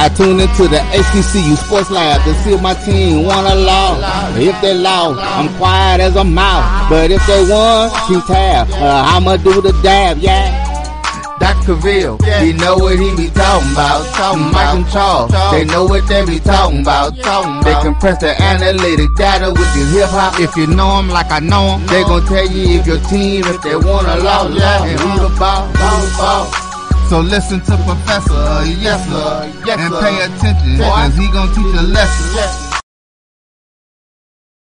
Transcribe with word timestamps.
I 0.00 0.08
tune 0.08 0.40
into 0.40 0.66
the 0.66 0.78
HBCU 0.96 1.56
Sports 1.60 1.90
Lab 1.90 2.24
to 2.24 2.32
see 2.40 2.54
if 2.54 2.62
my 2.62 2.72
team 2.72 3.26
won 3.26 3.44
or 3.44 3.54
lost. 3.54 4.00
If 4.40 4.58
they 4.62 4.72
lost, 4.72 5.20
I'm 5.20 5.54
quiet 5.58 6.00
as 6.00 6.16
a 6.16 6.24
mouse. 6.24 6.88
But 6.88 7.10
if 7.10 7.20
they 7.26 7.44
won, 7.44 7.90
she 8.08 8.18
tab. 8.26 8.70
Uh, 8.70 9.04
I'ma 9.12 9.36
do 9.36 9.60
the 9.60 9.78
dab, 9.82 10.16
yeah. 10.16 10.56
Dr. 11.38 11.74
Ville, 11.74 12.16
he 12.40 12.54
know 12.54 12.78
what 12.78 12.98
he 12.98 13.14
be 13.14 13.28
talking 13.28 13.72
about. 13.72 14.06
Talking 14.16 14.50
Mike 14.52 14.74
and 14.74 14.88
Charles, 14.88 15.32
they 15.52 15.66
know 15.66 15.84
what 15.84 16.08
they 16.08 16.24
be 16.24 16.38
talking 16.38 16.80
about. 16.80 17.14
Talking 17.18 17.60
they 17.60 17.78
compress 17.82 18.20
the 18.20 18.32
analytic 18.40 19.14
data 19.16 19.48
with 19.52 19.68
the 19.76 19.84
hip 19.92 20.08
hop. 20.08 20.40
If 20.40 20.56
you 20.56 20.66
know 20.66 20.96
them 20.96 21.08
like 21.08 21.30
I 21.30 21.40
know 21.40 21.76
them, 21.76 21.86
they 21.88 22.04
gon' 22.04 22.24
tell 22.24 22.48
you 22.48 22.80
if 22.80 22.86
your 22.86 23.00
team, 23.12 23.44
if 23.44 23.60
they 23.60 23.76
want 23.76 24.06
to 24.06 24.16
lost, 24.24 24.56
yeah. 24.56 24.82
and 24.82 24.98
who 24.98 25.28
the 25.28 25.38
ball, 25.38 25.66
who 25.68 26.16
ball. 26.16 26.69
So 27.10 27.18
listen 27.18 27.58
to 27.62 27.76
Professor, 27.78 28.34
uh, 28.34 28.64
yes 28.78 29.04
sir, 29.08 29.64
yes, 29.66 29.80
and 29.80 29.92
pay 29.94 30.22
attention, 30.22 30.78
cause 30.78 31.16
he 31.16 31.26
gonna 31.32 31.52
teach 31.52 31.80
a 31.80 31.82
lesson. 31.82 32.80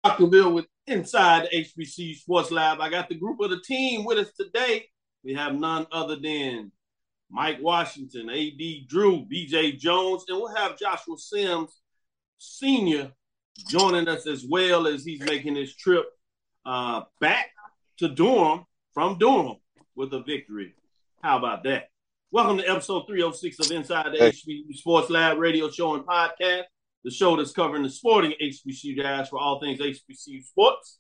Dr. 0.02 0.26
Bill 0.28 0.54
with 0.54 0.64
Inside 0.86 1.48
the 1.52 1.58
HBC 1.58 2.16
Sports 2.16 2.50
Lab. 2.50 2.80
I 2.80 2.88
got 2.88 3.10
the 3.10 3.16
group 3.16 3.38
of 3.40 3.50
the 3.50 3.60
team 3.60 4.06
with 4.06 4.16
us 4.16 4.32
today. 4.32 4.86
We 5.22 5.34
have 5.34 5.56
none 5.56 5.88
other 5.92 6.16
than 6.16 6.72
Mike 7.30 7.58
Washington, 7.60 8.30
AD 8.30 8.88
Drew, 8.88 9.26
BJ 9.26 9.78
Jones, 9.78 10.24
and 10.26 10.38
we'll 10.38 10.54
have 10.54 10.78
Joshua 10.78 11.18
Sims 11.18 11.82
Sr. 12.38 13.12
joining 13.68 14.08
us 14.08 14.26
as 14.26 14.46
well 14.48 14.86
as 14.86 15.04
he's 15.04 15.20
making 15.20 15.54
his 15.54 15.76
trip 15.76 16.06
uh, 16.64 17.02
back 17.20 17.50
to 17.98 18.08
Durham 18.08 18.64
from 18.94 19.18
Durham 19.18 19.56
with 19.94 20.14
a 20.14 20.22
victory. 20.22 20.74
How 21.22 21.36
about 21.36 21.64
that? 21.64 21.90
Welcome 22.30 22.58
to 22.58 22.68
episode 22.68 23.06
306 23.06 23.58
of 23.60 23.70
Inside 23.74 24.12
the 24.12 24.18
hey. 24.18 24.30
HBCU 24.32 24.76
Sports 24.76 25.08
Lab 25.08 25.38
radio 25.38 25.70
show 25.70 25.94
and 25.94 26.04
podcast, 26.04 26.64
the 27.02 27.10
show 27.10 27.34
that's 27.34 27.52
covering 27.52 27.82
the 27.82 27.88
sporting 27.88 28.34
HBCU 28.38 29.00
dash 29.00 29.30
for 29.30 29.38
all 29.38 29.58
things 29.60 29.80
HBCU 29.80 30.44
sports. 30.44 30.98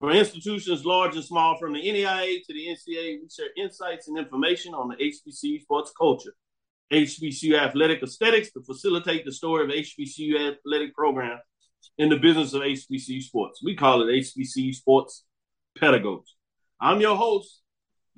For 0.00 0.10
institutions 0.10 0.86
large 0.86 1.16
and 1.16 1.24
small, 1.24 1.58
from 1.58 1.74
the 1.74 1.82
NAIA 1.82 2.38
to 2.46 2.54
the 2.54 2.66
NCAA, 2.66 3.18
we 3.20 3.28
share 3.30 3.50
insights 3.58 4.08
and 4.08 4.16
information 4.16 4.72
on 4.72 4.88
the 4.88 4.96
HBCU 4.96 5.60
sports 5.60 5.92
culture, 5.98 6.32
HBCU 6.90 7.52
athletic 7.52 8.02
aesthetics 8.02 8.50
to 8.52 8.62
facilitate 8.62 9.26
the 9.26 9.32
story 9.32 9.64
of 9.64 9.70
HBCU 9.70 10.54
athletic 10.54 10.94
program 10.94 11.38
in 11.98 12.08
the 12.08 12.16
business 12.16 12.54
of 12.54 12.62
HBCU 12.62 13.22
sports. 13.22 13.60
We 13.62 13.76
call 13.76 14.00
it 14.00 14.10
HBCU 14.10 14.74
sports 14.74 15.24
pedagogy. 15.78 16.24
I'm 16.80 17.02
your 17.02 17.16
host, 17.16 17.60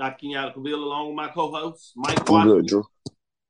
Dr. 0.01 0.27
Kenyatta 0.27 0.55
Cavill, 0.55 0.83
along 0.83 1.09
with 1.09 1.17
my 1.17 1.29
co-hosts, 1.29 1.93
Mike 1.95 2.27
Watson, 2.27 2.65
Drew. 2.65 2.84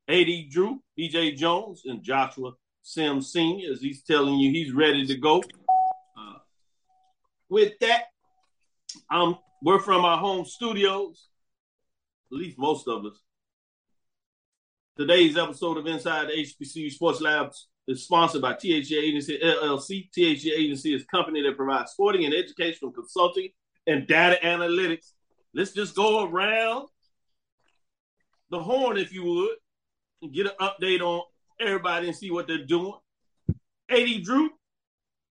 AD 0.08 0.50
Drew, 0.50 0.82
BJ 0.98 1.36
Jones, 1.36 1.82
and 1.84 2.02
Joshua 2.02 2.54
Sims 2.82 3.32
Sr., 3.32 3.72
as 3.72 3.80
he's 3.80 4.02
telling 4.02 4.34
you 4.34 4.50
he's 4.50 4.72
ready 4.72 5.06
to 5.06 5.16
go. 5.16 5.38
Uh, 5.38 6.38
with 7.48 7.74
that, 7.80 8.06
um, 9.10 9.38
we're 9.62 9.78
from 9.78 10.04
our 10.04 10.18
home 10.18 10.44
studios, 10.44 11.28
at 12.32 12.38
least 12.38 12.58
most 12.58 12.88
of 12.88 13.06
us. 13.06 13.20
Today's 14.96 15.38
episode 15.38 15.78
of 15.78 15.86
Inside 15.86 16.30
the 16.30 16.32
HBCU 16.32 16.90
Sports 16.90 17.20
Labs 17.20 17.68
is 17.86 18.02
sponsored 18.02 18.42
by 18.42 18.54
THA 18.54 18.96
Agency 18.96 19.38
LLC. 19.40 20.10
THA 20.12 20.50
Agency 20.52 20.94
is 20.94 21.02
a 21.02 21.16
company 21.16 21.42
that 21.42 21.56
provides 21.56 21.92
sporting 21.92 22.24
and 22.24 22.34
educational 22.34 22.90
consulting 22.90 23.50
and 23.86 24.08
data 24.08 24.36
analytics 24.44 25.12
let's 25.54 25.72
just 25.72 25.94
go 25.94 26.24
around 26.24 26.88
the 28.50 28.62
horn, 28.62 28.98
if 28.98 29.12
you 29.12 29.24
would, 29.24 29.56
and 30.22 30.32
get 30.32 30.46
an 30.46 30.52
update 30.60 31.00
on 31.00 31.22
everybody 31.60 32.08
and 32.08 32.16
see 32.16 32.30
what 32.30 32.46
they're 32.46 32.64
doing. 32.64 32.94
AD 33.88 34.22
Drew, 34.22 34.50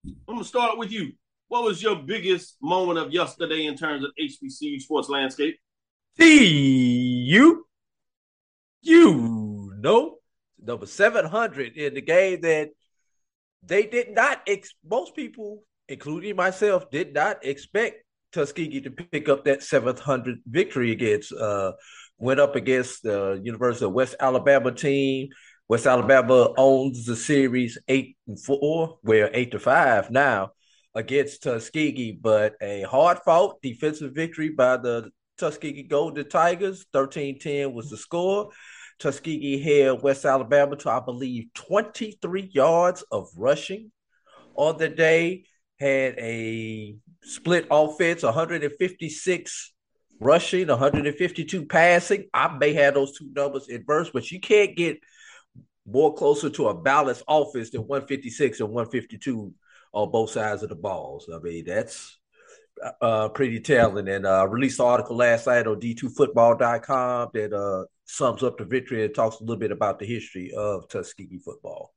I'm 0.06 0.34
gonna 0.34 0.44
start 0.44 0.78
with 0.78 0.90
you. 0.90 1.12
What 1.48 1.64
was 1.64 1.82
your 1.82 1.96
biggest 1.96 2.56
moment 2.62 2.98
of 2.98 3.12
yesterday 3.12 3.66
in 3.66 3.76
terms 3.76 4.04
of 4.04 4.12
HBCU 4.20 4.80
sports 4.80 5.08
landscape? 5.08 5.58
you, 6.18 7.66
you 8.82 9.72
know, 9.78 10.18
number 10.62 10.86
seven 10.86 11.24
hundred 11.24 11.76
in 11.76 11.94
the 11.94 12.00
game 12.00 12.40
that 12.42 12.70
they 13.62 13.86
did 13.86 14.12
not. 14.12 14.42
Ex- 14.46 14.74
most 14.88 15.14
people, 15.14 15.62
including 15.88 16.36
myself, 16.36 16.90
did 16.90 17.14
not 17.14 17.44
expect 17.44 18.04
Tuskegee 18.32 18.82
to 18.82 18.90
pick 18.90 19.28
up 19.28 19.44
that 19.44 19.62
700 19.62 20.38
victory 20.46 20.92
against 20.92 21.32
uh, 21.32 21.72
went 22.18 22.40
up 22.40 22.56
against 22.56 23.02
the 23.02 23.40
University 23.42 23.84
of 23.84 23.92
West 23.92 24.14
Alabama 24.20 24.72
team. 24.72 25.28
West 25.68 25.86
Alabama 25.86 26.52
owns 26.56 27.06
the 27.06 27.16
series 27.16 27.78
eight 27.88 28.16
and 28.26 28.40
four, 28.42 28.98
well 29.02 29.28
eight 29.32 29.52
to 29.52 29.58
five 29.58 30.10
now 30.10 30.50
against 30.94 31.44
Tuskegee, 31.44 32.18
but 32.20 32.54
a 32.60 32.82
hard 32.82 33.18
fought 33.24 33.62
defensive 33.62 34.12
victory 34.14 34.50
by 34.50 34.76
the 34.76 35.10
Tuskegee 35.38 35.84
Golden 35.84 36.28
Tigers. 36.28 36.86
13-10 36.92 37.72
was 37.72 37.88
the 37.90 37.96
score. 37.96 38.50
Tuskegee 38.98 39.62
held 39.62 40.02
West 40.02 40.24
Alabama 40.24 40.76
to, 40.76 40.90
I 40.90 41.00
believe, 41.00 41.46
23 41.54 42.50
yards 42.52 43.02
of 43.10 43.28
rushing 43.36 43.90
on 44.54 44.76
the 44.76 44.88
day. 44.88 45.44
Had 45.78 46.18
a 46.18 46.96
split 47.22 47.66
offense, 47.70 48.22
156 48.22 49.72
rushing, 50.20 50.68
152 50.68 51.66
passing. 51.66 52.26
I 52.32 52.56
may 52.56 52.74
have 52.74 52.94
those 52.94 53.16
two 53.16 53.30
numbers 53.34 53.68
inverse, 53.68 54.10
but 54.10 54.30
you 54.30 54.40
can't 54.40 54.76
get 54.76 54.98
more 55.86 56.14
closer 56.14 56.50
to 56.50 56.68
a 56.68 56.74
balanced 56.74 57.24
offense 57.26 57.70
than 57.70 57.82
156 57.82 58.60
and 58.60 58.68
152 58.68 59.52
on 59.92 60.10
both 60.10 60.30
sides 60.30 60.62
of 60.62 60.68
the 60.68 60.76
balls. 60.76 61.28
I 61.32 61.38
mean, 61.38 61.64
that's 61.64 62.18
uh, 63.00 63.28
pretty 63.30 63.60
telling. 63.60 64.08
And 64.08 64.26
uh, 64.26 64.46
released 64.48 64.80
an 64.80 64.86
article 64.86 65.16
last 65.16 65.46
night 65.46 65.66
on 65.66 65.80
d2football.com 65.80 67.30
that 67.34 67.52
uh, 67.52 67.84
sums 68.04 68.42
up 68.42 68.58
the 68.58 68.64
victory 68.64 69.04
and 69.04 69.14
talks 69.14 69.40
a 69.40 69.42
little 69.42 69.56
bit 69.56 69.72
about 69.72 69.98
the 69.98 70.06
history 70.06 70.52
of 70.52 70.88
Tuskegee 70.88 71.38
football. 71.38 71.94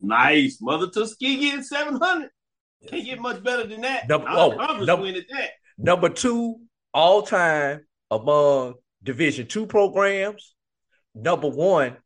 Nice. 0.00 0.58
Mother 0.60 0.88
Tuskegee 0.88 1.52
at 1.52 1.64
700. 1.64 2.30
Can't 2.86 3.04
get 3.04 3.20
much 3.20 3.42
better 3.42 3.66
than 3.66 3.80
that. 3.80 4.08
Number, 4.08 4.28
oh, 4.30 4.50
number, 4.84 5.12
that. 5.12 5.50
number 5.76 6.08
two 6.08 6.60
all 6.94 7.22
time 7.22 7.86
among 8.10 8.74
Division 9.02 9.46
two 9.46 9.66
programs. 9.66 10.54
Number 11.14 11.48
one 11.48 11.96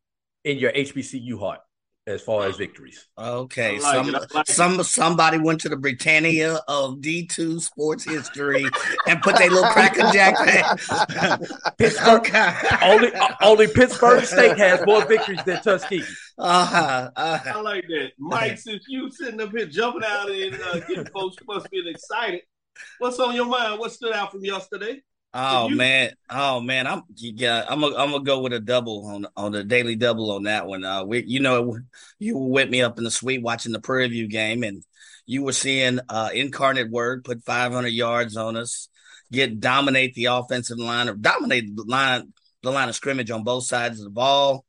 in 0.44 0.58
your 0.58 0.72
HBCU 0.72 1.38
heart 1.38 1.60
as 2.06 2.20
far 2.20 2.46
as 2.46 2.56
victories. 2.56 3.08
Okay, 3.16 3.78
like 3.78 3.82
some 3.82 4.16
like 4.34 4.46
some 4.48 4.82
somebody 4.82 5.38
went 5.38 5.60
to 5.60 5.68
the 5.68 5.76
Britannia 5.76 6.60
of 6.66 7.00
D 7.00 7.26
two 7.26 7.60
sports 7.60 8.04
history 8.04 8.64
and 9.06 9.22
put 9.22 9.36
their 9.36 9.50
little 9.50 9.70
cracker 9.70 10.10
jack 10.12 10.34
there. 10.44 11.38
Pittsburg, 11.78 12.26
okay. 12.26 12.54
only 12.82 13.12
only 13.40 13.66
Pittsburg 13.68 14.24
State 14.24 14.58
has 14.58 14.84
more 14.84 15.04
victories 15.04 15.42
than 15.44 15.62
Tuskegee. 15.62 16.04
Uh-huh, 16.38 17.10
uh-huh. 17.14 17.52
I 17.54 17.60
like 17.60 17.86
that, 17.88 18.12
Mike. 18.18 18.58
Since 18.62 18.84
you 18.88 19.10
sitting 19.10 19.40
up 19.40 19.50
here 19.50 19.66
jumping 19.66 20.02
out 20.04 20.30
and 20.30 20.54
uh, 20.60 20.80
getting 20.80 21.06
folks 21.06 21.36
must 21.46 21.70
be 21.70 21.88
excited, 21.88 22.42
what's 22.98 23.18
on 23.20 23.34
your 23.34 23.46
mind? 23.46 23.78
What 23.78 23.92
stood 23.92 24.12
out 24.12 24.32
from 24.32 24.44
yesterday? 24.44 25.02
Oh 25.34 25.70
man, 25.70 26.12
oh 26.28 26.60
man, 26.60 26.86
I'm 26.86 27.04
yeah, 27.16 27.64
I'm 27.66 27.80
gonna 27.80 27.96
I'm 27.96 28.10
gonna 28.10 28.22
go 28.22 28.40
with 28.40 28.52
a 28.52 28.60
double 28.60 29.06
on 29.06 29.26
on 29.34 29.52
the 29.52 29.64
daily 29.64 29.96
double 29.96 30.30
on 30.30 30.42
that 30.42 30.66
one. 30.66 30.84
Uh, 30.84 31.04
we, 31.04 31.24
you 31.24 31.40
know, 31.40 31.78
you 32.18 32.36
were 32.36 32.48
with 32.48 32.68
me 32.68 32.82
up 32.82 32.98
in 32.98 33.04
the 33.04 33.10
suite 33.10 33.42
watching 33.42 33.72
the 33.72 33.80
Prairie 33.80 34.08
View 34.08 34.28
game, 34.28 34.62
and 34.62 34.84
you 35.24 35.42
were 35.42 35.52
seeing 35.52 36.00
uh, 36.10 36.28
Incarnate 36.34 36.90
Word 36.90 37.24
put 37.24 37.44
500 37.44 37.88
yards 37.88 38.36
on 38.36 38.56
us, 38.56 38.90
get 39.30 39.58
dominate 39.58 40.12
the 40.14 40.26
offensive 40.26 40.78
line 40.78 41.08
or 41.08 41.14
dominate 41.14 41.74
the 41.76 41.84
line 41.84 42.34
the 42.62 42.70
line 42.70 42.90
of 42.90 42.94
scrimmage 42.94 43.30
on 43.30 43.42
both 43.42 43.64
sides 43.64 44.00
of 44.00 44.04
the 44.04 44.10
ball 44.10 44.66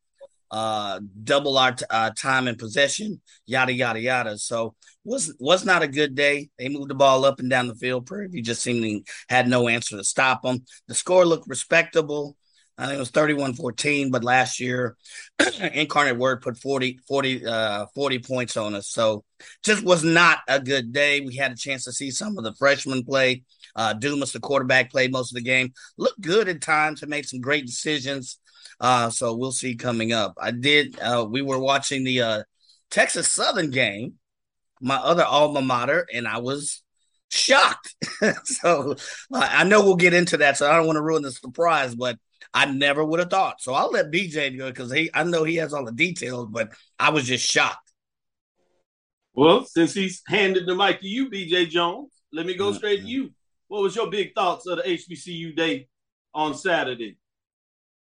uh, 0.53 1.00
double 1.23 1.57
our 1.57 1.75
uh, 1.89 2.11
time 2.11 2.47
in 2.47 2.55
possession, 2.55 3.19
yada 3.47 3.73
yada 3.73 4.00
yada. 4.00 4.38
So 4.38 4.75
was 5.03 5.35
was 5.39 5.65
not 5.65 5.81
a 5.81 5.88
good 5.88 6.13
day. 6.13 6.50
They 6.59 6.69
moved 6.69 6.91
the 6.91 6.95
ball 6.95 7.25
up 7.25 7.39
and 7.39 7.50
down 7.50 7.67
the 7.67 7.75
field. 7.75 8.05
Prairie 8.05 8.29
just 8.44 8.61
seemingly 8.61 9.03
had 9.27 9.47
no 9.47 9.67
answer 9.67 9.97
to 9.97 10.03
stop 10.03 10.44
them. 10.44 10.59
The 10.88 10.94
score 10.94 11.25
looked 11.25 11.50
respectable. 11.50 12.38
I 12.77 12.85
think 12.85 12.97
it 12.97 13.00
was 13.00 13.09
31 13.09 13.53
14, 13.53 14.11
but 14.11 14.23
last 14.23 14.59
year, 14.59 14.95
Incarnate 15.73 16.17
Word 16.17 16.41
put 16.41 16.57
40, 16.57 17.00
40, 17.07 17.45
uh, 17.45 17.85
40 17.95 18.19
points 18.19 18.55
on 18.55 18.75
us. 18.75 18.89
So 18.89 19.23
just 19.63 19.83
was 19.83 20.03
not 20.03 20.39
a 20.47 20.59
good 20.59 20.91
day. 20.91 21.21
We 21.21 21.35
had 21.35 21.51
a 21.51 21.55
chance 21.55 21.83
to 21.85 21.91
see 21.91 22.11
some 22.11 22.38
of 22.38 22.44
the 22.44 22.53
freshmen 22.53 23.03
play. 23.03 23.44
Uh, 23.75 23.94
Dumas, 23.94 24.31
the 24.31 24.39
quarterback, 24.39 24.91
played 24.91 25.11
most 25.11 25.31
of 25.31 25.35
the 25.35 25.44
game. 25.44 25.73
Looked 25.97 26.21
good 26.21 26.47
at 26.47 26.61
times 26.61 27.01
and 27.01 27.09
made 27.09 27.27
some 27.27 27.41
great 27.41 27.65
decisions. 27.65 28.39
Uh, 28.79 29.09
so 29.09 29.35
we'll 29.35 29.51
see 29.51 29.75
coming 29.75 30.13
up. 30.13 30.35
I 30.41 30.51
did, 30.51 30.99
uh, 30.99 31.25
we 31.29 31.41
were 31.41 31.59
watching 31.59 32.03
the 32.03 32.21
uh, 32.21 32.43
Texas 32.91 33.27
Southern 33.27 33.69
game, 33.69 34.15
my 34.81 34.97
other 34.97 35.23
alma 35.23 35.61
mater, 35.61 36.07
and 36.13 36.27
I 36.27 36.39
was 36.39 36.83
shocked. 37.29 37.95
so 38.43 38.95
I 39.33 39.63
know 39.63 39.83
we'll 39.83 39.95
get 39.95 40.13
into 40.13 40.37
that. 40.37 40.57
So 40.57 40.69
I 40.69 40.77
don't 40.77 40.85
want 40.85 40.97
to 40.97 41.01
ruin 41.01 41.23
the 41.23 41.31
surprise, 41.31 41.95
but 41.95 42.17
I 42.53 42.65
never 42.65 43.03
would 43.03 43.19
have 43.19 43.29
thought. 43.29 43.61
So 43.61 43.73
I'll 43.73 43.91
let 43.91 44.11
BJ 44.11 44.57
go 44.57 44.69
because 44.69 44.91
he 44.91 45.09
I 45.13 45.23
know 45.23 45.43
he 45.43 45.55
has 45.55 45.73
all 45.73 45.85
the 45.85 45.91
details, 45.91 46.49
but 46.51 46.73
I 46.99 47.09
was 47.09 47.25
just 47.25 47.45
shocked. 47.45 47.91
Well, 49.33 49.65
since 49.65 49.93
he's 49.93 50.21
handed 50.27 50.67
the 50.67 50.75
mic 50.75 51.01
to 51.01 51.07
you, 51.07 51.29
BJ 51.29 51.67
Jones, 51.67 52.11
let 52.31 52.45
me 52.45 52.53
go 52.53 52.67
mm-hmm. 52.67 52.77
straight 52.77 53.01
to 53.01 53.07
you. 53.07 53.31
What 53.67 53.81
was 53.81 53.95
your 53.95 54.11
big 54.11 54.35
thoughts 54.35 54.67
of 54.67 54.77
the 54.77 54.83
HBCU 54.83 55.55
day 55.55 55.87
on 56.35 56.53
Saturday? 56.53 57.17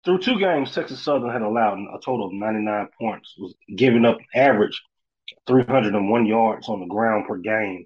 Through 0.08 0.20
two 0.20 0.40
games, 0.40 0.74
Texas 0.74 1.02
Southern 1.02 1.32
had 1.32 1.42
allowed 1.42 1.80
a 1.80 2.00
total 2.00 2.28
of 2.28 2.32
99 2.32 2.88
points, 2.98 3.36
was 3.38 3.54
giving 3.76 4.06
up 4.06 4.18
average 4.34 4.82
301 5.48 6.26
yards 6.26 6.70
on 6.70 6.80
the 6.80 6.86
ground 6.86 7.28
per 7.28 7.36
game, 7.36 7.86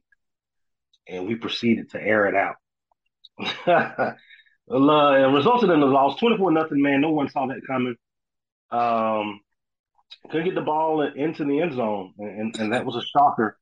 and 1.07 1.27
we 1.27 1.33
proceeded 1.33 1.89
to 1.89 1.99
air 1.99 2.27
it 2.27 2.35
out. 2.35 2.57
uh, 3.67 4.13
resulted 4.69 5.71
in 5.71 5.81
a 5.81 5.85
loss, 5.87 6.19
24 6.19 6.51
nothing, 6.51 6.83
man. 6.83 7.01
No 7.01 7.09
one 7.09 7.27
saw 7.27 7.47
that 7.47 7.65
coming. 7.65 7.95
Um, 8.69 9.41
couldn't 10.29 10.45
get 10.45 10.53
the 10.53 10.61
ball 10.61 11.01
into 11.01 11.43
the 11.43 11.59
end 11.59 11.73
zone, 11.73 12.13
and, 12.19 12.55
and 12.59 12.73
that 12.73 12.85
was 12.85 12.97
a 12.97 13.01
shocker 13.01 13.57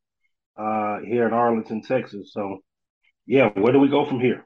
uh, 0.57 0.99
here 0.99 1.25
in 1.25 1.33
Arlington, 1.33 1.81
Texas. 1.81 2.33
So, 2.33 2.57
yeah, 3.25 3.51
where 3.53 3.71
do 3.71 3.79
we 3.79 3.87
go 3.87 4.05
from 4.05 4.19
here? 4.19 4.45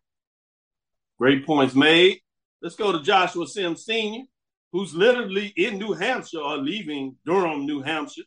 Great 1.17 1.47
points 1.47 1.73
made. 1.73 2.19
Let's 2.63 2.77
go 2.77 2.93
to 2.93 3.01
Joshua 3.01 3.45
Sims 3.45 3.83
Sr., 3.83 4.23
who's 4.71 4.95
literally 4.95 5.53
in 5.57 5.77
New 5.77 5.91
Hampshire 5.91 6.39
or 6.39 6.57
leaving 6.57 7.17
Durham, 7.25 7.65
New 7.65 7.81
Hampshire 7.81 8.23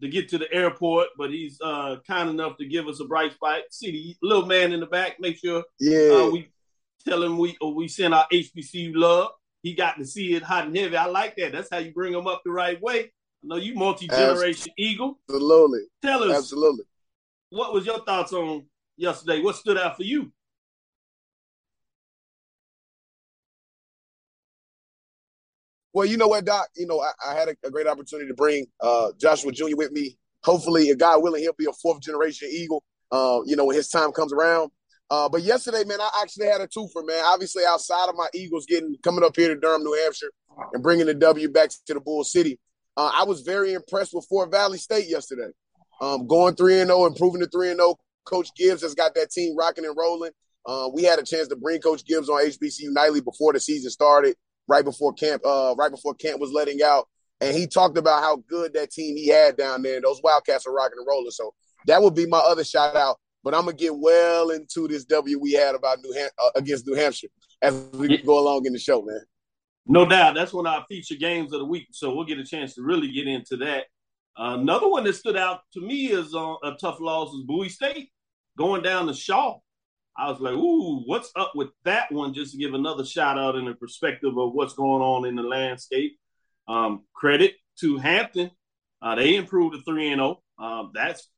to 0.00 0.08
get 0.08 0.28
to 0.30 0.38
the 0.38 0.52
airport, 0.52 1.06
but 1.16 1.30
he's 1.30 1.60
uh, 1.64 1.96
kind 2.04 2.28
enough 2.28 2.56
to 2.58 2.66
give 2.66 2.88
us 2.88 2.98
a 2.98 3.04
bright 3.04 3.32
spot. 3.32 3.60
See 3.70 3.92
the 3.92 4.26
little 4.26 4.44
man 4.44 4.72
in 4.72 4.80
the 4.80 4.86
back. 4.86 5.20
Make 5.20 5.38
sure 5.38 5.62
yeah. 5.78 6.10
Uh, 6.14 6.30
we 6.30 6.48
tell 7.06 7.22
him 7.22 7.38
we 7.38 7.56
uh, 7.62 7.68
we 7.68 7.86
send 7.86 8.12
our 8.12 8.26
HBCU 8.32 8.90
love. 8.96 9.30
He 9.62 9.74
got 9.74 9.98
to 9.98 10.04
see 10.04 10.34
it 10.34 10.42
hot 10.42 10.66
and 10.66 10.76
heavy. 10.76 10.96
I 10.96 11.06
like 11.06 11.36
that. 11.36 11.52
That's 11.52 11.70
how 11.70 11.78
you 11.78 11.92
bring 11.92 12.12
him 12.12 12.26
up 12.26 12.42
the 12.44 12.50
right 12.50 12.82
way. 12.82 13.12
I 13.44 13.46
know 13.46 13.56
you 13.56 13.76
multi 13.76 14.08
generation 14.08 14.72
Eagle. 14.76 15.20
Absolutely. 15.28 15.82
Tell 16.02 16.24
us 16.24 16.36
absolutely. 16.36 16.84
What 17.50 17.72
was 17.72 17.86
your 17.86 18.04
thoughts 18.04 18.32
on 18.32 18.66
yesterday? 18.96 19.40
What 19.40 19.54
stood 19.54 19.78
out 19.78 19.96
for 19.96 20.02
you? 20.02 20.32
Well, 25.96 26.04
you 26.04 26.18
know 26.18 26.28
what, 26.28 26.44
Doc? 26.44 26.68
You 26.76 26.86
know, 26.86 27.00
I, 27.00 27.30
I 27.30 27.34
had 27.34 27.48
a, 27.48 27.56
a, 27.64 27.70
great 27.70 27.86
opportunity 27.86 28.28
to 28.28 28.34
bring 28.34 28.66
uh, 28.82 29.12
Joshua 29.18 29.50
Jr. 29.50 29.76
with 29.76 29.92
me. 29.92 30.18
Hopefully, 30.44 30.90
if 30.90 30.98
God 30.98 31.22
willing, 31.22 31.40
he'll 31.40 31.54
be 31.54 31.64
a 31.64 31.72
fourth 31.72 32.02
generation 32.02 32.50
Eagle. 32.52 32.84
Uh, 33.10 33.38
you 33.46 33.56
know, 33.56 33.64
when 33.64 33.76
his 33.76 33.88
time 33.88 34.12
comes 34.12 34.30
around. 34.30 34.70
Uh, 35.08 35.26
but 35.26 35.40
yesterday, 35.40 35.84
man, 35.84 35.98
I 35.98 36.10
actually 36.20 36.48
had 36.48 36.60
a 36.60 36.66
twofer, 36.66 37.02
man. 37.02 37.22
Obviously, 37.24 37.62
outside 37.66 38.10
of 38.10 38.14
my 38.14 38.26
Eagles 38.34 38.66
getting 38.66 38.94
coming 39.02 39.24
up 39.24 39.34
here 39.36 39.48
to 39.48 39.58
Durham, 39.58 39.84
New 39.84 39.98
Hampshire, 40.02 40.30
and 40.74 40.82
bringing 40.82 41.06
the 41.06 41.14
W 41.14 41.48
back 41.48 41.70
to 41.86 41.94
the 41.94 42.00
Bull 42.00 42.24
City, 42.24 42.58
uh, 42.98 43.12
I 43.14 43.24
was 43.24 43.40
very 43.40 43.72
impressed 43.72 44.12
with 44.12 44.26
Fort 44.28 44.50
Valley 44.50 44.76
State 44.76 45.08
yesterday. 45.08 45.48
Um, 46.02 46.26
going 46.26 46.56
three 46.56 46.78
and 46.78 46.88
zero, 46.88 47.04
oh, 47.04 47.06
improving 47.06 47.40
the 47.40 47.46
three 47.46 47.70
and 47.70 47.78
zero. 47.78 47.94
Oh. 47.96 47.98
Coach 48.26 48.50
Gibbs 48.54 48.82
has 48.82 48.94
got 48.94 49.14
that 49.14 49.30
team 49.30 49.56
rocking 49.56 49.86
and 49.86 49.96
rolling. 49.96 50.32
Uh, 50.66 50.90
we 50.92 51.04
had 51.04 51.18
a 51.18 51.22
chance 51.22 51.48
to 51.48 51.56
bring 51.56 51.80
Coach 51.80 52.04
Gibbs 52.04 52.28
on 52.28 52.44
HBCU 52.44 52.90
nightly 52.90 53.22
before 53.22 53.54
the 53.54 53.60
season 53.60 53.90
started 53.90 54.36
right 54.68 54.84
before 54.84 55.12
camp, 55.12 55.42
uh, 55.44 55.74
right 55.78 55.90
before 55.90 56.14
camp 56.14 56.40
was 56.40 56.52
letting 56.52 56.82
out, 56.82 57.08
and 57.40 57.56
he 57.56 57.66
talked 57.66 57.98
about 57.98 58.22
how 58.22 58.36
good 58.48 58.74
that 58.74 58.90
team 58.90 59.16
he 59.16 59.28
had 59.28 59.56
down 59.56 59.82
there. 59.82 60.00
Those 60.00 60.20
Wildcats 60.22 60.66
are 60.66 60.72
rocking 60.72 60.98
and 60.98 61.06
rolling. 61.06 61.30
So 61.30 61.54
that 61.86 62.02
would 62.02 62.14
be 62.14 62.26
my 62.26 62.38
other 62.38 62.64
shout 62.64 62.96
out. 62.96 63.18
But 63.44 63.54
I'm 63.54 63.64
gonna 63.64 63.76
get 63.76 63.96
well 63.96 64.50
into 64.50 64.88
this 64.88 65.04
W 65.04 65.38
we 65.38 65.52
had 65.52 65.74
about 65.74 65.98
New 66.02 66.12
Ham- 66.12 66.30
uh, 66.42 66.50
against 66.56 66.86
New 66.86 66.94
Hampshire 66.94 67.28
as 67.62 67.74
we 67.92 68.18
go 68.18 68.38
along 68.40 68.66
in 68.66 68.72
the 68.72 68.78
show, 68.78 69.02
man. 69.02 69.20
No 69.86 70.04
doubt, 70.04 70.34
that's 70.34 70.52
one 70.52 70.66
of 70.66 70.72
our 70.72 70.84
feature 70.88 71.14
games 71.14 71.52
of 71.52 71.60
the 71.60 71.64
week. 71.64 71.86
So 71.92 72.12
we'll 72.12 72.24
get 72.24 72.38
a 72.38 72.44
chance 72.44 72.74
to 72.74 72.82
really 72.82 73.12
get 73.12 73.28
into 73.28 73.56
that. 73.58 73.84
Uh, 74.38 74.56
another 74.58 74.88
one 74.88 75.04
that 75.04 75.14
stood 75.14 75.36
out 75.36 75.60
to 75.74 75.80
me 75.80 76.06
is 76.06 76.34
uh, 76.34 76.54
a 76.64 76.76
tough 76.80 76.98
loss 77.00 77.32
is 77.32 77.44
Bowie 77.44 77.68
State 77.68 78.10
going 78.58 78.82
down 78.82 79.06
to 79.06 79.14
Shaw. 79.14 79.58
I 80.18 80.30
was 80.30 80.40
like, 80.40 80.54
ooh, 80.54 81.02
what's 81.04 81.30
up 81.36 81.52
with 81.54 81.68
that 81.84 82.10
one? 82.10 82.32
Just 82.32 82.52
to 82.52 82.58
give 82.58 82.74
another 82.74 83.04
shout 83.04 83.38
out 83.38 83.56
in 83.56 83.66
the 83.66 83.74
perspective 83.74 84.36
of 84.36 84.52
what's 84.52 84.74
going 84.74 85.02
on 85.02 85.26
in 85.26 85.36
the 85.36 85.42
landscape. 85.42 86.18
Um, 86.68 87.04
credit 87.14 87.54
to 87.80 87.98
Hampton. 87.98 88.50
Uh, 89.02 89.14
they 89.14 89.36
improved 89.36 89.74
to 89.74 89.82
3 89.82 90.12
and 90.12 90.20
0. 90.20 90.42
Um, 90.58 90.92
that's 90.94 91.28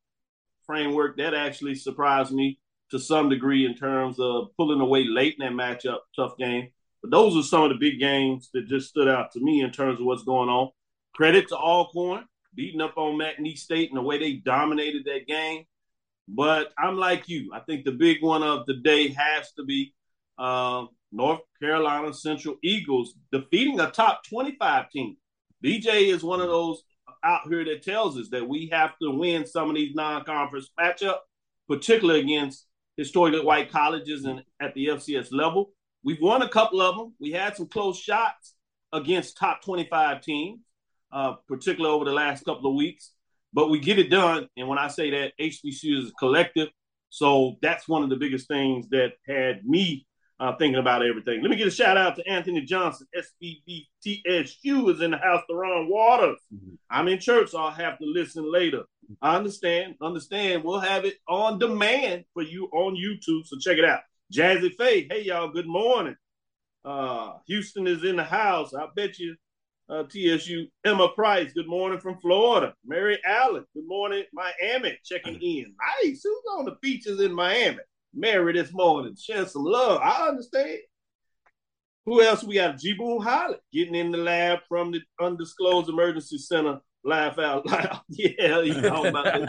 framework 0.64 1.16
that 1.16 1.34
actually 1.34 1.74
surprised 1.74 2.30
me 2.30 2.60
to 2.90 2.98
some 2.98 3.28
degree 3.28 3.66
in 3.66 3.74
terms 3.74 4.20
of 4.20 4.48
pulling 4.56 4.80
away 4.80 5.04
late 5.04 5.36
in 5.38 5.44
that 5.44 5.52
matchup, 5.52 5.98
tough 6.14 6.36
game. 6.38 6.68
But 7.02 7.10
those 7.10 7.36
are 7.36 7.46
some 7.46 7.64
of 7.64 7.70
the 7.70 7.78
big 7.78 7.98
games 7.98 8.50
that 8.54 8.68
just 8.68 8.88
stood 8.88 9.08
out 9.08 9.32
to 9.32 9.40
me 9.40 9.62
in 9.62 9.70
terms 9.70 10.00
of 10.00 10.06
what's 10.06 10.24
going 10.24 10.48
on. 10.48 10.70
Credit 11.14 11.48
to 11.48 11.56
Alcorn, 11.56 12.24
beating 12.54 12.80
up 12.80 12.96
on 12.96 13.18
McNeese 13.18 13.58
State 13.58 13.90
and 13.90 13.98
the 13.98 14.02
way 14.02 14.18
they 14.18 14.34
dominated 14.34 15.04
that 15.04 15.26
game. 15.26 15.64
But 16.28 16.72
I'm 16.78 16.98
like 16.98 17.28
you. 17.28 17.50
I 17.54 17.60
think 17.60 17.84
the 17.84 17.92
big 17.92 18.22
one 18.22 18.42
of 18.42 18.66
the 18.66 18.74
day 18.74 19.08
has 19.08 19.50
to 19.52 19.64
be 19.64 19.94
uh, 20.38 20.84
North 21.10 21.40
Carolina 21.60 22.12
Central 22.12 22.56
Eagles 22.62 23.14
defeating 23.32 23.80
a 23.80 23.90
top 23.90 24.24
25 24.28 24.90
team. 24.90 25.16
BJ 25.64 26.12
is 26.12 26.22
one 26.22 26.40
of 26.40 26.48
those 26.48 26.82
out 27.24 27.48
here 27.48 27.64
that 27.64 27.82
tells 27.82 28.18
us 28.18 28.28
that 28.28 28.46
we 28.46 28.68
have 28.70 28.92
to 29.00 29.10
win 29.10 29.46
some 29.46 29.70
of 29.70 29.74
these 29.74 29.94
non-conference 29.94 30.70
matchups, 30.78 31.16
particularly 31.66 32.20
against 32.20 32.66
historically 32.96 33.44
white 33.44 33.72
colleges 33.72 34.24
and 34.24 34.42
at 34.60 34.74
the 34.74 34.88
FCS 34.88 35.32
level. 35.32 35.72
We've 36.04 36.20
won 36.20 36.42
a 36.42 36.48
couple 36.48 36.80
of 36.80 36.96
them. 36.96 37.14
We 37.18 37.32
had 37.32 37.56
some 37.56 37.66
close 37.66 37.98
shots 37.98 38.54
against 38.92 39.38
top 39.38 39.62
25 39.62 40.20
teams, 40.20 40.60
uh, 41.10 41.34
particularly 41.48 41.94
over 41.94 42.04
the 42.04 42.12
last 42.12 42.44
couple 42.44 42.70
of 42.70 42.76
weeks 42.76 43.12
but 43.58 43.70
we 43.70 43.80
get 43.80 43.98
it 43.98 44.08
done. 44.08 44.46
And 44.56 44.68
when 44.68 44.78
I 44.78 44.86
say 44.86 45.10
that, 45.10 45.32
HBCU 45.40 46.04
is 46.04 46.10
a 46.10 46.12
collective. 46.12 46.68
So 47.10 47.56
that's 47.60 47.88
one 47.88 48.04
of 48.04 48.08
the 48.08 48.14
biggest 48.14 48.46
things 48.46 48.88
that 48.90 49.14
had 49.26 49.66
me 49.66 50.06
uh, 50.38 50.54
thinking 50.54 50.78
about 50.78 51.04
everything. 51.04 51.42
Let 51.42 51.50
me 51.50 51.56
get 51.56 51.66
a 51.66 51.72
shout 51.72 51.96
out 51.96 52.14
to 52.14 52.28
Anthony 52.28 52.60
Johnson, 52.60 53.08
SBBTSU 53.16 54.94
is 54.94 55.00
in 55.00 55.10
the 55.10 55.18
house, 55.18 55.42
the 55.48 55.56
wrong 55.56 55.90
waters. 55.90 56.38
Mm-hmm. 56.54 56.74
I'm 56.88 57.08
in 57.08 57.18
church, 57.18 57.50
so 57.50 57.58
I'll 57.58 57.72
have 57.72 57.98
to 57.98 58.04
listen 58.04 58.48
later. 58.48 58.84
I 59.20 59.34
understand, 59.34 59.96
understand. 60.00 60.62
We'll 60.62 60.78
have 60.78 61.04
it 61.04 61.16
on 61.28 61.58
demand 61.58 62.26
for 62.34 62.44
you 62.44 62.66
on 62.66 62.94
YouTube, 62.94 63.44
so 63.44 63.58
check 63.58 63.78
it 63.78 63.84
out. 63.84 64.02
Jazzy 64.32 64.72
Faye, 64.76 65.08
hey 65.10 65.24
y'all, 65.24 65.48
good 65.48 65.66
morning. 65.66 66.14
Uh, 66.84 67.32
Houston 67.48 67.88
is 67.88 68.04
in 68.04 68.14
the 68.14 68.24
house. 68.24 68.72
I 68.72 68.86
bet 68.94 69.18
you 69.18 69.34
uh, 69.88 70.04
TSU. 70.04 70.66
Emma 70.84 71.08
Price, 71.14 71.52
good 71.52 71.68
morning 71.68 72.00
from 72.00 72.18
Florida. 72.18 72.74
Mary 72.84 73.18
Allen, 73.24 73.64
good 73.74 73.86
morning, 73.86 74.24
Miami, 74.32 74.98
checking 75.04 75.40
in. 75.40 75.74
Nice. 76.02 76.22
Who's 76.22 76.42
on 76.56 76.64
the 76.64 76.76
beaches 76.82 77.20
in 77.20 77.32
Miami? 77.32 77.78
Mary 78.14 78.52
this 78.52 78.72
morning, 78.72 79.16
share 79.16 79.46
some 79.46 79.64
love. 79.64 80.00
I 80.02 80.28
understand. 80.28 80.78
Who 82.06 82.22
else 82.22 82.42
we 82.42 82.54
got? 82.54 82.78
G 82.78 82.94
Boone 82.94 83.22
Holly 83.22 83.56
getting 83.72 83.94
in 83.94 84.10
the 84.10 84.18
lab 84.18 84.60
from 84.68 84.92
the 84.92 85.00
undisclosed 85.20 85.90
emergency 85.90 86.38
center 86.38 86.80
laugh 87.04 87.38
out 87.38 87.66
loud. 87.66 88.00
yeah, 88.08 88.60
you 88.60 88.74
know 88.80 89.06
about 89.06 89.40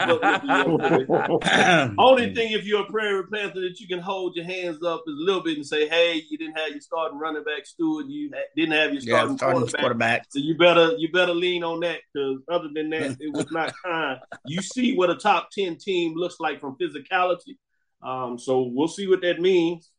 Only 1.98 2.34
thing 2.34 2.52
if 2.52 2.64
you're 2.64 2.82
a 2.82 2.86
prairie 2.86 3.26
panther 3.32 3.60
that 3.60 3.78
you 3.78 3.88
can 3.88 3.98
hold 3.98 4.36
your 4.36 4.44
hands 4.44 4.82
up 4.82 5.02
is 5.06 5.14
a 5.14 5.24
little 5.24 5.42
bit 5.42 5.56
and 5.56 5.66
say, 5.66 5.88
"Hey, 5.88 6.22
you 6.28 6.38
didn't 6.38 6.58
have 6.58 6.70
your 6.70 6.80
starting 6.80 7.18
running 7.18 7.44
back, 7.44 7.66
Stewart. 7.66 8.06
You 8.06 8.30
didn't 8.56 8.72
have 8.72 8.92
your 8.92 9.00
starting, 9.00 9.30
yeah, 9.30 9.36
starting 9.36 9.60
quarterback. 9.60 9.80
quarterback. 9.80 10.26
So 10.30 10.38
you 10.38 10.56
better 10.56 10.92
you 10.96 11.10
better 11.12 11.34
lean 11.34 11.62
on 11.64 11.80
that 11.80 12.00
because 12.12 12.40
other 12.50 12.68
than 12.72 12.90
that, 12.90 13.16
it 13.20 13.32
was 13.32 13.50
not 13.50 13.72
kind. 13.84 14.18
You 14.46 14.62
see 14.62 14.96
what 14.96 15.10
a 15.10 15.16
top 15.16 15.50
ten 15.50 15.76
team 15.76 16.14
looks 16.16 16.40
like 16.40 16.60
from 16.60 16.76
physicality. 16.76 17.56
Um, 18.02 18.38
so 18.38 18.70
we'll 18.72 18.88
see 18.88 19.06
what 19.06 19.20
that 19.22 19.40
means 19.40 19.90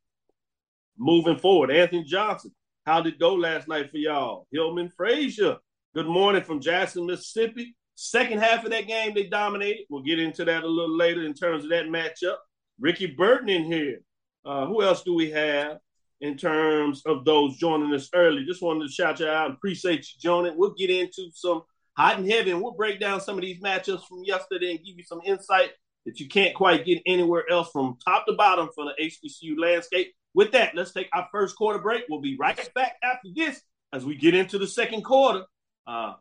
moving 0.98 1.38
forward. 1.38 1.72
Anthony 1.72 2.04
Johnson, 2.04 2.52
how 2.86 3.02
did 3.02 3.14
it 3.14 3.20
go 3.20 3.36
last 3.36 3.68
night 3.68 3.92
for 3.92 3.98
y'all? 3.98 4.48
Hillman 4.52 4.90
Frazier 4.98 5.58
Good 5.94 6.08
morning 6.08 6.44
from 6.44 6.62
Jackson, 6.62 7.06
Mississippi. 7.06 7.76
Second 7.96 8.40
half 8.40 8.64
of 8.64 8.72
that 8.72 8.88
game, 8.88 9.14
they 9.14 9.28
dominated. 9.28 9.86
We'll 9.90 10.04
get 10.04 10.20
into 10.20 10.46
that 10.46 10.64
a 10.64 10.68
little 10.68 10.96
later 10.96 11.24
in 11.24 11.34
terms 11.34 11.64
of 11.64 11.70
that 11.72 11.86
matchup. 11.86 12.38
Ricky 12.80 13.08
Burton 13.08 13.50
in 13.50 13.66
here. 13.66 14.00
Uh, 14.46 14.66
who 14.66 14.82
else 14.82 15.04
do 15.04 15.14
we 15.14 15.32
have? 15.32 15.78
in 16.22 16.38
terms 16.38 17.02
of 17.06 17.26
those 17.26 17.58
joining 17.58 17.94
us 17.94 18.10
early. 18.14 18.46
Just 18.46 18.62
wanted 18.62 18.88
to 18.88 18.94
shout 18.94 19.20
you 19.20 19.28
out 19.28 19.48
and 19.48 19.56
appreciate 19.56 20.00
you 20.00 20.20
joining. 20.20 20.56
We'll 20.56 20.76
get 20.78 20.90
into 20.90 21.30
some 21.34 21.64
hot 21.98 22.20
and 22.20 22.32
heavy 22.32 22.52
and 22.52 22.62
we'll 22.62 22.74
break 22.74 23.00
down 23.00 23.20
some 23.20 23.36
of 23.36 23.42
these 23.42 23.60
matchups 23.60 24.08
from 24.08 24.24
yesterday 24.24 24.72
and 24.72 24.86
give 24.86 24.98
you 24.98 25.04
some 25.04 25.22
insight 25.26 25.72
that 26.06 26.20
you 26.20 26.28
can't 26.28 26.56
quite 26.56 26.86
get 26.86 27.02
anywhere 27.06 27.44
else 27.50 27.70
from 27.72 27.98
top 28.06 28.26
to 28.28 28.34
bottom 28.34 28.70
for 28.74 28.86
the 28.86 29.04
HBCU 29.04 29.60
landscape. 29.60 30.14
With 30.34 30.52
that, 30.52 30.76
let's 30.76 30.94
take 30.94 31.10
our 31.14 31.28
first 31.32 31.56
quarter 31.56 31.80
break. 31.80 32.04
We'll 32.08 32.22
be 32.22 32.38
right 32.38 32.70
back 32.74 32.98
after 33.04 33.30
this 33.36 33.62
as 33.92 34.06
we 34.06 34.16
get 34.16 34.34
into 34.34 34.58
the 34.58 34.68
second 34.68 35.04
quarter. 35.04 35.44
Uh, 35.88 36.14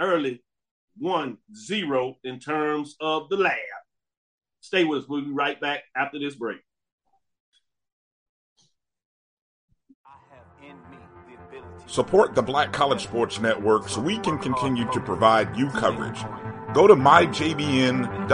early 0.00 0.42
1 0.98 1.38
0 1.54 2.16
in 2.24 2.38
terms 2.38 2.96
of 3.00 3.28
the 3.28 3.36
lab. 3.36 3.58
Stay 4.60 4.84
with 4.84 5.02
us. 5.02 5.08
We'll 5.08 5.22
be 5.22 5.30
right 5.30 5.60
back 5.60 5.82
after 5.96 6.18
this 6.18 6.34
break. 6.34 6.58
Support 11.86 12.34
the 12.34 12.42
Black 12.42 12.72
College 12.72 13.02
Sports 13.02 13.40
Network 13.40 13.88
so 13.88 14.00
we 14.00 14.18
can 14.18 14.38
continue 14.38 14.90
to 14.92 15.00
provide 15.00 15.54
you 15.56 15.68
coverage. 15.68 16.18
Go 16.72 16.86
to 16.86 16.94
myjbn.com 16.94 18.24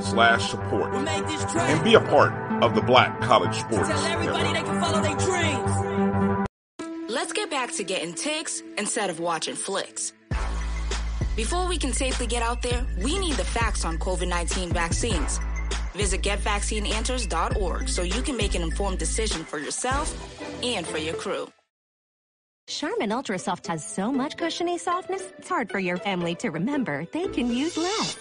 slash 0.00 0.50
support 0.50 0.92
and 0.94 1.82
be 1.82 1.94
a 1.94 2.00
part 2.00 2.32
of 2.62 2.74
the 2.74 2.82
Black 2.82 3.20
College 3.20 3.58
Sports 3.58 3.88
Network. 3.88 4.36
Let's 7.12 7.34
get 7.34 7.50
back 7.50 7.72
to 7.72 7.84
getting 7.84 8.14
ticks 8.14 8.62
instead 8.78 9.10
of 9.10 9.20
watching 9.20 9.54
flicks. 9.54 10.14
Before 11.36 11.68
we 11.68 11.76
can 11.76 11.92
safely 11.92 12.26
get 12.26 12.42
out 12.42 12.62
there, 12.62 12.86
we 13.02 13.18
need 13.18 13.34
the 13.34 13.44
facts 13.44 13.84
on 13.84 13.98
COVID 13.98 14.26
19 14.28 14.70
vaccines. 14.70 15.38
Visit 15.92 16.22
getvaccineanswers.org 16.22 17.90
so 17.90 18.00
you 18.00 18.22
can 18.22 18.38
make 18.38 18.54
an 18.54 18.62
informed 18.62 18.98
decision 18.98 19.44
for 19.44 19.58
yourself 19.58 20.08
and 20.62 20.86
for 20.86 20.96
your 20.96 21.12
crew. 21.12 21.48
Charmin 22.66 23.12
Ultra 23.12 23.38
Soft 23.38 23.66
has 23.66 23.86
so 23.86 24.10
much 24.10 24.38
cushiony 24.38 24.78
softness, 24.78 25.22
it's 25.36 25.50
hard 25.50 25.70
for 25.70 25.78
your 25.78 25.98
family 25.98 26.34
to 26.36 26.48
remember 26.48 27.04
they 27.12 27.28
can 27.28 27.50
use 27.50 27.76
less. 27.76 28.16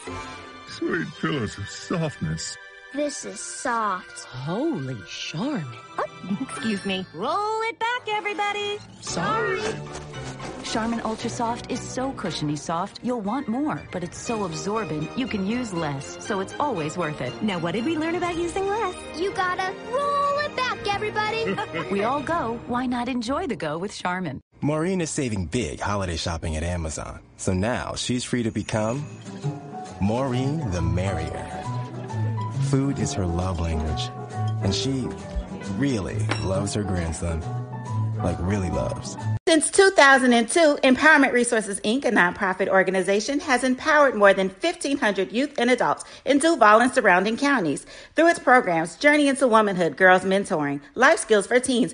Sweet 0.67 1.07
pillows 1.21 1.57
of 1.57 1.69
softness. 1.69 2.57
This 2.93 3.24
is 3.24 3.39
soft. 3.39 4.25
Holy 4.25 4.98
Charmin. 5.07 5.65
Oh, 5.98 6.38
excuse 6.41 6.86
me. 6.86 7.05
Roll 7.13 7.62
it 7.62 7.79
back, 7.79 8.01
everybody. 8.10 8.79
Sorry. 9.00 9.62
Charmin 10.65 11.00
Ultra 11.05 11.29
Soft 11.29 11.71
is 11.71 11.79
so 11.79 12.12
cushiony 12.12 12.57
soft, 12.57 13.00
you'll 13.01 13.21
want 13.21 13.48
more, 13.48 13.81
but 13.93 14.03
it's 14.03 14.17
so 14.17 14.43
absorbent, 14.43 15.10
you 15.17 15.25
can 15.25 15.45
use 15.45 15.74
less, 15.74 16.17
so 16.19 16.41
it's 16.41 16.53
always 16.60 16.98
worth 16.98 17.21
it. 17.21 17.31
Now, 17.41 17.60
what 17.60 17.74
did 17.74 17.86
we 17.86 17.98
learn 17.98 18.15
about 18.15 18.36
using 18.36 18.67
less? 18.67 18.95
You 19.17 19.31
gotta 19.31 19.74
roll 19.89 20.39
it 20.39 20.53
back, 20.57 20.93
everybody. 20.93 21.55
we 21.91 22.03
all 22.03 22.21
go. 22.21 22.60
Why 22.67 22.88
not 22.88 23.07
enjoy 23.07 23.48
the 23.48 23.55
go 23.55 23.77
with 23.77 23.95
Charmin? 23.95 24.41
Maureen 24.60 25.00
is 25.00 25.10
saving 25.10 25.45
big 25.45 25.79
holiday 25.79 26.17
shopping 26.17 26.57
at 26.57 26.63
Amazon, 26.63 27.21
so 27.38 27.53
now 27.53 27.95
she's 27.95 28.25
free 28.25 28.43
to 28.43 28.51
become 28.51 29.05
Maureen 30.01 30.69
the 30.71 30.81
Merrier. 30.81 31.62
Food 32.72 33.00
is 33.00 33.12
her 33.12 33.25
love 33.25 33.60
language, 33.60 34.10
and 34.63 34.74
she 34.74 35.06
really 35.75 36.18
loves 36.46 36.74
her 36.74 36.84
grandson. 36.84 37.44
Like, 38.24 38.38
really 38.40 38.70
loves. 38.70 39.18
Since 39.46 39.72
2002, 39.72 40.78
Empowerment 40.82 41.34
Resources 41.34 41.82
Inc., 41.82 42.06
a 42.06 42.12
nonprofit 42.12 42.70
organization, 42.70 43.42
has 43.42 43.66
empowered 43.66 44.16
more 44.16 44.34
than 44.34 44.48
1,500 44.48 45.34
youth 45.34 45.54
and 45.58 45.70
adults 45.70 46.06
in 46.24 46.38
Duval 46.38 46.80
and 46.80 46.94
surrounding 46.94 47.36
counties 47.36 47.86
through 48.16 48.30
its 48.30 48.40
programs 48.40 48.96
Journey 48.96 49.28
into 49.28 49.50
Womanhood, 49.50 49.98
Girls 49.98 50.24
Mentoring, 50.24 50.80
Life 50.96 51.20
Skills 51.20 51.48
for 51.48 51.60
Teens, 51.60 51.94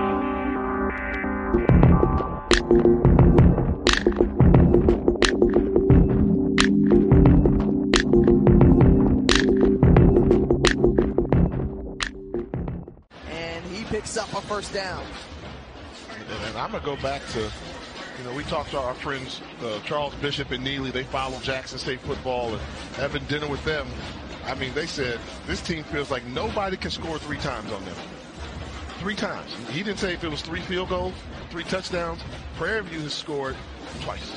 Picks 14.11 14.17
up 14.17 14.43
a 14.43 14.45
first 14.45 14.73
down. 14.73 15.05
And 16.47 16.57
I'm 16.57 16.71
going 16.71 16.83
to 16.83 16.89
go 16.89 16.97
back 16.97 17.21
to, 17.29 17.39
you 17.39 18.23
know, 18.25 18.33
we 18.33 18.43
talked 18.43 18.71
to 18.71 18.79
our 18.79 18.93
friends 18.93 19.41
uh, 19.63 19.79
Charles 19.85 20.13
Bishop 20.15 20.51
and 20.51 20.63
Neely. 20.63 20.91
They 20.91 21.03
follow 21.03 21.39
Jackson 21.39 21.79
State 21.79 22.01
football 22.01 22.51
and 22.51 22.61
having 22.95 23.23
dinner 23.25 23.47
with 23.47 23.63
them. 23.63 23.87
I 24.45 24.55
mean, 24.55 24.73
they 24.73 24.85
said 24.85 25.19
this 25.47 25.61
team 25.61 25.83
feels 25.85 26.11
like 26.11 26.25
nobody 26.25 26.75
can 26.75 26.91
score 26.91 27.19
three 27.19 27.37
times 27.37 27.71
on 27.71 27.83
them. 27.85 27.95
Three 28.99 29.15
times. 29.15 29.55
He 29.69 29.81
didn't 29.81 29.99
say 29.99 30.13
if 30.13 30.23
it 30.23 30.29
was 30.29 30.41
three 30.41 30.61
field 30.61 30.89
goals, 30.89 31.13
three 31.49 31.63
touchdowns. 31.63 32.21
Prairie 32.57 32.83
View 32.83 32.99
has 33.01 33.13
scored 33.13 33.55
twice. 34.01 34.33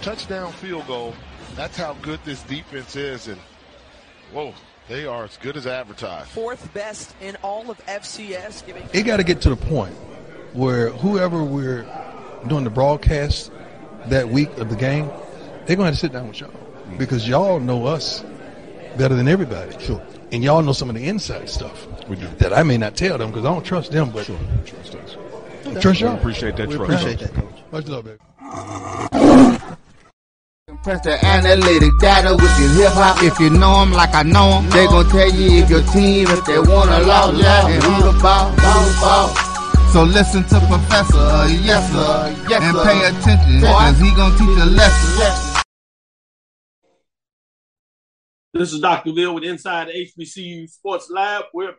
Touchdown, 0.00 0.52
field 0.52 0.86
goal. 0.86 1.14
That's 1.56 1.76
how 1.76 1.94
good 2.02 2.20
this 2.24 2.42
defense 2.44 2.94
is. 2.94 3.26
And 3.26 3.40
whoa, 4.32 4.54
they 4.88 5.06
are 5.06 5.24
as 5.24 5.36
good 5.38 5.56
as 5.56 5.66
advertised. 5.66 6.28
Fourth 6.28 6.72
best 6.72 7.14
in 7.20 7.36
all 7.42 7.70
of 7.70 7.78
FCS. 7.86 8.66
Giving- 8.66 8.82
it 8.92 9.02
got 9.02 9.18
to 9.18 9.24
get 9.24 9.40
to 9.42 9.50
the 9.50 9.56
point 9.56 9.94
where 10.52 10.90
whoever 10.90 11.42
we're 11.42 11.86
doing 12.48 12.64
the 12.64 12.70
broadcast 12.70 13.52
that 14.06 14.28
week 14.28 14.56
of 14.58 14.70
the 14.70 14.76
game, 14.76 15.10
they're 15.66 15.76
going 15.76 15.78
to, 15.78 15.84
have 15.84 15.94
to 15.94 16.00
sit 16.00 16.12
down 16.12 16.28
with 16.28 16.40
y'all 16.40 16.50
because 16.96 17.28
y'all 17.28 17.60
know 17.60 17.86
us 17.86 18.24
better 18.96 19.14
than 19.14 19.28
everybody. 19.28 19.78
Sure. 19.78 20.02
And 20.32 20.42
y'all 20.42 20.62
know 20.62 20.72
some 20.72 20.88
of 20.88 20.96
the 20.96 21.06
inside 21.06 21.48
stuff 21.48 21.86
we 22.08 22.16
do. 22.16 22.26
that 22.38 22.52
I 22.52 22.62
may 22.62 22.76
not 22.76 22.96
tell 22.96 23.18
them 23.18 23.30
because 23.30 23.44
I 23.44 23.52
don't 23.52 23.64
trust 23.64 23.92
them, 23.92 24.10
but 24.10 24.26
sure. 24.26 24.38
trust 24.64 24.94
us. 24.94 25.16
Trust 25.80 26.00
y'all. 26.00 26.14
We 26.14 26.18
appreciate 26.18 26.56
that 26.56 26.68
we 26.68 26.76
trust. 26.76 26.92
Appreciate 26.92 27.18
that, 27.20 27.34
coach. 27.34 27.54
Much 27.72 27.86
love, 27.88 28.04
baby. 28.04 28.18
Press 30.88 31.02
the 31.02 31.22
analytic 31.22 31.98
data 31.98 32.34
with 32.34 32.58
your 32.58 32.70
hip 32.70 32.92
hop. 32.94 33.22
If 33.22 33.38
you 33.38 33.50
know 33.50 33.80
them 33.80 33.92
like 33.92 34.14
I 34.14 34.22
know 34.22 34.62
them, 34.62 34.70
they 34.70 34.86
gon' 34.86 35.06
tell 35.10 35.30
you 35.30 35.60
if 35.62 35.68
your 35.68 35.82
team, 35.82 36.26
if 36.30 36.46
they 36.46 36.58
wanna 36.58 37.00
lose, 37.04 37.44
and 37.44 37.82
who 37.84 38.10
the 38.10 38.18
ball, 38.22 38.56
ball, 38.56 38.88
ball. 38.96 39.28
So 39.92 40.04
listen 40.04 40.44
to 40.44 40.58
Professor, 40.64 41.18
uh, 41.18 41.46
yes 41.46 41.92
sir, 41.92 42.34
yes, 42.48 42.62
and 42.62 42.74
pay 42.88 43.04
attention, 43.04 43.60
cause 43.68 43.98
he 43.98 44.10
gon' 44.16 44.32
teach 44.38 44.56
a 44.56 44.64
lesson. 44.64 45.62
This 48.54 48.72
is 48.72 48.80
Dr. 48.80 49.12
Bill 49.12 49.34
with 49.34 49.44
Inside 49.44 49.88
HBCU 49.88 50.70
Sports 50.70 51.10
Lab. 51.10 51.44
We're 51.52 51.74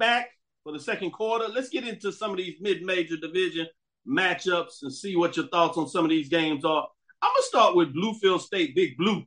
back 0.00 0.30
for 0.64 0.72
the 0.72 0.80
second 0.80 1.12
quarter. 1.12 1.46
Let's 1.46 1.68
get 1.68 1.86
into 1.86 2.10
some 2.10 2.32
of 2.32 2.38
these 2.38 2.56
mid-major 2.60 3.18
division 3.18 3.68
matchups 4.04 4.82
and 4.82 4.92
see 4.92 5.14
what 5.14 5.36
your 5.36 5.46
thoughts 5.46 5.78
on 5.78 5.86
some 5.86 6.04
of 6.04 6.10
these 6.10 6.28
games 6.28 6.64
are. 6.64 6.88
I'm 7.20 7.30
gonna 7.30 7.42
start 7.42 7.76
with 7.76 7.94
Bluefield 7.94 8.40
State, 8.40 8.74
Big 8.74 8.96
Blue, 8.96 9.24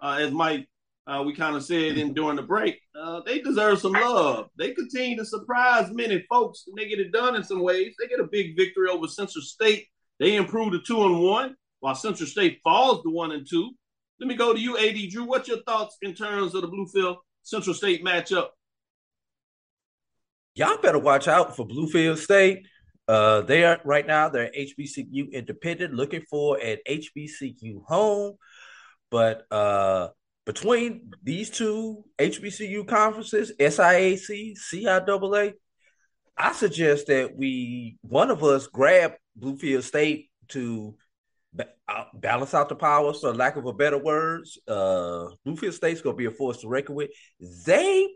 uh, 0.00 0.18
as 0.20 0.30
Mike 0.30 0.68
uh, 1.06 1.22
we 1.24 1.34
kind 1.34 1.54
of 1.54 1.64
said 1.64 1.98
in 1.98 2.12
during 2.14 2.36
the 2.36 2.42
break. 2.42 2.80
Uh, 2.98 3.20
they 3.24 3.38
deserve 3.38 3.78
some 3.78 3.92
love. 3.92 4.48
They 4.58 4.72
continue 4.72 5.16
to 5.16 5.24
surprise 5.24 5.90
many 5.92 6.24
folks, 6.28 6.64
and 6.66 6.76
they 6.76 6.88
get 6.88 6.98
it 6.98 7.12
done 7.12 7.36
in 7.36 7.44
some 7.44 7.62
ways. 7.62 7.94
They 7.98 8.08
get 8.08 8.20
a 8.20 8.24
big 8.24 8.56
victory 8.56 8.88
over 8.88 9.06
Central 9.06 9.42
State. 9.42 9.86
They 10.18 10.34
improve 10.34 10.72
to 10.72 10.80
two 10.80 11.04
and 11.04 11.20
one, 11.22 11.54
while 11.80 11.94
Central 11.94 12.26
State 12.26 12.60
falls 12.64 13.02
to 13.02 13.10
one 13.10 13.32
and 13.32 13.46
two. 13.48 13.70
Let 14.18 14.28
me 14.28 14.34
go 14.34 14.52
to 14.52 14.58
you, 14.58 14.78
AD 14.78 15.10
Drew. 15.10 15.24
What's 15.24 15.48
your 15.48 15.62
thoughts 15.62 15.96
in 16.02 16.14
terms 16.14 16.54
of 16.54 16.62
the 16.62 16.68
Bluefield 16.68 17.18
Central 17.42 17.74
State 17.74 18.04
matchup? 18.04 18.48
Y'all 20.54 20.78
better 20.78 20.98
watch 20.98 21.28
out 21.28 21.54
for 21.54 21.66
Bluefield 21.66 22.16
State. 22.16 22.66
Uh, 23.08 23.42
they 23.42 23.64
are 23.64 23.80
right 23.84 24.06
now. 24.06 24.28
They're 24.28 24.50
HBCU 24.50 25.32
independent, 25.32 25.94
looking 25.94 26.22
for 26.28 26.58
an 26.58 26.78
HBCU 26.88 27.84
home. 27.86 28.36
But 29.10 29.46
uh, 29.50 30.08
between 30.44 31.12
these 31.22 31.50
two 31.50 32.04
HBCU 32.18 32.86
conferences, 32.86 33.52
SIAC, 33.58 34.56
CIAA, 34.58 35.52
I 36.36 36.52
suggest 36.52 37.06
that 37.06 37.36
we 37.36 37.96
one 38.02 38.30
of 38.30 38.42
us 38.44 38.66
grab 38.66 39.12
Bluefield 39.38 39.84
State 39.84 40.30
to 40.48 40.96
balance 42.14 42.54
out 42.54 42.68
the 42.68 42.74
powers, 42.74 43.20
for 43.20 43.32
lack 43.32 43.56
of 43.56 43.66
a 43.66 43.72
better 43.72 43.98
words. 43.98 44.58
Uh, 44.68 45.28
Bluefield 45.46 45.72
State's 45.72 46.02
going 46.02 46.14
to 46.14 46.18
be 46.18 46.26
a 46.26 46.30
force 46.30 46.58
to 46.58 46.68
reckon 46.68 46.94
with. 46.94 47.10
They 47.64 48.08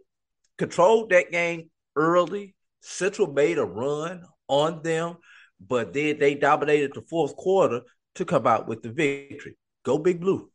controlled 0.59 1.11
that 1.11 1.30
game 1.30 1.70
early. 1.97 2.54
Central 2.80 3.32
made 3.32 3.58
a 3.58 3.64
run 3.64 4.25
on 4.49 4.82
them, 4.82 5.16
but 5.60 5.92
then 5.92 6.18
they 6.18 6.34
dominated 6.34 6.92
the 6.94 7.02
fourth 7.02 7.37
quarter 7.37 7.82
to 8.16 8.25
come 8.25 8.46
out 8.46 8.66
with 8.66 8.82
the 8.82 8.90
victory. 8.90 9.56
Go 9.84 9.99
Big 9.99 10.20
Blue. 10.20 10.50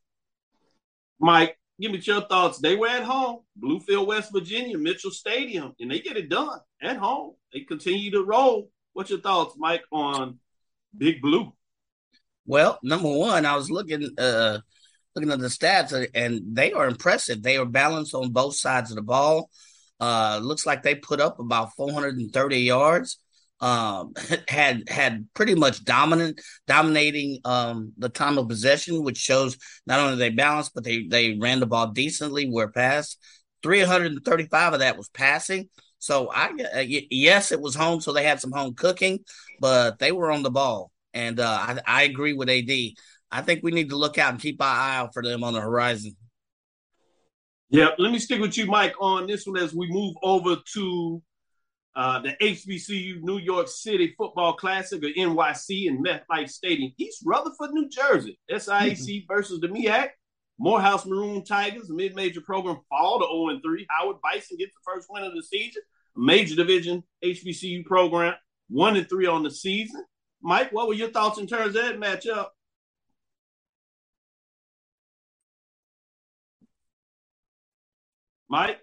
Mike, 1.19 1.57
give 1.79 1.91
me 1.91 1.99
your 1.99 2.21
thoughts. 2.21 2.59
They 2.59 2.75
were 2.75 2.87
at 2.87 3.03
home, 3.03 3.39
Bluefield, 3.61 4.07
West 4.07 4.31
Virginia, 4.33 4.77
Mitchell 4.77 5.11
Stadium, 5.11 5.73
and 5.79 5.89
they 5.89 5.99
get 5.99 6.17
it 6.17 6.29
done 6.29 6.59
at 6.81 6.97
home. 6.97 7.35
They 7.53 7.61
continue 7.61 8.11
to 8.11 8.23
roll. 8.23 8.69
What's 8.93 9.09
your 9.09 9.21
thoughts, 9.21 9.55
Mike, 9.57 9.83
on 9.91 10.39
Big 10.97 11.21
Blue? 11.21 11.53
Well, 12.45 12.79
number 12.83 13.09
one, 13.09 13.45
I 13.45 13.55
was 13.55 13.71
looking 13.71 14.09
uh 14.17 14.59
looking 15.15 15.31
at 15.31 15.39
the 15.39 15.47
stats, 15.47 15.93
uh, 15.93 16.07
and 16.13 16.41
they 16.55 16.73
are 16.73 16.87
impressive. 16.87 17.41
They 17.41 17.57
are 17.57 17.65
balanced 17.65 18.13
on 18.13 18.31
both 18.31 18.55
sides 18.55 18.91
of 18.91 18.97
the 18.97 19.01
ball. 19.01 19.49
Uh, 19.99 20.39
looks 20.43 20.65
like 20.65 20.83
they 20.83 20.95
put 20.95 21.21
up 21.21 21.39
about 21.39 21.73
430 21.75 22.59
yards. 22.59 23.19
Um, 23.61 24.13
had 24.49 24.89
had 24.89 25.27
pretty 25.33 25.55
much 25.55 25.85
dominant 25.85 26.41
dominating 26.67 27.39
um 27.45 27.93
the 27.97 28.09
time 28.09 28.37
of 28.37 28.49
possession, 28.49 29.03
which 29.03 29.17
shows 29.17 29.57
not 29.87 29.99
only 29.99 30.17
they 30.17 30.29
balanced, 30.29 30.73
but 30.75 30.83
they 30.83 31.07
they 31.07 31.37
ran 31.39 31.59
the 31.61 31.65
ball 31.65 31.87
decently. 31.87 32.49
Where 32.49 32.69
passed, 32.69 33.17
335 33.63 34.73
of 34.73 34.79
that 34.79 34.97
was 34.97 35.09
passing. 35.09 35.69
So 35.99 36.29
I 36.31 36.49
uh, 36.75 36.79
yes, 36.85 37.51
it 37.51 37.61
was 37.61 37.75
home, 37.75 38.01
so 38.01 38.13
they 38.13 38.23
had 38.23 38.39
some 38.39 38.51
home 38.51 38.75
cooking, 38.75 39.19
but 39.59 39.97
they 39.99 40.11
were 40.11 40.31
on 40.31 40.43
the 40.43 40.51
ball, 40.51 40.91
and 41.13 41.39
uh, 41.39 41.57
I, 41.59 41.79
I 41.87 42.03
agree 42.03 42.33
with 42.33 42.49
AD. 42.49 42.69
I 43.31 43.41
think 43.41 43.61
we 43.63 43.71
need 43.71 43.89
to 43.89 43.97
look 43.97 44.17
out 44.17 44.31
and 44.31 44.41
keep 44.41 44.61
our 44.61 44.67
eye 44.67 44.97
out 44.97 45.13
for 45.13 45.23
them 45.23 45.43
on 45.43 45.53
the 45.53 45.61
horizon. 45.61 46.15
Yeah, 47.75 47.89
let 47.97 48.13
me 48.13 48.19
stick 48.19 48.39
with 48.39 48.57
you, 48.57 48.67
Mike, 48.67 48.93
on 49.01 49.27
this 49.27 49.45
one 49.45 49.57
as 49.57 49.75
we 49.75 49.89
move 49.89 50.15
over 50.23 50.55
to 50.75 51.21
uh, 51.93 52.21
the 52.21 52.29
HBCU 52.41 53.21
New 53.21 53.37
York 53.37 53.67
City 53.67 54.15
Football 54.17 54.53
Classic 54.53 55.03
or 55.03 55.07
NYC 55.07 55.87
in 55.87 56.01
MetLife 56.01 56.49
Stadium, 56.49 56.93
East 56.97 57.21
Rutherford, 57.25 57.71
New 57.71 57.89
Jersey. 57.89 58.39
SIAC 58.49 58.97
mm-hmm. 58.97 59.33
versus 59.33 59.59
the 59.59 59.67
MEAC. 59.67 60.07
Morehouse 60.57 61.05
Maroon 61.05 61.43
Tigers, 61.43 61.89
mid-major 61.89 62.39
program, 62.39 62.77
fall 62.87 63.19
to 63.19 63.25
0 63.25 63.59
3. 63.61 63.87
Howard 63.89 64.21
Bison 64.23 64.55
gets 64.55 64.71
the 64.71 64.79
first 64.93 65.07
win 65.09 65.23
of 65.25 65.33
the 65.33 65.43
season. 65.43 65.81
Major 66.15 66.55
division 66.55 67.03
HBCU 67.25 67.83
program, 67.83 68.35
one 68.69 68.95
and 68.95 69.09
three 69.09 69.25
on 69.25 69.43
the 69.43 69.51
season. 69.51 70.01
Mike, 70.41 70.71
what 70.71 70.87
were 70.87 70.93
your 70.93 71.09
thoughts 71.09 71.39
in 71.39 71.47
terms 71.47 71.75
of 71.75 71.83
that 71.83 71.99
matchup? 71.99 72.47
Mike? 78.49 78.79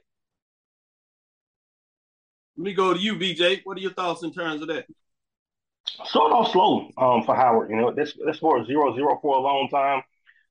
Let 2.57 2.65
me 2.65 2.75
go 2.75 2.93
to 2.93 3.01
you, 3.01 3.15
BJ. 3.15 3.61
What 3.65 3.79
are 3.79 3.81
your 3.81 3.93
thoughts 3.93 4.23
in 4.23 4.33
terms 4.33 4.63
of 4.63 4.69
that? 4.69 4.87
Started 6.05 6.35
off 6.35 6.53
slow 6.53 6.91
um, 6.99 7.25
for 7.25 7.35
Howard. 7.35 7.71
You 7.71 7.77
know, 7.77 7.93
this 7.93 8.17
this 8.27 8.39
for 8.39 8.61
a 8.61 8.65
zero 8.65 8.95
zero 8.95 9.19
for 9.21 9.37
a 9.37 9.41
long 9.41 9.69
time. 9.71 10.03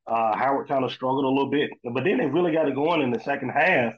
Uh, 0.08 0.36
Howard 0.36 0.68
kind 0.68 0.84
of 0.84 0.92
struggled 0.92 1.26
a 1.26 1.28
little 1.28 1.50
bit, 1.50 1.70
but 1.84 2.04
then 2.04 2.18
they 2.18 2.26
really 2.26 2.52
got 2.52 2.68
it 2.68 2.76
going 2.76 3.02
in 3.02 3.12
the 3.12 3.20
second 3.20 3.50
half. 3.50 3.94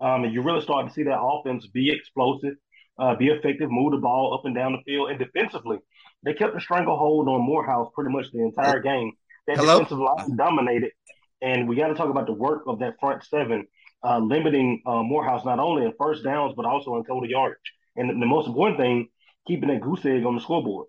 Um, 0.00 0.24
and 0.24 0.32
you 0.32 0.42
really 0.42 0.62
started 0.62 0.88
to 0.88 0.94
see 0.94 1.04
that 1.04 1.20
offense 1.20 1.66
be 1.68 1.90
explosive, 1.90 2.54
uh, 2.98 3.14
be 3.14 3.28
effective, 3.28 3.70
move 3.70 3.92
the 3.92 3.98
ball 3.98 4.34
up 4.34 4.44
and 4.44 4.54
down 4.54 4.72
the 4.72 4.82
field, 4.84 5.10
and 5.10 5.18
defensively, 5.18 5.78
they 6.24 6.34
kept 6.34 6.56
a 6.56 6.60
stranglehold 6.60 7.28
on 7.28 7.42
Morehouse 7.42 7.88
pretty 7.94 8.10
much 8.10 8.32
the 8.32 8.42
entire 8.42 8.80
game. 8.80 9.12
That 9.46 9.58
Hello? 9.58 9.78
defensive 9.78 9.98
line 9.98 10.36
dominated, 10.36 10.92
and 11.40 11.68
we 11.68 11.76
got 11.76 11.88
to 11.88 11.94
talk 11.94 12.08
about 12.08 12.26
the 12.26 12.32
work 12.32 12.64
of 12.66 12.80
that 12.80 12.98
front 12.98 13.22
seven 13.24 13.66
uh, 14.04 14.18
limiting 14.18 14.82
uh, 14.86 15.02
Morehouse 15.02 15.44
not 15.44 15.58
only 15.58 15.84
in 15.84 15.92
first 15.98 16.22
downs 16.22 16.54
but 16.56 16.66
also 16.66 16.96
in 16.96 17.04
total 17.04 17.28
yardage. 17.28 17.58
And 17.96 18.10
the, 18.10 18.14
the 18.14 18.26
most 18.26 18.46
important 18.46 18.78
thing, 18.78 19.08
keeping 19.46 19.68
that 19.68 19.80
goose 19.80 20.04
egg 20.04 20.24
on 20.24 20.34
the 20.34 20.40
scoreboard. 20.40 20.86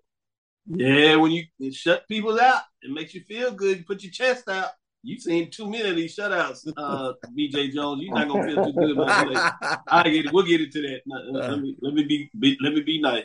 Yeah, 0.68 1.16
when 1.16 1.30
you 1.30 1.72
shut 1.72 2.08
people 2.08 2.40
out, 2.40 2.62
it 2.82 2.90
makes 2.90 3.14
you 3.14 3.22
feel 3.22 3.52
good. 3.52 3.78
You 3.78 3.84
put 3.84 4.02
your 4.02 4.10
chest 4.10 4.48
out. 4.48 4.70
You've 5.02 5.22
seen 5.22 5.48
too 5.52 5.70
many 5.70 5.88
of 5.88 5.94
these 5.94 6.16
shutouts, 6.16 6.66
uh, 6.76 7.12
BJ 7.38 7.72
Jones. 7.72 8.02
You're 8.02 8.12
not 8.12 8.26
gonna 8.26 8.52
feel 8.52 8.64
too 8.64 8.72
good 8.72 8.90
about 8.90 9.32
that. 9.32 9.80
I 9.88 10.02
get 10.02 10.26
it. 10.26 10.32
We'll 10.32 10.44
get 10.44 10.60
into 10.60 10.82
that. 10.82 11.02
Let 11.06 11.60
me 11.60 11.76
let 11.80 11.94
me 11.94 12.02
be, 12.02 12.28
be 12.36 12.58
let 12.60 12.74
me 12.74 12.80
be 12.80 13.00
nice. 13.00 13.22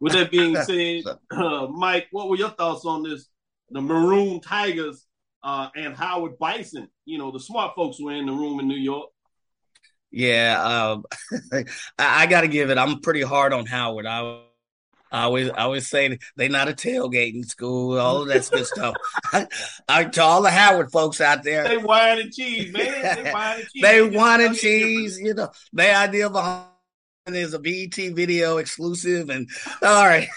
With 0.00 0.14
that 0.14 0.32
being 0.32 0.56
said, 0.64 1.04
uh, 1.30 1.68
Mike, 1.68 2.08
what 2.10 2.28
were 2.28 2.36
your 2.36 2.50
thoughts 2.50 2.84
on 2.84 3.04
this? 3.04 3.28
The 3.70 3.80
Maroon 3.80 4.40
Tigers 4.40 5.06
uh, 5.44 5.68
and 5.76 5.94
Howard 5.94 6.36
Bison. 6.38 6.88
You 7.04 7.18
know, 7.18 7.30
the 7.30 7.38
smart 7.38 7.74
folks 7.76 8.00
were 8.00 8.12
in 8.12 8.26
the 8.26 8.32
room 8.32 8.58
in 8.58 8.66
New 8.66 8.74
York. 8.74 9.10
Yeah, 10.10 10.62
um, 10.62 11.04
I, 11.52 11.64
I 11.98 12.26
got 12.26 12.42
to 12.42 12.48
give 12.48 12.70
it. 12.70 12.78
I'm 12.78 13.00
pretty 13.00 13.22
hard 13.22 13.52
on 13.52 13.66
Howard. 13.66 14.06
I, 14.06 14.42
I 15.12 15.22
always, 15.24 15.50
I 15.50 15.62
always 15.62 15.88
say 15.88 16.18
they 16.36 16.48
not 16.48 16.68
a 16.68 16.72
tailgating 16.72 17.44
school. 17.44 17.98
All 17.98 18.22
of 18.22 18.28
that 18.28 18.48
good 18.50 18.66
stuff. 18.66 18.94
I, 19.32 19.46
I, 19.88 20.04
to 20.04 20.22
all 20.22 20.42
the 20.42 20.50
Howard 20.50 20.92
folks 20.92 21.20
out 21.20 21.42
there, 21.42 21.64
they 21.64 21.76
wine 21.78 22.20
and 22.20 22.32
cheese, 22.32 22.72
man. 22.72 23.24
They 23.24 23.32
wine 23.32 23.60
and 23.60 23.68
cheese. 23.68 23.82
they 23.82 24.02
wine 24.02 24.40
and 24.40 24.56
cheese. 24.56 25.18
You 25.18 25.34
know, 25.34 25.50
their 25.72 25.96
idea 25.96 26.30
behind 26.30 26.66
is 27.26 27.54
a 27.54 27.58
BET 27.58 27.94
video 27.94 28.58
exclusive, 28.58 29.30
and 29.30 29.48
all 29.82 30.06
right. 30.06 30.28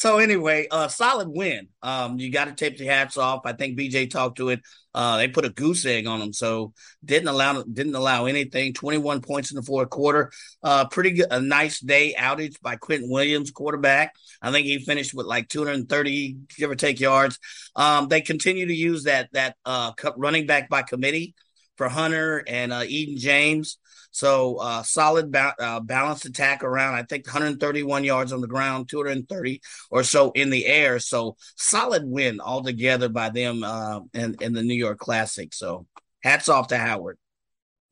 So 0.00 0.16
anyway, 0.16 0.66
uh, 0.70 0.88
solid 0.88 1.28
win. 1.28 1.68
Um, 1.82 2.18
you 2.18 2.32
got 2.32 2.46
to 2.46 2.52
take 2.52 2.78
the 2.78 2.86
hats 2.86 3.18
off. 3.18 3.42
I 3.44 3.52
think 3.52 3.78
BJ 3.78 4.10
talked 4.10 4.38
to 4.38 4.48
it. 4.48 4.62
Uh, 4.94 5.18
they 5.18 5.28
put 5.28 5.44
a 5.44 5.50
goose 5.50 5.84
egg 5.84 6.06
on 6.06 6.20
them, 6.20 6.32
so 6.32 6.72
didn't 7.04 7.28
allow 7.28 7.62
didn't 7.62 7.94
allow 7.94 8.24
anything. 8.24 8.72
Twenty 8.72 8.96
one 8.96 9.20
points 9.20 9.50
in 9.50 9.56
the 9.56 9.62
fourth 9.62 9.90
quarter. 9.90 10.32
Uh, 10.62 10.88
pretty 10.88 11.10
good, 11.10 11.26
a 11.30 11.38
nice 11.38 11.80
day 11.80 12.14
outage 12.18 12.58
by 12.62 12.76
Quentin 12.76 13.10
Williams, 13.10 13.50
quarterback. 13.50 14.14
I 14.40 14.50
think 14.50 14.66
he 14.66 14.78
finished 14.78 15.12
with 15.12 15.26
like 15.26 15.48
two 15.48 15.66
hundred 15.66 15.90
thirty, 15.90 16.38
give 16.56 16.70
or 16.70 16.76
take 16.76 16.98
yards. 16.98 17.38
Um, 17.76 18.08
they 18.08 18.22
continue 18.22 18.64
to 18.66 18.74
use 18.74 19.04
that 19.04 19.28
that 19.34 19.56
uh, 19.66 19.92
running 20.16 20.46
back 20.46 20.70
by 20.70 20.80
committee 20.80 21.34
for 21.80 21.88
Hunter 21.88 22.44
and 22.46 22.74
uh, 22.74 22.82
Eden 22.86 23.16
James. 23.16 23.78
So 24.10 24.56
uh, 24.56 24.82
solid 24.82 25.32
ba- 25.32 25.54
uh, 25.58 25.80
balanced 25.80 26.26
attack 26.26 26.62
around. 26.62 26.96
I 26.96 27.04
think 27.04 27.26
131 27.26 28.04
yards 28.04 28.34
on 28.34 28.42
the 28.42 28.46
ground, 28.46 28.90
230 28.90 29.62
or 29.90 30.02
so 30.02 30.30
in 30.32 30.50
the 30.50 30.66
air. 30.66 30.98
So 30.98 31.36
solid 31.56 32.02
win 32.04 32.38
altogether 32.38 33.08
by 33.08 33.30
them 33.30 33.64
uh, 33.64 34.00
in 34.12 34.36
in 34.42 34.52
the 34.52 34.62
New 34.62 34.74
York 34.74 34.98
Classic. 34.98 35.54
So 35.54 35.86
hats 36.22 36.50
off 36.50 36.68
to 36.68 36.76
Howard. 36.76 37.16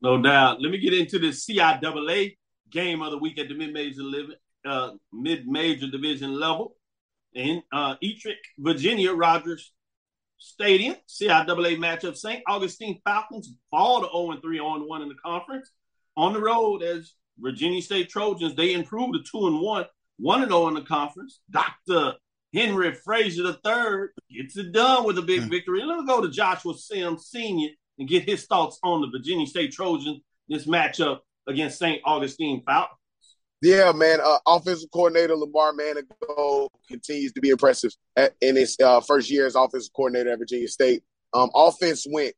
No 0.03 0.21
doubt. 0.21 0.61
Let 0.61 0.69
me 0.71 0.77
get 0.77 0.93
into 0.93 1.17
the 1.17 1.29
CIAA 1.29 2.37
game 2.69 3.01
of 3.01 3.09
the 3.09 3.17
week 3.17 3.39
at 3.39 3.47
the 3.47 3.55
mid-major 3.55 4.03
uh, 4.65 4.91
mid-major 5.11 5.87
division 5.89 6.39
level 6.39 6.75
in 7.33 7.63
uh, 7.71 7.95
Ettrick, 8.03 8.37
Virginia, 8.59 9.13
Rogers 9.13 9.71
Stadium. 10.39 10.95
CIAA 11.07 11.77
matchup: 11.77 12.17
St. 12.17 12.41
Augustine 12.47 12.99
Falcons 13.05 13.53
fall 13.69 14.01
to 14.01 14.07
0 14.07 14.39
3 14.41 14.59
on 14.59 14.87
1 14.87 15.01
in 15.01 15.09
the 15.09 15.15
conference 15.15 15.71
on 16.17 16.33
the 16.33 16.41
road 16.41 16.83
as 16.83 17.13
Virginia 17.39 17.81
State 17.81 18.09
Trojans. 18.09 18.55
They 18.55 18.73
improved 18.73 19.13
to 19.13 19.31
two 19.31 19.47
and 19.47 19.61
one, 19.61 19.85
one 20.17 20.41
and 20.41 20.51
zero 20.51 20.63
oh 20.63 20.67
in 20.67 20.73
the 20.73 20.81
conference. 20.81 21.39
Doctor 21.49 22.13
Henry 22.53 22.93
Frazier 22.93 23.55
III 23.65 24.07
gets 24.35 24.57
it 24.57 24.71
done 24.71 25.05
with 25.05 25.17
a 25.17 25.21
big 25.21 25.41
mm. 25.41 25.49
victory. 25.49 25.83
Let's 25.83 26.05
go 26.05 26.21
to 26.21 26.29
Joshua 26.29 26.73
Sims 26.75 27.27
Senior 27.27 27.69
and 27.97 28.07
get 28.07 28.23
his 28.23 28.45
thoughts 28.45 28.79
on 28.83 29.01
the 29.01 29.07
Virginia 29.07 29.45
State 29.45 29.71
Trojans 29.71 30.21
this 30.47 30.65
matchup 30.65 31.19
against 31.47 31.79
St. 31.79 32.01
Augustine 32.05 32.63
Falcons. 32.65 32.98
Yeah, 33.61 33.91
man. 33.91 34.19
Uh, 34.23 34.37
offensive 34.47 34.89
coordinator 34.91 35.35
Lamar 35.35 35.73
Manigault 35.73 36.69
continues 36.87 37.33
to 37.33 37.41
be 37.41 37.49
impressive 37.49 37.91
at, 38.15 38.33
in 38.41 38.55
his 38.55 38.77
uh, 38.81 39.01
first 39.01 39.29
year 39.29 39.45
as 39.45 39.55
offensive 39.55 39.91
coordinator 39.93 40.31
at 40.31 40.39
Virginia 40.39 40.67
State. 40.67 41.03
Um, 41.33 41.49
offense 41.53 42.05
went 42.09 42.33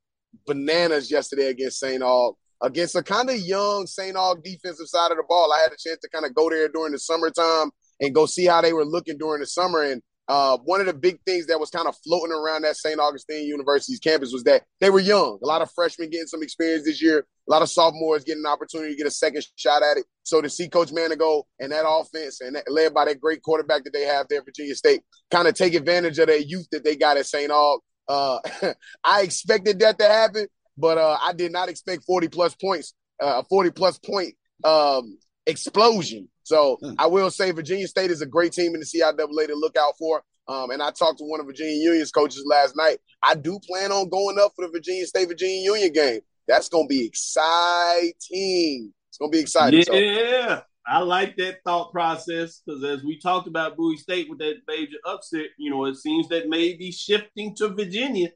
bananas 0.48 1.12
yesterday 1.12 1.50
against 1.50 1.80
St. 1.80 2.02
Aug 2.02 2.34
against 2.62 2.96
a 2.96 3.04
kind 3.04 3.30
of 3.30 3.38
young 3.40 3.88
St. 3.88 4.16
Aug 4.16 4.44
defensive 4.44 4.88
side 4.88 5.12
of 5.12 5.18
the 5.18 5.24
ball. 5.28 5.52
I 5.52 5.60
had 5.60 5.72
a 5.72 5.78
chance 5.78 6.00
to 6.02 6.10
kind 6.10 6.26
of 6.26 6.34
go 6.34 6.50
there 6.50 6.70
during 6.70 6.92
the 6.92 7.00
summertime 7.00 7.72
and 8.00 8.16
go 8.16 8.26
see 8.26 8.46
how 8.46 8.62
they 8.62 8.74
were 8.74 8.86
looking 8.86 9.18
during 9.18 9.42
the 9.42 9.48
summer. 9.48 9.82
And 9.82 10.02
uh, 10.28 10.58
one 10.64 10.80
of 10.80 10.88
the 10.88 10.94
big 10.94 11.20
things 11.26 11.48
that 11.48 11.60
was 11.60 11.70
kind 11.70 11.88
of 11.88 11.96
floating 12.04 12.32
around 12.32 12.62
that 12.62 12.78
St. 12.78 13.00
Augustine 13.00 13.48
University's 13.48 14.00
campus 14.00 14.32
was 14.32 14.44
that 14.44 14.64
they 14.80 14.90
were 14.90 15.00
young. 15.00 15.40
A 15.44 15.46
lot 15.46 15.62
of 15.62 15.72
freshmen 15.72 16.10
getting 16.10 16.28
some 16.28 16.44
experience 16.44 16.86
this 16.86 17.02
year. 17.02 17.26
A 17.50 17.52
lot 17.52 17.62
of 17.62 17.70
sophomores 17.70 18.24
getting 18.24 18.44
an 18.46 18.52
opportunity 18.52 18.92
to 18.92 18.98
get 18.98 19.08
a 19.08 19.12
second 19.12 19.44
shot 19.56 19.84
at 19.84 19.98
it. 19.98 20.06
So 20.24 20.40
to 20.42 20.50
see 20.50 20.70
Coach 20.70 20.92
Manigault 20.92 21.44
and 21.60 21.72
that 21.72 21.86
offense 21.88 22.40
and 22.40 22.56
that, 22.56 22.72
led 22.72 22.94
by 22.94 23.06
that 23.06 23.20
great 23.20 23.42
quarterback 23.42 23.84
that 23.84 23.94
they 23.94 24.04
have 24.04 24.28
there 24.30 24.44
Virginia 24.44 24.76
State 24.76 25.02
kind 25.32 25.48
of 25.48 25.56
take 25.56 25.74
advantage 25.74 26.20
of 26.20 26.28
that 26.28 26.48
youth 26.48 26.68
that 26.72 26.84
they 26.84 26.96
got 26.96 27.18
at 27.18 27.26
St. 27.26 27.52
Aug. 27.52 27.80
Uh, 28.08 28.40
I 29.04 29.24
expected 29.24 29.80
that 29.80 30.00
to 30.00 30.06
happen, 30.06 30.48
but 30.78 30.98
uh, 30.98 31.18
I 31.22 31.34
did 31.34 31.52
not 31.52 31.68
expect 31.68 32.06
40 32.06 32.30
plus 32.30 32.56
points, 32.56 32.94
uh, 33.22 33.42
a 33.42 33.44
40 33.44 33.72
plus 33.72 33.98
point 33.98 34.36
um, 34.64 35.18
explosion. 35.46 36.30
So 36.44 36.78
mm. 36.84 36.96
I 36.98 37.08
will 37.08 37.32
say 37.32 37.52
Virginia 37.52 37.88
State 37.88 38.12
is 38.12 38.22
a 38.22 38.26
great 38.26 38.54
team 38.54 38.74
in 38.74 38.80
the 38.80 38.86
CIAA 38.86 39.48
to 39.48 39.56
look 39.56 39.78
out 39.78 39.94
for. 39.98 40.24
Um, 40.48 40.72
and 40.72 40.82
I 40.82 40.92
talked 40.92 41.20
to 41.20 41.24
one 41.24 41.40
of 41.40 41.46
Virginia 41.46 41.76
Union's 41.76 42.12
coaches 42.12 42.44
last 42.46 42.76
night. 42.76 42.98
I 43.24 43.36
do 43.36 43.60
plan 43.60 43.92
on 43.92 44.10
going 44.10 44.38
up 44.40 44.54
for 44.56 44.66
the 44.66 44.72
Virginia 44.72 45.06
State 45.06 45.28
Virginia 45.28 45.62
Union 45.62 45.94
game. 45.94 46.22
That's 46.48 46.68
going 46.68 46.86
to 46.86 46.90
be 46.90 47.06
exciting. 47.06 48.92
It's 49.10 49.18
going 49.18 49.32
to 49.32 49.36
be 49.36 49.42
exciting. 49.42 49.84
Yeah, 49.92 50.58
so. 50.58 50.64
I 50.88 51.00
like 51.00 51.38
that 51.38 51.60
thought 51.64 51.92
process 51.92 52.62
because 52.66 52.84
as 52.84 53.04
we 53.04 53.20
talked 53.20 53.48
about 53.48 53.78
Bowie 53.78 53.98
State 53.98 54.30
with 54.30 54.40
that 54.40 54.56
major 54.68 54.98
upset, 55.06 55.48
you 55.58 55.70
know, 55.70 55.86
it 55.86 55.96
seems 55.96 56.28
that 56.30 56.50
maybe 56.50 56.92
shifting 56.92 57.56
to 57.58 57.70
Virginia 57.70 58.30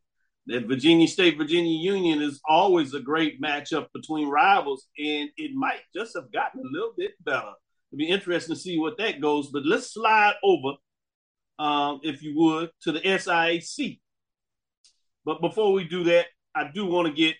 that 0.48 0.68
Virginia 0.68 1.08
State 1.08 1.38
Virginia 1.38 1.80
Union 1.80 2.22
is 2.22 2.40
always 2.48 2.94
a 2.94 3.00
great 3.00 3.42
matchup 3.42 3.88
between 3.94 4.30
rivals, 4.30 4.88
and 4.98 5.30
it 5.38 5.52
might 5.56 5.80
just 5.96 6.16
have 6.16 6.32
gotten 6.32 6.62
a 6.62 6.72
little 6.72 6.94
bit 6.98 7.12
better. 7.24 7.54
It'd 7.96 8.08
be 8.10 8.14
interesting 8.14 8.54
to 8.54 8.60
see 8.60 8.78
what 8.78 8.98
that 8.98 9.22
goes. 9.22 9.48
But 9.48 9.66
let's 9.66 9.94
slide 9.94 10.34
over, 10.44 10.74
um, 11.58 12.02
if 12.04 12.22
you 12.22 12.38
would, 12.38 12.70
to 12.82 12.92
the 12.92 13.00
SIAC. 13.00 14.00
But 15.24 15.40
before 15.40 15.72
we 15.72 15.86
do 15.86 16.04
that, 16.04 16.26
I 16.54 16.70
do 16.74 16.86
want 16.86 17.08
to 17.08 17.14
get 17.14 17.38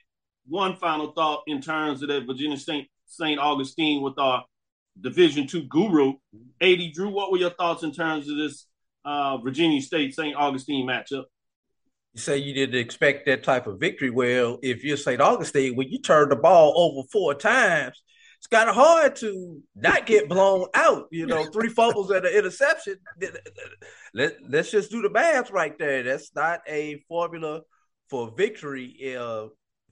one 0.48 0.78
final 0.78 1.12
thought 1.12 1.44
in 1.48 1.62
terms 1.62 2.02
of 2.02 2.08
that 2.08 2.26
Virginia 2.26 2.56
State 2.56 2.88
St. 3.06 3.38
Augustine 3.38 4.02
with 4.02 4.18
our 4.18 4.46
Division 5.02 5.46
Two 5.46 5.64
guru, 5.64 6.14
AD 6.62 6.80
Drew. 6.94 7.10
What 7.10 7.34
were 7.34 7.38
your 7.38 7.50
thoughts 7.50 7.84
in 7.84 7.92
terms 7.92 8.30
of 8.30 8.38
this 8.38 8.66
uh, 9.04 9.38
Virginia 9.40 9.82
State 9.82 10.16
St. 10.16 10.38
Augustine 10.38 10.88
matchup? 10.88 11.26
You 12.14 12.22
say 12.22 12.38
you 12.38 12.54
didn't 12.54 12.80
expect 12.80 13.26
that 13.26 13.44
type 13.44 13.68
of 13.68 13.78
victory. 13.78 14.10
Well, 14.10 14.58
if 14.64 14.86
you're 14.86 14.96
St. 14.96 15.20
Augustine, 15.20 15.76
when 15.76 15.90
you 15.90 16.00
turn 16.00 16.30
the 16.30 16.38
ball 16.38 16.74
over 16.78 17.06
four 17.12 17.34
times, 17.34 18.02
it's 18.46 18.56
kind 18.56 18.70
of 18.70 18.76
hard 18.76 19.16
to 19.16 19.60
not 19.76 20.06
get 20.06 20.30
blown 20.30 20.68
out. 20.76 21.08
You 21.12 21.26
know, 21.26 21.46
three 21.52 21.70
fumbles 21.70 22.12
and 22.12 22.26
an 22.26 22.34
interception. 22.34 22.98
Let, 24.14 24.38
let's 24.48 24.70
just 24.70 24.92
do 24.92 25.02
the 25.02 25.10
math 25.10 25.50
right 25.50 25.76
there. 25.80 26.04
That's 26.04 26.32
not 26.36 26.60
a 26.68 27.04
formula 27.08 27.62
for 28.08 28.32
victory 28.38 29.16
uh, 29.18 29.48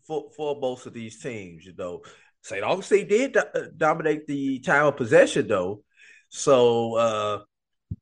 for, 0.06 0.30
for 0.38 0.60
most 0.60 0.86
of 0.86 0.94
these 0.94 1.20
teams. 1.20 1.66
You 1.66 1.74
know, 1.76 2.02
St. 2.44 2.64
Augustine 2.64 3.08
did 3.08 3.34
do- 3.34 3.72
dominate 3.76 4.28
the 4.28 4.60
time 4.60 4.86
of 4.86 4.98
possession, 4.98 5.48
though. 5.48 5.82
So, 6.30 6.96
uh, 6.98 7.40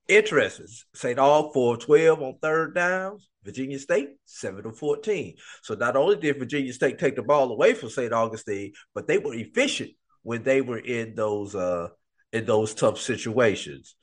interesting. 0.10 0.68
St. 0.94 1.18
Aug 1.18 1.54
for 1.54 1.78
12 1.78 2.22
on 2.22 2.36
third 2.42 2.76
downs. 2.76 3.30
Virginia 3.44 3.80
State, 3.80 4.10
7 4.26 4.64
to 4.64 4.72
14. 4.72 5.36
So 5.64 5.74
not 5.74 5.96
only 5.96 6.18
did 6.18 6.38
Virginia 6.38 6.72
State 6.74 7.00
take 7.00 7.16
the 7.16 7.24
ball 7.24 7.52
away 7.52 7.74
from 7.74 7.90
St. 7.90 8.14
Augustine, 8.14 8.74
but 8.94 9.08
they 9.08 9.18
were 9.18 9.34
efficient 9.34 9.92
when 10.24 10.44
they 10.44 10.62
were 10.62 10.80
in 10.80 11.16
those 11.16 11.56
uh 11.56 11.90
in 12.32 12.46
those 12.46 12.74
tough 12.74 13.00
situations. 13.00 13.96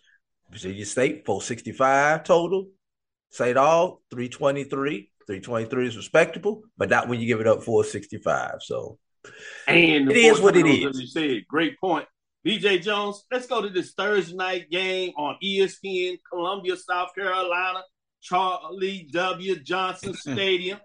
Virginia 0.50 0.86
State, 0.86 1.26
465 1.26 2.24
total. 2.24 2.68
St. 3.30 3.56
Aug, 3.56 3.98
323. 4.10 5.10
323 5.26 5.86
is 5.86 5.96
respectable, 5.96 6.62
but 6.78 6.88
not 6.88 7.06
when 7.08 7.20
you 7.20 7.26
give 7.26 7.40
it 7.40 7.46
up 7.46 7.62
465. 7.62 8.56
So 8.60 8.98
And 9.66 10.10
it 10.10 10.16
is 10.16 10.40
what 10.40 10.56
it 10.56 10.66
is. 10.66 10.86
As 10.86 11.00
you 11.00 11.06
said, 11.06 11.46
great 11.46 11.78
point. 11.78 12.06
BJ 12.46 12.80
Jones, 12.80 13.24
let's 13.30 13.46
go 13.46 13.60
to 13.60 13.68
this 13.68 13.92
Thursday 13.92 14.34
night 14.34 14.70
game 14.70 15.12
on 15.18 15.36
ESPN, 15.44 16.16
Columbia, 16.30 16.76
South 16.76 17.14
Carolina, 17.14 17.82
Charlie 18.22 19.06
W. 19.12 19.56
Johnson 19.56 20.14
Stadium. 20.14 20.80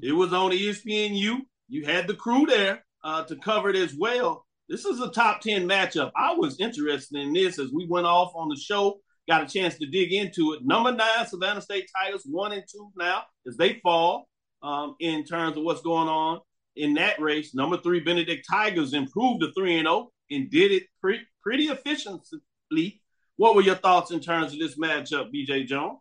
It 0.00 0.12
was 0.12 0.32
on 0.32 0.52
ESPNU. 0.52 1.40
You 1.68 1.84
had 1.84 2.06
the 2.06 2.14
crew 2.14 2.46
there 2.46 2.85
uh, 3.06 3.22
to 3.22 3.36
cover 3.36 3.70
it 3.70 3.76
as 3.76 3.94
well. 3.96 4.44
This 4.68 4.84
is 4.84 5.00
a 5.00 5.08
top 5.10 5.40
10 5.40 5.68
matchup. 5.68 6.10
I 6.16 6.34
was 6.34 6.58
interested 6.58 7.20
in 7.20 7.32
this 7.32 7.60
as 7.60 7.70
we 7.72 7.86
went 7.86 8.04
off 8.04 8.32
on 8.34 8.48
the 8.48 8.56
show, 8.56 8.98
got 9.28 9.44
a 9.44 9.46
chance 9.46 9.78
to 9.78 9.86
dig 9.86 10.12
into 10.12 10.54
it. 10.54 10.64
Number 10.64 10.90
nine, 10.90 11.26
Savannah 11.26 11.60
State 11.60 11.88
Tigers, 11.96 12.24
one 12.28 12.52
and 12.52 12.64
two 12.70 12.90
now 12.98 13.22
as 13.46 13.56
they 13.56 13.74
fall 13.84 14.28
um, 14.62 14.96
in 14.98 15.24
terms 15.24 15.56
of 15.56 15.62
what's 15.62 15.82
going 15.82 16.08
on 16.08 16.40
in 16.74 16.94
that 16.94 17.20
race. 17.20 17.54
Number 17.54 17.76
three, 17.76 18.00
Benedict 18.00 18.44
Tigers 18.50 18.92
improved 18.92 19.42
to 19.42 19.52
3 19.52 19.78
and 19.78 19.86
0 19.86 20.10
and 20.32 20.50
did 20.50 20.72
it 20.72 20.82
pre- 21.00 21.24
pretty 21.42 21.66
efficiently. 21.66 23.00
What 23.36 23.54
were 23.54 23.62
your 23.62 23.76
thoughts 23.76 24.10
in 24.10 24.18
terms 24.18 24.52
of 24.52 24.58
this 24.58 24.76
matchup, 24.76 25.30
BJ 25.32 25.66
Jones? 25.66 26.00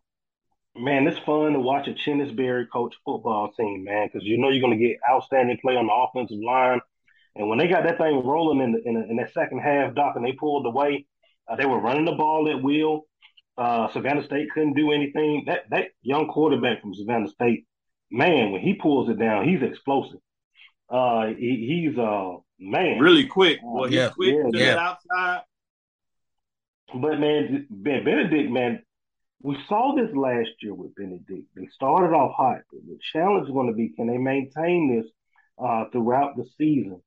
Man, 0.77 1.07
it's 1.07 1.19
fun 1.19 1.53
to 1.53 1.59
watch 1.59 1.87
a 1.87 1.91
Chennis 1.91 2.35
Berry 2.35 2.65
coach 2.65 2.95
football 3.05 3.51
team, 3.57 3.85
man, 3.85 4.09
because 4.11 4.27
you 4.27 4.37
know 4.37 4.49
you're 4.49 4.59
going 4.59 4.77
to 4.77 4.83
get 4.85 4.97
outstanding 5.09 5.57
play 5.61 5.75
on 5.77 5.87
the 5.87 5.93
offensive 5.93 6.39
line. 6.43 6.81
And 7.35 7.49
when 7.49 7.57
they 7.57 7.67
got 7.67 7.83
that 7.83 7.97
thing 7.97 8.23
rolling 8.25 8.61
in 8.61 8.71
the, 8.71 8.81
in, 8.85 8.93
the, 8.95 9.09
in 9.09 9.15
that 9.17 9.33
second 9.33 9.59
half, 9.59 9.93
Doc, 9.93 10.15
and 10.15 10.25
they 10.25 10.31
pulled 10.31 10.65
away, 10.65 11.05
uh, 11.47 11.55
they 11.55 11.65
were 11.65 11.79
running 11.79 12.05
the 12.05 12.13
ball 12.13 12.49
at 12.49 12.61
will. 12.61 13.07
Uh, 13.57 13.91
Savannah 13.93 14.25
State 14.25 14.49
couldn't 14.53 14.73
do 14.73 14.91
anything. 14.91 15.43
That 15.47 15.63
that 15.69 15.87
young 16.01 16.27
quarterback 16.27 16.81
from 16.81 16.93
Savannah 16.93 17.29
State, 17.29 17.65
man, 18.11 18.51
when 18.51 18.61
he 18.61 18.73
pulls 18.73 19.09
it 19.09 19.19
down, 19.19 19.47
he's 19.47 19.61
explosive. 19.61 20.19
Uh, 20.89 21.27
he, 21.27 21.87
he's 21.87 21.97
uh 21.97 22.33
man, 22.59 22.99
Really 22.99 23.27
quick. 23.27 23.59
Uh, 23.59 23.67
Well, 23.71 23.85
he's 23.85 23.95
yeah, 23.95 24.09
quick 24.09 24.35
yeah, 24.35 24.51
to 24.51 24.57
yeah. 24.57 24.77
outside. 24.77 25.41
But 26.93 27.19
man, 27.19 27.67
Ben 27.69 28.03
Benedict, 28.03 28.51
man, 28.51 28.81
we 29.41 29.57
saw 29.67 29.95
this 29.95 30.13
last 30.15 30.49
year 30.61 30.73
with 30.73 30.95
Benedict. 30.95 31.47
They 31.55 31.67
started 31.73 32.13
off 32.15 32.33
hot. 32.35 32.61
The 32.71 32.97
challenge 33.13 33.47
is 33.47 33.53
going 33.53 33.67
to 33.67 33.73
be 33.73 33.89
can 33.89 34.07
they 34.07 34.17
maintain 34.17 34.95
this 34.95 35.11
uh, 35.57 35.85
throughout 35.91 36.35
the 36.35 36.45
season? 36.57 37.01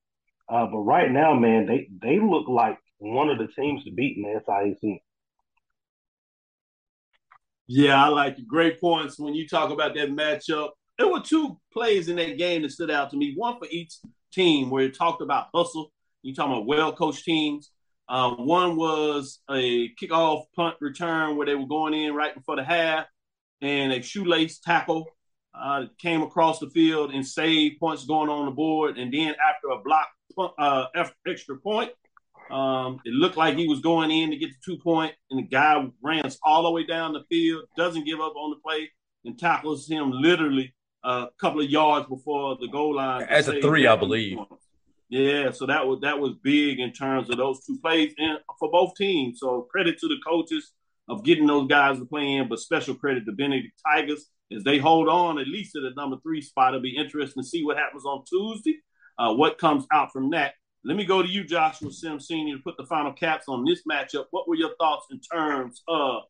Uh, 0.48 0.66
but 0.66 0.78
right 0.78 1.10
now, 1.10 1.34
man, 1.34 1.66
they 1.66 1.88
they 2.00 2.18
look 2.18 2.48
like 2.48 2.78
one 2.98 3.28
of 3.28 3.38
the 3.38 3.48
teams 3.48 3.84
to 3.84 3.92
beat 3.92 4.16
in 4.16 4.22
the 4.22 4.40
SIAC. 4.40 5.00
Yeah, 7.66 8.02
I 8.02 8.08
like. 8.08 8.38
Great 8.46 8.80
points 8.80 9.18
when 9.18 9.34
you 9.34 9.46
talk 9.46 9.70
about 9.70 9.94
that 9.94 10.08
matchup. 10.08 10.70
There 10.96 11.08
were 11.08 11.20
two 11.20 11.58
plays 11.72 12.08
in 12.08 12.16
that 12.16 12.38
game 12.38 12.62
that 12.62 12.72
stood 12.72 12.90
out 12.90 13.10
to 13.10 13.16
me. 13.16 13.34
One 13.36 13.58
for 13.58 13.68
each 13.70 13.94
team 14.32 14.70
where 14.70 14.84
it 14.84 14.96
talked 14.96 15.20
about 15.20 15.48
hustle. 15.54 15.92
You 16.22 16.34
talking 16.34 16.52
about 16.52 16.66
well 16.66 16.92
coached 16.92 17.24
teams. 17.24 17.70
Uh, 18.08 18.30
one 18.36 18.76
was 18.76 19.40
a 19.50 19.90
kickoff 19.96 20.44
punt 20.56 20.76
return 20.80 21.36
where 21.36 21.46
they 21.46 21.54
were 21.54 21.66
going 21.66 21.92
in 21.92 22.14
right 22.14 22.34
before 22.34 22.56
the 22.56 22.64
half, 22.64 23.06
and 23.60 23.92
a 23.92 24.00
shoelace 24.00 24.60
tackle 24.60 25.06
uh, 25.54 25.84
came 26.00 26.22
across 26.22 26.58
the 26.58 26.70
field 26.70 27.12
and 27.12 27.26
saved 27.26 27.78
points 27.78 28.06
going 28.06 28.30
on 28.30 28.46
the 28.46 28.50
board. 28.50 28.96
And 28.96 29.12
then 29.12 29.34
after 29.46 29.68
a 29.68 29.82
block 29.82 30.08
uh, 30.36 30.86
extra 31.26 31.56
point, 31.56 31.90
um, 32.50 33.00
it 33.04 33.12
looked 33.12 33.36
like 33.36 33.56
he 33.56 33.68
was 33.68 33.80
going 33.80 34.10
in 34.10 34.30
to 34.30 34.36
get 34.36 34.50
the 34.50 34.56
two 34.64 34.78
point, 34.82 35.14
and 35.30 35.38
the 35.38 35.48
guy 35.48 35.86
runs 36.02 36.38
all 36.42 36.62
the 36.62 36.70
way 36.70 36.84
down 36.84 37.12
the 37.12 37.24
field, 37.28 37.64
doesn't 37.76 38.04
give 38.04 38.20
up 38.20 38.34
on 38.36 38.50
the 38.50 38.56
play, 38.56 38.90
and 39.24 39.38
tackles 39.38 39.88
him 39.88 40.10
literally 40.10 40.74
a 41.04 41.26
couple 41.40 41.60
of 41.60 41.68
yards 41.68 42.08
before 42.08 42.56
the 42.60 42.68
goal 42.68 42.96
line. 42.96 43.26
As 43.28 43.48
a 43.48 43.60
three, 43.60 43.86
I 43.86 43.96
believe. 43.96 44.36
points. 44.36 44.64
Yeah, 45.10 45.52
so 45.52 45.64
that 45.66 45.86
was 45.86 46.00
that 46.02 46.18
was 46.18 46.34
big 46.42 46.80
in 46.80 46.92
terms 46.92 47.30
of 47.30 47.38
those 47.38 47.64
two 47.64 47.78
plays 47.78 48.12
and 48.18 48.38
for 48.58 48.70
both 48.70 48.94
teams. 48.94 49.38
So 49.40 49.62
credit 49.70 49.98
to 50.00 50.08
the 50.08 50.18
coaches 50.26 50.72
of 51.08 51.24
getting 51.24 51.46
those 51.46 51.66
guys 51.66 51.98
to 51.98 52.04
play 52.04 52.34
in, 52.34 52.48
but 52.48 52.58
special 52.58 52.94
credit 52.94 53.24
to 53.24 53.32
Benedict 53.32 53.72
Tigers 53.86 54.28
as 54.54 54.64
they 54.64 54.76
hold 54.76 55.08
on 55.08 55.38
at 55.38 55.48
least 55.48 55.72
to 55.72 55.80
the 55.80 55.90
number 55.96 56.16
three 56.22 56.42
spot. 56.42 56.74
It'll 56.74 56.82
be 56.82 56.96
interesting 56.96 57.42
to 57.42 57.48
see 57.48 57.64
what 57.64 57.78
happens 57.78 58.04
on 58.04 58.24
Tuesday. 58.28 58.76
Uh, 59.18 59.34
what 59.34 59.58
comes 59.58 59.84
out 59.92 60.12
from 60.12 60.30
that? 60.30 60.54
Let 60.84 60.96
me 60.96 61.04
go 61.04 61.22
to 61.22 61.28
you, 61.28 61.44
Joshua 61.44 61.90
Sim 61.90 62.20
Senior, 62.20 62.56
to 62.56 62.62
put 62.62 62.76
the 62.76 62.86
final 62.86 63.12
caps 63.12 63.46
on 63.48 63.64
this 63.64 63.82
matchup. 63.90 64.26
What 64.30 64.48
were 64.48 64.54
your 64.54 64.76
thoughts 64.76 65.06
in 65.10 65.20
terms 65.20 65.82
of 65.88 66.22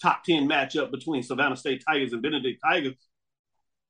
top 0.00 0.22
ten 0.24 0.48
matchup 0.48 0.90
between 0.90 1.22
Savannah 1.22 1.56
State 1.56 1.82
Tigers 1.86 2.12
and 2.12 2.22
Benedict 2.22 2.60
Tigers? 2.64 2.94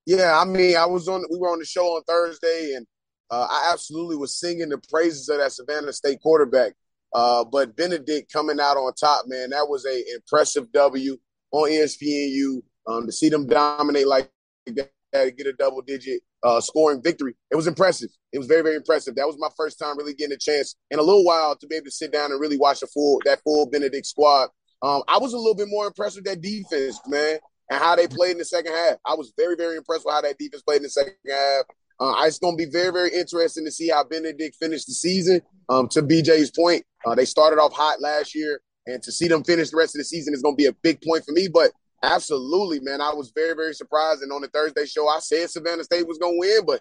Yeah, 0.06 0.38
I 0.38 0.44
mean, 0.44 0.76
I 0.76 0.86
was 0.86 1.08
on. 1.08 1.24
We 1.30 1.38
were 1.38 1.50
on 1.50 1.58
the 1.58 1.66
show 1.66 1.84
on 1.96 2.02
Thursday, 2.04 2.72
and 2.76 2.86
uh, 3.30 3.46
I 3.50 3.70
absolutely 3.72 4.16
was 4.16 4.38
singing 4.38 4.70
the 4.70 4.78
praises 4.90 5.28
of 5.28 5.38
that 5.38 5.52
Savannah 5.52 5.92
State 5.92 6.20
quarterback. 6.22 6.72
Uh, 7.12 7.44
but 7.44 7.76
Benedict 7.76 8.32
coming 8.32 8.58
out 8.60 8.76
on 8.76 8.92
top, 8.94 9.26
man, 9.28 9.50
that 9.50 9.68
was 9.68 9.84
a 9.86 10.14
impressive 10.14 10.70
W 10.72 11.16
on 11.52 11.70
ESPNU. 11.70 12.62
Um, 12.88 13.06
to 13.06 13.12
see 13.12 13.28
them 13.28 13.46
dominate 13.46 14.06
like 14.06 14.30
that, 14.66 15.36
get 15.36 15.46
a 15.46 15.52
double 15.52 15.82
digit 15.82 16.22
uh, 16.42 16.60
scoring 16.60 17.02
victory, 17.02 17.34
it 17.50 17.56
was 17.56 17.66
impressive. 17.66 18.10
It 18.36 18.38
was 18.38 18.46
very, 18.46 18.62
very 18.62 18.76
impressive. 18.76 19.16
That 19.16 19.26
was 19.26 19.36
my 19.38 19.48
first 19.56 19.78
time 19.78 19.98
really 19.98 20.14
getting 20.14 20.34
a 20.34 20.38
chance 20.38 20.76
in 20.90 20.98
a 20.98 21.02
little 21.02 21.24
while 21.24 21.56
to 21.56 21.66
be 21.66 21.76
able 21.76 21.86
to 21.86 21.90
sit 21.90 22.12
down 22.12 22.30
and 22.30 22.40
really 22.40 22.58
watch 22.58 22.82
a 22.82 22.86
full 22.86 23.20
that 23.24 23.42
full 23.42 23.66
Benedict 23.66 24.06
squad. 24.06 24.50
Um, 24.82 25.02
I 25.08 25.18
was 25.18 25.32
a 25.32 25.38
little 25.38 25.54
bit 25.54 25.68
more 25.68 25.86
impressed 25.86 26.16
with 26.16 26.26
that 26.26 26.40
defense, 26.40 27.00
man 27.08 27.38
and 27.70 27.80
how 27.80 27.96
they 27.96 28.06
played 28.06 28.32
in 28.32 28.38
the 28.38 28.44
second 28.44 28.72
half. 28.72 28.96
I 29.04 29.14
was 29.14 29.32
very, 29.36 29.56
very 29.56 29.76
impressed 29.76 30.04
with 30.04 30.14
how 30.14 30.20
that 30.22 30.38
defense 30.38 30.62
played 30.62 30.78
in 30.78 30.82
the 30.84 30.90
second 30.90 31.14
half. 31.28 31.64
Uh, 31.98 32.14
it's 32.26 32.38
going 32.38 32.56
to 32.56 32.64
be 32.64 32.70
very, 32.70 32.92
very 32.92 33.10
interesting 33.10 33.64
to 33.64 33.70
see 33.70 33.88
how 33.88 34.04
Benedict 34.04 34.56
finished 34.56 34.86
the 34.86 34.92
season. 34.92 35.40
Um, 35.68 35.88
to 35.88 36.02
BJ's 36.02 36.50
point, 36.50 36.84
uh, 37.06 37.14
they 37.14 37.24
started 37.24 37.58
off 37.58 37.72
hot 37.72 38.00
last 38.00 38.34
year, 38.34 38.60
and 38.86 39.02
to 39.02 39.10
see 39.10 39.28
them 39.28 39.42
finish 39.42 39.70
the 39.70 39.78
rest 39.78 39.96
of 39.96 40.00
the 40.00 40.04
season 40.04 40.34
is 40.34 40.42
going 40.42 40.54
to 40.54 40.62
be 40.62 40.66
a 40.66 40.72
big 40.82 41.00
point 41.02 41.24
for 41.24 41.32
me. 41.32 41.48
But 41.52 41.72
absolutely, 42.02 42.80
man, 42.80 43.00
I 43.00 43.12
was 43.14 43.32
very, 43.34 43.54
very 43.54 43.72
surprised. 43.72 44.22
And 44.22 44.30
on 44.30 44.42
the 44.42 44.48
Thursday 44.48 44.84
show, 44.84 45.08
I 45.08 45.18
said 45.20 45.50
Savannah 45.50 45.84
State 45.84 46.06
was 46.06 46.18
going 46.18 46.34
to 46.34 46.38
win, 46.38 46.66
but 46.66 46.80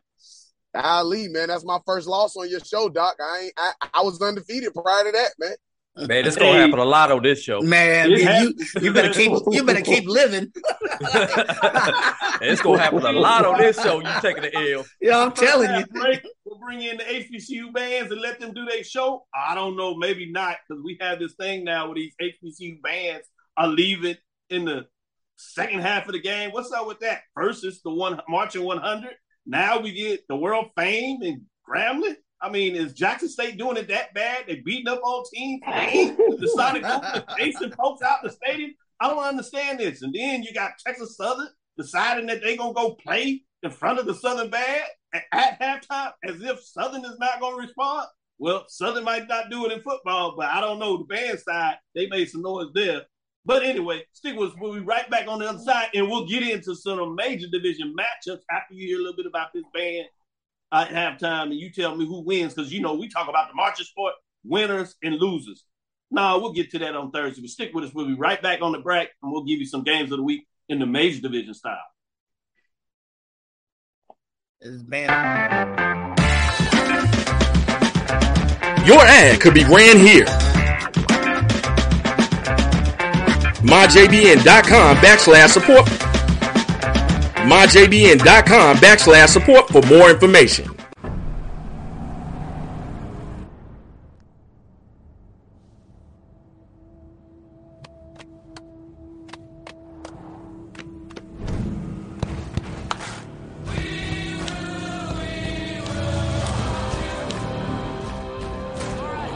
Ali, 0.76 1.28
man, 1.28 1.48
that's 1.48 1.66
my 1.66 1.80
first 1.86 2.08
loss 2.08 2.36
on 2.36 2.50
your 2.50 2.60
show, 2.60 2.90
Doc. 2.90 3.16
I 3.20 3.44
ain't, 3.44 3.54
I, 3.58 3.72
I 3.96 4.02
was 4.02 4.22
undefeated 4.22 4.74
prior 4.74 5.04
to 5.04 5.12
that, 5.12 5.32
man. 5.40 5.56
Man, 5.98 6.26
it's 6.26 6.36
gonna 6.36 6.60
happen 6.60 6.78
a 6.78 6.84
lot 6.84 7.10
on 7.10 7.24
this 7.24 7.42
show. 7.42 7.62
Man, 7.62 8.12
It 8.12 8.20
you, 8.20 8.82
you 8.82 8.94
better 8.94 9.14
keep 9.14 9.32
you 9.50 9.64
better 9.64 9.82
keep 9.94 10.06
living. 10.10 10.52
it's 12.42 12.62
gonna 12.62 12.82
happen 12.82 13.06
a 13.06 13.14
lot 13.14 13.46
on 13.46 13.58
this 13.58 13.82
show. 13.82 14.02
You 14.02 14.10
taking 14.22 14.44
the 14.44 14.74
L. 14.74 14.86
Yeah, 15.00 15.20
I'm 15.20 15.32
telling 15.32 15.74
you. 15.74 15.86
Break, 15.86 16.22
we'll 16.44 16.60
bring 16.60 16.82
in 16.82 16.98
the 16.98 17.04
HBCU 17.04 17.74
bands 17.74 18.12
and 18.12 18.20
let 18.20 18.42
them 18.42 18.54
do 18.54 18.66
their 18.66 18.84
show. 18.84 19.26
I 19.34 19.56
don't 19.56 19.78
know, 19.78 19.96
maybe 19.96 20.30
not, 20.30 20.58
because 20.68 20.84
we 20.84 20.98
have 21.00 21.20
this 21.20 21.36
thing 21.36 21.64
now 21.64 21.86
where 21.86 21.96
these 21.96 22.14
HBCU 22.22 22.82
bands 22.82 23.30
are 23.56 23.68
leaving 23.68 24.18
in 24.50 24.66
the 24.66 24.88
second 25.38 25.80
half 25.80 26.08
of 26.08 26.12
the 26.12 26.22
game. 26.22 26.52
What's 26.52 26.74
up 26.74 26.88
with 26.88 27.00
that? 27.00 27.22
First, 27.36 27.64
it's 27.64 27.82
the 27.82 27.92
one 27.92 28.20
marching 28.28 28.64
100. 28.64 29.12
Now 29.46 29.80
we 29.80 29.94
get 29.94 30.28
the 30.28 30.36
world 30.36 30.68
fame 30.78 31.22
and 31.22 31.42
Grambling. 31.68 32.16
I 32.42 32.50
mean, 32.50 32.76
is 32.76 32.94
Jackson 32.94 33.30
State 33.30 33.58
doing 33.58 33.78
it 33.78 33.88
that 33.88 34.14
bad? 34.14 34.46
They 34.48 34.62
beating 34.66 34.88
up 34.88 35.02
on 35.04 35.24
teams, 35.34 35.62
the 35.66 36.52
Sonic 36.56 36.84
chasing 37.38 37.72
folks 37.72 38.02
out 38.02 38.24
the 38.24 38.32
stadium. 38.32 38.72
I 39.00 39.10
don't 39.10 39.24
understand 39.24 39.80
this. 39.80 40.02
And 40.02 40.14
then 40.14 40.44
you 40.44 40.54
got 40.54 40.74
Texas 40.86 41.18
Southern 41.18 41.50
deciding 41.78 42.28
that 42.28 42.42
they're 42.42 42.58
gonna 42.58 42.74
go 42.74 42.96
play 42.96 43.44
in 43.64 43.72
front 43.72 44.00
of 44.00 44.06
the 44.06 44.16
Southern 44.16 44.50
Band 44.50 44.84
at, 45.14 45.24
at 45.32 45.60
halftime, 45.60 46.12
as 46.24 46.42
if 46.42 46.64
Southern 46.64 47.04
is 47.06 47.18
not 47.20 47.40
gonna 47.40 47.58
respond. 47.58 48.08
Well, 48.38 48.66
Southern 48.68 49.06
might 49.06 49.28
not 49.28 49.50
do 49.50 49.66
it 49.66 49.72
in 49.72 49.82
football, 49.82 50.36
but 50.38 50.48
I 50.48 50.60
don't 50.60 50.80
know. 50.80 50.98
The 50.98 51.06
band 51.06 51.40
side, 51.40 51.78
they 51.94 52.08
made 52.08 52.30
some 52.30 52.42
noise 52.42 52.68
there. 52.74 53.04
But 53.46 53.64
anyway, 53.64 54.04
stick 54.12 54.36
with 54.36 54.52
us. 54.52 54.56
We'll 54.60 54.74
be 54.74 54.80
right 54.80 55.10
back 55.10 55.28
on 55.28 55.40
the 55.40 55.48
other 55.48 55.60
side, 55.60 55.90
and 55.94 56.10
we'll 56.10 56.26
get 56.26 56.44
into 56.44 56.76
some 56.76 57.16
major 57.16 57.48
division 57.48 57.96
matchups 57.96 58.42
after 58.50 58.74
you 58.74 58.88
hear 58.88 58.98
a 58.98 59.02
little 59.02 59.16
bit 59.16 59.28
about 59.28 59.54
this 59.54 59.64
band 59.74 60.08
at 60.72 60.90
halftime, 60.90 61.44
and 61.44 61.54
you 61.54 61.72
tell 61.72 61.96
me 61.96 62.06
who 62.06 62.22
wins 62.22 62.54
because 62.54 62.74
you 62.74 62.82
know 62.82 62.96
we 62.96 63.08
talk 63.08 63.30
about 63.30 63.50
the 63.50 63.56
marching 63.56 63.86
sport 63.86 64.14
winners 64.44 64.96
and 65.04 65.16
losers. 65.16 65.64
No, 66.10 66.40
we'll 66.40 66.54
get 66.54 66.72
to 66.72 66.80
that 66.80 66.96
on 66.96 67.12
Thursday. 67.12 67.42
But 67.42 67.50
stick 67.52 67.74
with 67.74 67.84
us. 67.84 67.94
We'll 67.94 68.08
be 68.08 68.14
right 68.14 68.42
back 68.42 68.62
on 68.62 68.72
the 68.72 68.80
break, 68.80 69.10
and 69.22 69.32
we'll 69.32 69.44
give 69.44 69.60
you 69.60 69.66
some 69.66 69.84
games 69.84 70.12
of 70.12 70.18
the 70.18 70.24
week 70.24 70.48
in 70.70 70.80
the 70.80 70.86
major 70.86 71.22
division 71.22 71.54
style. 71.54 71.78
This 74.60 74.82
band. 74.82 75.12
Your 78.88 79.02
ad 79.02 79.42
could 79.42 79.54
be 79.54 79.64
ran 79.66 79.98
here. 79.98 80.26
MyJBN.com 83.66 84.98
backslash 84.98 85.50
support. 85.50 85.86
MyJBN.com 87.48 88.78
backslash 88.78 89.30
support 89.30 89.68
for 89.70 89.82
more 89.88 90.12
information. 90.12 90.68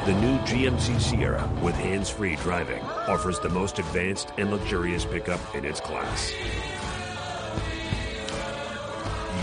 The 0.06 0.14
new 0.22 0.38
GMC 0.40 1.02
Sierra 1.02 1.50
with 1.64 1.74
hands-free 1.74 2.36
driving 2.38 2.79
offers 3.10 3.40
the 3.40 3.50
most 3.50 3.80
advanced 3.80 4.32
and 4.38 4.52
luxurious 4.52 5.04
pickup 5.04 5.40
in 5.56 5.66
its 5.66 5.80
class. 5.80 6.32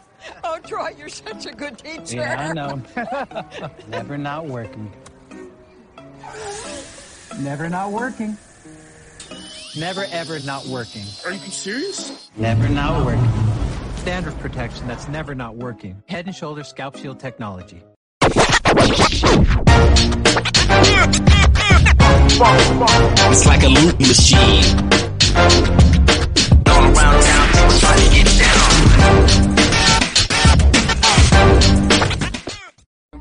Oh, 0.44 0.60
Troy, 0.66 0.94
you're 0.98 1.10
such 1.10 1.46
a 1.48 1.52
good 1.52 1.78
teacher. 1.80 2.18
Yeah, 2.18 2.50
I 2.50 2.54
know. 2.54 2.82
never 3.88 4.18
not 4.18 4.46
working. 4.46 4.92
Never 7.40 7.70
not 7.70 7.92
working. 7.92 8.38
Never 9.78 10.08
ever 10.12 10.40
not 10.40 10.66
working. 10.66 11.04
Are 11.24 11.32
you 11.32 11.52
serious? 11.52 12.32
Never 12.36 12.68
not 12.68 13.06
working. 13.06 13.30
Standard 13.98 14.36
protection 14.40 14.88
that's 14.88 15.08
never 15.08 15.36
not 15.36 15.56
working. 15.56 16.02
Head 16.08 16.26
and 16.26 16.36
Shoulders 16.36 16.68
Scalp 16.68 16.98
Shield 16.98 17.20
technology. 17.20 17.84
It's 23.30 23.46
like 23.46 23.62
a 23.64 23.68
loop 23.68 24.00
machine. 24.00 25.87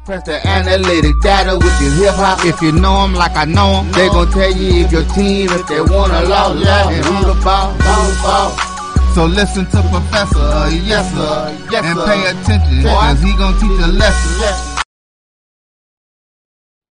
Press 0.06 0.22
the 0.22 0.38
analytic 0.46 1.20
data 1.20 1.56
with 1.56 1.82
your 1.82 1.90
hip 1.98 2.14
hop. 2.14 2.38
If 2.46 2.62
you 2.62 2.70
know 2.70 3.02
them 3.02 3.14
like 3.14 3.34
I 3.34 3.44
know 3.44 3.82
them, 3.82 3.90
they 3.90 4.06
gon' 4.06 4.30
tell 4.30 4.52
you 4.52 4.86
if 4.86 4.92
your 4.92 5.02
team, 5.02 5.50
if 5.50 5.66
they 5.66 5.80
wanna 5.80 6.20
lose, 6.20 6.62
yeah, 6.62 6.88
and 6.88 7.04
who 7.04 7.34
the 7.34 7.34
ball, 7.42 7.72
who 7.74 8.14
the 8.14 8.22
ball. 8.22 8.50
So 9.16 9.26
listen 9.26 9.64
to 9.66 9.82
Professor, 9.90 10.38
uh, 10.38 10.70
yes 10.70 11.10
sir, 11.10 11.58
yes, 11.72 11.84
and 11.84 11.98
pay 12.06 12.22
attention, 12.22 12.84
cause 12.84 13.20
he 13.20 13.34
gon' 13.34 13.54
teach 13.58 13.82
a 13.82 13.90
lesson. 13.90 14.84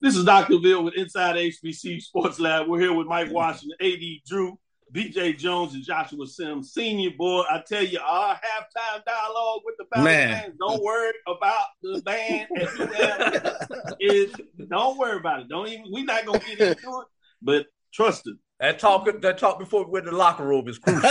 This 0.01 0.15
is 0.15 0.23
Dr. 0.23 0.59
Bill 0.59 0.83
with 0.83 0.93
Inside 0.93 1.35
HBC 1.35 2.03
Sports 2.03 2.39
Lab. 2.39 2.67
We're 2.67 2.79
here 2.79 2.93
with 2.93 3.07
Mike 3.07 3.31
Washington, 3.31 3.75
AD 3.81 4.21
Drew, 4.27 4.59
BJ 4.93 5.37
Jones, 5.37 5.73
and 5.73 5.83
Joshua 5.83 6.25
Sims, 6.25 6.73
senior 6.73 7.11
boy. 7.17 7.43
I 7.49 7.61
tell 7.65 7.83
you, 7.83 7.99
our 7.99 8.35
halftime 8.35 9.03
dialogue 9.05 9.61
with 9.65 9.75
the 9.77 9.85
band. 9.91 10.05
Man. 10.05 10.53
Don't 10.59 10.83
worry 10.83 11.13
about 11.27 11.65
the 11.81 12.01
band 12.01 12.47
and 12.55 12.67
who 12.67 12.85
them 12.85 13.93
is. 13.99 14.33
Don't 14.69 14.97
worry 14.97 15.17
about 15.17 15.41
it. 15.41 15.49
Don't 15.49 15.67
even. 15.67 15.85
We're 15.89 16.05
not 16.05 16.25
gonna 16.25 16.39
get 16.39 16.59
into 16.59 16.99
it, 17.01 17.07
but 17.41 17.67
trust 17.93 18.27
it. 18.27 18.37
That 18.59 18.77
talk, 18.77 19.07
that 19.21 19.37
talk 19.37 19.57
before 19.57 19.85
we 19.85 19.91
went 19.91 20.05
to 20.05 20.11
the 20.11 20.17
locker 20.17 20.45
room 20.45 20.67
is 20.67 20.77
crucial. 20.79 21.01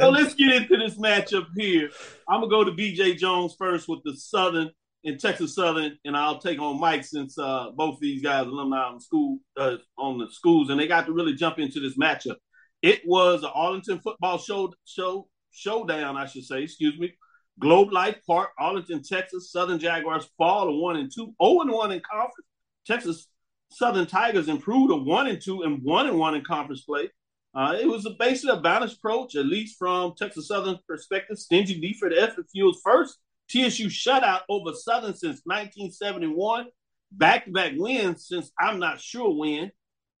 so 0.00 0.10
let's 0.10 0.34
get 0.34 0.62
into 0.62 0.76
this 0.76 0.98
matchup 0.98 1.46
here. 1.56 1.90
I'm 2.28 2.40
gonna 2.40 2.50
go 2.50 2.64
to 2.64 2.72
BJ 2.72 3.16
Jones 3.16 3.54
first 3.56 3.88
with 3.88 4.00
the 4.04 4.16
Southern 4.16 4.70
and 5.04 5.18
Texas 5.18 5.54
Southern, 5.54 5.98
and 6.04 6.16
I'll 6.16 6.38
take 6.38 6.60
on 6.60 6.80
Mike 6.80 7.04
since 7.04 7.36
uh, 7.38 7.70
both 7.74 7.98
these 8.00 8.22
guys 8.22 8.46
alumni 8.46 8.84
on 8.84 9.00
school 9.00 9.38
uh, 9.56 9.76
on 9.98 10.18
the 10.18 10.28
schools, 10.30 10.70
and 10.70 10.78
they 10.78 10.86
got 10.86 11.06
to 11.06 11.12
really 11.12 11.34
jump 11.34 11.58
into 11.58 11.80
this 11.80 11.98
matchup. 11.98 12.36
It 12.82 13.02
was 13.06 13.42
an 13.42 13.50
Arlington 13.54 14.00
football 14.00 14.38
show 14.38 14.72
show 14.84 15.28
showdown, 15.50 16.16
I 16.16 16.26
should 16.26 16.44
say. 16.44 16.62
Excuse 16.62 16.98
me. 16.98 17.12
Globe 17.58 17.92
Life 17.92 18.16
Park, 18.26 18.50
Arlington, 18.58 19.02
Texas. 19.02 19.52
Southern 19.52 19.78
Jaguars 19.78 20.28
fall 20.38 20.66
to 20.66 20.72
one 20.72 20.96
and 20.96 21.10
two, 21.14 21.34
0 21.42 21.60
and 21.60 21.70
one 21.70 21.92
in 21.92 22.00
conference. 22.00 22.46
Texas 22.86 23.28
Southern 23.70 24.06
Tigers 24.06 24.48
improved 24.48 24.90
to 24.90 24.96
one 24.96 25.26
and 25.26 25.40
two 25.40 25.62
and 25.62 25.82
one 25.82 26.06
and 26.06 26.18
one 26.18 26.34
in 26.34 26.42
conference 26.44 26.82
play. 26.82 27.10
Uh, 27.54 27.76
it 27.78 27.86
was 27.86 28.06
a 28.06 28.10
basically 28.18 28.56
a 28.56 28.60
balanced 28.60 28.96
approach, 28.96 29.36
at 29.36 29.46
least 29.46 29.76
from 29.78 30.14
Texas 30.16 30.48
Southern 30.48 30.78
perspective. 30.88 31.38
Stingy 31.38 31.80
D 31.80 31.92
for 31.92 32.08
the 32.08 32.20
effort 32.20 32.46
fuels 32.50 32.80
first 32.82 33.18
TSU 33.52 33.88
shutout 33.88 34.40
over 34.48 34.72
Southern 34.72 35.14
since 35.14 35.42
1971. 35.44 36.66
Back 37.12 37.44
to 37.44 37.52
back 37.52 37.72
wins 37.76 38.26
since 38.26 38.50
I'm 38.58 38.78
not 38.78 39.00
sure 39.00 39.36
when. 39.36 39.70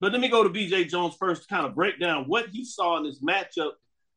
But 0.00 0.12
let 0.12 0.20
me 0.20 0.28
go 0.28 0.42
to 0.42 0.50
BJ 0.50 0.88
Jones 0.88 1.14
first 1.18 1.42
to 1.42 1.48
kind 1.48 1.64
of 1.64 1.74
break 1.74 1.98
down 1.98 2.24
what 2.26 2.48
he 2.50 2.64
saw 2.64 2.98
in 2.98 3.04
this 3.04 3.22
matchup. 3.22 3.70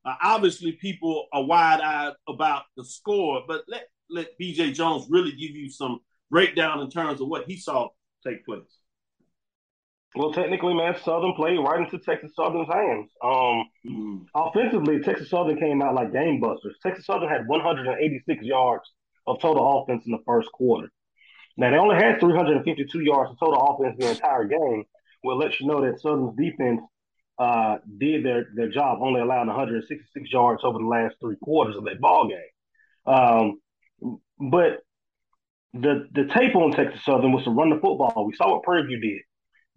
Uh, 0.03 0.15
obviously, 0.21 0.73
people 0.73 1.27
are 1.31 1.43
wide 1.43 1.79
eyed 1.79 2.13
about 2.27 2.63
the 2.75 2.83
score, 2.83 3.43
but 3.47 3.63
let, 3.67 3.83
let 4.09 4.37
BJ 4.39 4.73
Jones 4.73 5.05
really 5.09 5.31
give 5.31 5.51
you 5.51 5.69
some 5.69 5.99
breakdown 6.29 6.81
in 6.81 6.89
terms 6.89 7.21
of 7.21 7.27
what 7.27 7.45
he 7.45 7.57
saw 7.57 7.87
take 8.25 8.43
place. 8.45 8.61
Well, 10.15 10.31
technically, 10.33 10.73
man, 10.73 10.95
Southern 11.03 11.33
played 11.33 11.59
right 11.59 11.81
into 11.81 11.99
Texas 11.99 12.31
Southern's 12.35 12.69
hands. 12.71 13.11
Um, 13.23 14.25
Offensively, 14.33 15.01
Texas 15.01 15.29
Southern 15.29 15.59
came 15.59 15.81
out 15.81 15.93
like 15.93 16.13
game 16.13 16.39
busters. 16.39 16.77
Texas 16.81 17.05
Southern 17.05 17.29
had 17.29 17.47
186 17.47 18.43
yards 18.43 18.89
of 19.27 19.39
total 19.39 19.81
offense 19.81 20.05
in 20.05 20.11
the 20.11 20.23
first 20.25 20.51
quarter. 20.51 20.91
Now, 21.57 21.71
they 21.71 21.77
only 21.77 21.95
had 21.95 22.19
352 22.19 22.99
yards 23.01 23.31
of 23.31 23.39
total 23.39 23.61
offense 23.61 23.95
the 23.97 24.09
entire 24.09 24.45
game, 24.45 24.83
which 25.21 25.37
let 25.37 25.59
you 25.59 25.67
know 25.67 25.81
that 25.81 26.01
Southern's 26.01 26.35
defense 26.37 26.81
uh, 27.39 27.77
did 27.97 28.25
their, 28.25 28.47
their 28.55 28.69
job, 28.69 28.99
only 29.01 29.21
allowing 29.21 29.47
166 29.47 30.31
yards 30.31 30.61
over 30.63 30.79
the 30.79 30.85
last 30.85 31.15
three 31.19 31.37
quarters 31.41 31.75
of 31.75 31.85
that 31.85 31.99
ball 31.99 32.27
game. 32.27 33.13
Um, 33.13 33.59
but 34.39 34.79
the 35.73 36.07
the 36.13 36.25
tape 36.33 36.55
on 36.55 36.71
Texas 36.71 37.03
Southern 37.03 37.33
was 37.33 37.43
to 37.43 37.51
run 37.51 37.69
the 37.69 37.75
football. 37.75 38.25
We 38.25 38.35
saw 38.35 38.53
what 38.53 38.63
Prairie 38.63 38.87
View 38.87 38.99
did. 38.99 39.21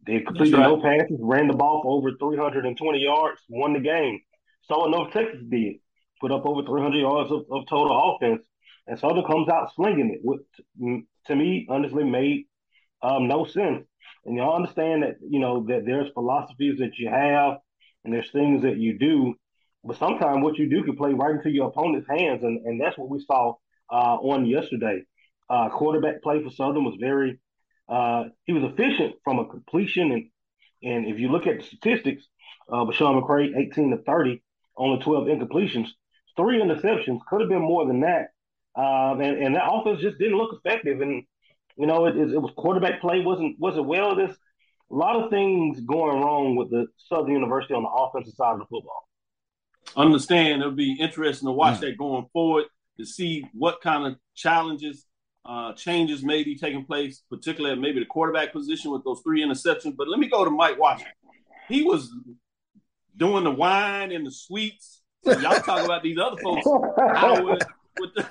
They 0.07 0.25
completed 0.25 0.57
right. 0.57 0.69
no 0.69 0.81
passes, 0.81 1.19
ran 1.21 1.49
the 1.49 1.55
ball 1.55 1.83
for 1.83 1.91
over 1.91 2.13
320 2.19 2.99
yards, 2.99 3.41
won 3.49 3.73
the 3.73 3.81
game. 3.81 4.21
Saw 4.63 4.81
what 4.81 4.91
North 4.91 5.13
Texas 5.13 5.41
did, 5.49 5.77
put 6.21 6.33
up 6.33 6.47
over 6.47 6.63
300 6.63 6.99
yards 6.99 7.31
of, 7.31 7.45
of 7.51 7.67
total 7.69 8.17
offense, 8.17 8.47
and 8.89 8.99
Southern 8.99 9.25
comes 9.25 9.49
out 9.49 9.75
slinging 9.75 10.11
it. 10.11 10.21
Which 10.23 10.41
to 11.27 11.37
me, 11.37 11.67
honestly, 11.71 12.05
made 12.05 12.47
um, 13.03 13.29
no 13.29 13.45
sense. 13.45 13.85
And 14.25 14.37
y'all 14.37 14.57
understand 14.57 15.03
that 15.03 15.17
you 15.29 15.41
know 15.41 15.65
that 15.69 15.85
there's 15.87 16.13
philosophies 16.13 16.79
that 16.79 16.99
you 16.99 17.09
have, 17.09 17.59
and 18.05 18.13
there's 18.13 18.31
things 18.31 18.63
that 18.63 18.79
you 18.79 18.99
do, 18.99 19.35
but 19.85 19.99
sometimes 19.99 20.43
what 20.43 20.59
you 20.59 20.69
do 20.69 20.83
can 20.83 20.97
play 20.97 21.13
right 21.13 21.37
into 21.37 21.51
your 21.51 21.69
opponent's 21.69 22.09
hands, 22.09 22.43
and, 22.43 22.67
and 22.67 22.81
that's 22.81 22.99
what 22.99 23.09
we 23.09 23.25
saw 23.25 23.55
uh, 23.93 24.17
on 24.17 24.47
yesterday. 24.47 25.03
Uh, 25.49 25.69
quarterback 25.71 26.23
play 26.23 26.43
for 26.43 26.51
Southern 26.51 26.85
was 26.85 26.97
very 27.01 27.39
uh, 27.89 28.25
he 28.45 28.53
was 28.53 28.65
efficient 28.65 29.15
from 29.25 29.39
a 29.39 29.47
completion 29.47 30.13
and 30.13 30.31
and 30.83 31.07
if 31.07 31.19
you 31.19 31.31
look 31.31 31.47
at 31.47 31.59
the 31.59 31.65
statistics, 31.65 32.25
uh, 32.71 32.85
Bashawn 32.85 33.21
McCray, 33.21 33.57
18 33.57 33.91
to 33.91 33.97
30, 33.99 34.43
only 34.77 35.03
12 35.03 35.27
incompletions, 35.27 35.89
three 36.37 36.61
interceptions, 36.61 37.21
could 37.29 37.41
have 37.41 37.49
been 37.49 37.63
more 37.63 37.87
than 37.87 38.01
that. 38.01 38.29
Um, 38.77 39.21
and, 39.21 39.43
and 39.43 39.55
that 39.57 39.69
offense 39.71 40.01
just 40.01 40.19
didn't 40.19 40.39
look 40.39 40.61
effective. 40.65 41.01
And, 41.01 41.25
you 41.77 41.87
know, 41.87 42.07
it, 42.07 42.17
it, 42.17 42.33
it 42.33 42.39
was 42.39 42.53
quarterback 42.57 43.01
play 43.01 43.21
wasn't 43.21 43.59
wasn't 43.59 43.87
well. 43.87 44.15
There's 44.15 44.37
a 44.91 44.95
lot 44.95 45.17
of 45.17 45.31
things 45.31 45.81
going 45.81 46.21
wrong 46.21 46.57
with 46.57 46.71
the 46.71 46.87
Southern 46.97 47.33
University 47.33 47.75
on 47.75 47.83
the 47.83 47.89
offensive 47.89 48.35
side 48.35 48.53
of 48.53 48.61
the 48.61 48.67
football. 48.67 49.09
Understand 49.97 50.61
it'll 50.61 50.73
be 50.73 50.97
interesting 51.01 51.47
to 51.49 51.53
watch 51.53 51.81
that 51.81 51.97
going 51.97 52.27
forward 52.33 52.65
to 52.99 53.07
see 53.07 53.47
what 53.53 53.81
kind 53.81 54.07
of 54.07 54.19
challenges, 54.35 55.07
uh, 55.45 55.73
changes 55.73 56.23
may 56.23 56.43
be 56.43 56.57
taking 56.57 56.85
place, 56.85 57.23
particularly 57.31 57.75
at 57.75 57.81
maybe 57.81 58.01
the 58.01 58.07
quarterback 58.07 58.53
position 58.53 58.91
with 58.91 59.03
those 59.05 59.21
three 59.23 59.43
interceptions. 59.43 59.97
But 59.97 60.09
let 60.09 60.19
me 60.19 60.29
go 60.29 60.45
to 60.45 60.51
Mike 60.51 60.79
Washington. 60.79 61.13
He 61.69 61.83
was 61.83 62.11
doing 63.17 63.45
the 63.45 63.51
wine 63.51 64.13
and 64.13 64.27
the 64.27 64.31
sweets. 64.31 65.03
So 65.25 65.39
y'all 65.39 65.61
talk 65.61 65.85
about 65.85 66.03
these 66.03 66.19
other 66.19 66.41
folks 66.43 66.67
out 66.67 67.45
with, 67.45 67.63
with 68.01 68.15
the 68.15 68.27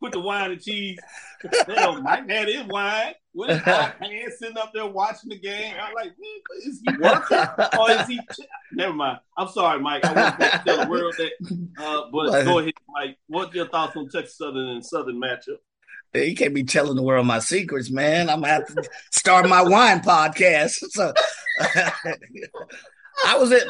with 0.00 0.12
the 0.12 0.20
wine 0.20 0.52
and 0.52 0.60
cheese. 0.60 0.98
Hell, 1.66 2.00
Mike 2.02 2.28
had 2.28 2.48
his 2.48 2.64
wine 2.64 3.14
with 3.34 3.50
his 3.50 3.58
hot 3.60 3.96
hand 4.00 4.32
sitting 4.38 4.56
up 4.58 4.72
there 4.72 4.86
watching 4.86 5.30
the 5.30 5.38
game. 5.38 5.74
I'm 5.80 5.94
like, 5.94 6.12
man, 6.18 6.66
is 6.66 6.82
he 6.84 6.96
working 6.98 7.78
or 7.78 7.90
is 7.90 8.06
he? 8.06 8.20
Never 8.72 8.92
mind. 8.92 9.18
I'm 9.36 9.48
sorry, 9.48 9.80
Mike. 9.80 10.04
I 10.04 10.12
wasn't 10.12 10.40
to 10.40 10.62
tell 10.64 10.84
the 10.84 10.90
world 10.90 11.14
that. 11.18 11.32
Uh, 11.78 12.02
but 12.12 12.44
go 12.44 12.58
ahead, 12.58 12.74
Mike. 12.88 13.16
What's 13.26 13.54
your 13.54 13.68
thoughts 13.68 13.96
on 13.96 14.08
Texas 14.08 14.36
Southern 14.36 14.68
and 14.68 14.84
Southern 14.84 15.20
matchup? 15.20 15.58
You 16.14 16.34
can't 16.34 16.54
be 16.54 16.64
telling 16.64 16.96
the 16.96 17.02
world 17.02 17.26
my 17.26 17.38
secrets, 17.38 17.90
man. 17.90 18.30
I'm 18.30 18.40
gonna 18.40 18.52
have 18.52 18.66
to 18.66 18.88
start 19.12 19.48
my 19.48 19.62
wine 19.62 20.00
podcast. 20.00 20.82
So 20.90 21.12
I 23.26 23.36
was 23.36 23.52
at 23.52 23.66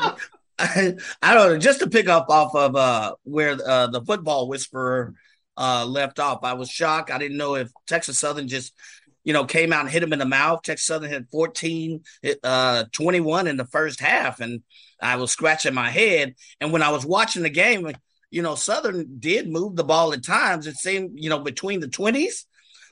I, 0.58 0.94
I 1.22 1.34
don't 1.34 1.52
know, 1.52 1.58
just 1.58 1.80
to 1.80 1.88
pick 1.88 2.08
up 2.08 2.28
off 2.28 2.54
of 2.54 2.76
uh 2.76 3.14
where 3.24 3.56
uh 3.66 3.88
the 3.88 4.02
football 4.02 4.48
whisperer 4.48 5.14
uh 5.58 5.84
left 5.84 6.18
off. 6.18 6.44
I 6.44 6.54
was 6.54 6.70
shocked. 6.70 7.10
I 7.10 7.18
didn't 7.18 7.36
know 7.36 7.56
if 7.56 7.70
Texas 7.86 8.18
Southern 8.18 8.48
just 8.48 8.72
you 9.24 9.32
know 9.32 9.44
came 9.44 9.72
out 9.72 9.82
and 9.82 9.90
hit 9.90 10.02
him 10.02 10.12
in 10.12 10.18
the 10.18 10.24
mouth. 10.24 10.62
Texas 10.62 10.86
Southern 10.86 11.10
had 11.10 11.28
14 11.30 12.00
uh 12.42 12.84
21 12.92 13.46
in 13.46 13.56
the 13.56 13.66
first 13.66 14.00
half 14.00 14.40
and 14.40 14.62
I 15.00 15.16
was 15.16 15.30
scratching 15.30 15.74
my 15.74 15.90
head 15.90 16.34
and 16.60 16.72
when 16.72 16.82
I 16.82 16.90
was 16.90 17.04
watching 17.04 17.42
the 17.42 17.50
game 17.50 17.90
you 18.30 18.42
know, 18.42 18.54
Southern 18.54 19.18
did 19.18 19.48
move 19.48 19.76
the 19.76 19.84
ball 19.84 20.12
at 20.12 20.24
times. 20.24 20.66
It 20.66 20.76
seemed, 20.76 21.12
you 21.14 21.30
know, 21.30 21.38
between 21.38 21.80
the 21.80 21.88
20s, 21.88 22.44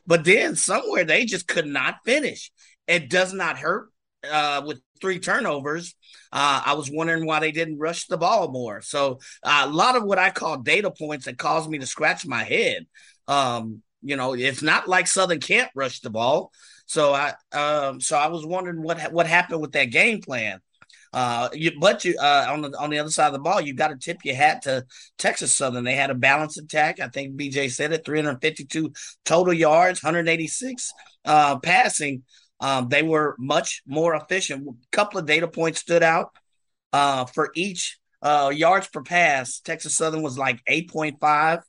but 0.07 0.25
then 0.25 0.57
somewhere 0.57 1.05
they 1.05 1.25
just 1.25 1.47
could 1.47 1.67
not 1.67 1.97
finish. 2.05 2.51
It 2.87 3.11
does 3.11 3.33
not 3.33 3.59
hurt 3.59 3.91
uh, 4.31 4.63
with 4.65 4.81
three 5.01 5.19
turnovers. 5.19 5.95
Uh, 6.33 6.63
I 6.65 6.75
was 6.75 6.91
wondering 6.91 7.27
why 7.27 7.41
they 7.41 7.53
didn't 7.53 7.79
rush 7.79 8.07
the 8.07 8.17
ball 8.17 8.51
more. 8.51 8.81
So 8.83 9.21
uh, 9.43 9.67
a 9.67 9.71
lot 9.71 9.97
of 9.97 10.05
what 10.05 10.19
I 10.19 10.31
call 10.31 10.59
data 10.59 10.91
points 10.91 11.27
that 11.27 11.39
caused 11.39 11.71
me 11.71 11.79
to 11.79 11.87
scratch 11.87 12.27
my 12.27 12.43
head. 12.45 12.87
Um, 13.29 13.83
you 14.03 14.17
know, 14.17 14.35
it's 14.35 14.63
not 14.63 14.89
like 14.89 15.07
Southern 15.07 15.41
can't 15.41 15.71
rush 15.75 16.01
the 16.01 16.11
ball. 16.11 16.53
So 16.87 17.13
I, 17.15 17.35
um, 17.53 18.01
so 18.01 18.17
I 18.17 18.29
was 18.29 18.47
wondering 18.47 18.83
what 18.83 19.13
what 19.13 19.27
happened 19.27 19.61
with 19.61 19.73
that 19.73 19.87
game 19.87 20.21
plan. 20.21 20.61
Uh, 21.13 21.49
you, 21.53 21.73
but 21.81 22.05
you 22.05 22.15
uh, 22.21 22.47
on 22.49 22.61
the 22.61 22.79
on 22.79 22.91
the 22.91 22.99
other 22.99 23.11
side 23.11 23.29
of 23.29 23.33
the 23.33 23.39
ball, 23.39 23.61
you 23.61 23.75
got 23.75 23.89
to 23.89 23.97
tip 23.97 24.19
your 24.25 24.37
hat 24.37 24.63
to 24.63 24.85
Texas 25.19 25.53
Southern. 25.55 25.85
They 25.85 25.95
had 25.95 26.11
a 26.11 26.15
balanced 26.15 26.59
attack. 26.59 27.01
I 27.01 27.09
think 27.09 27.37
BJ 27.37 27.71
said 27.71 27.93
it: 27.93 28.05
352 28.05 28.93
total 29.25 29.55
yards, 29.55 30.03
186 30.03 30.93
uh, 31.25 31.59
passing. 31.59 32.23
Um, 32.61 32.89
they 32.89 33.03
were 33.03 33.37
much 33.39 33.83
more 33.87 34.15
efficient. 34.15 34.67
A 34.69 34.97
couple 34.97 35.19
of 35.19 35.27
data 35.27 35.49
points 35.49 35.81
stood 35.81 36.03
out 36.03 36.31
uh, 36.93 37.27
for 37.27 37.51
each 37.55 37.99
uh, 38.23 38.51
yards 38.55 38.89
per 38.89 39.03
pass. 39.03 39.61
Texas 39.61 39.97
Southern 39.97 40.23
was 40.23 40.39
like 40.39 40.65
8.5. 40.65 41.61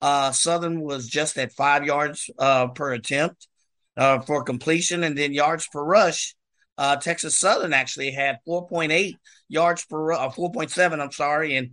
Uh, 0.00 0.32
Southern 0.32 0.80
was 0.80 1.08
just 1.08 1.38
at 1.38 1.52
five 1.52 1.84
yards 1.84 2.30
uh, 2.38 2.68
per 2.68 2.92
attempt 2.92 3.48
uh, 3.96 4.20
for 4.20 4.42
completion, 4.42 5.04
and 5.04 5.16
then 5.16 5.32
yards 5.32 5.68
per 5.72 5.82
rush. 5.82 6.34
Uh, 6.76 6.96
Texas 6.96 7.38
Southern 7.38 7.72
actually 7.72 8.10
had 8.10 8.38
4.8 8.46 9.14
yards 9.48 9.84
per 9.84 10.12
uh, 10.12 10.30
4.7. 10.30 11.00
I'm 11.00 11.12
sorry, 11.12 11.56
and 11.56 11.70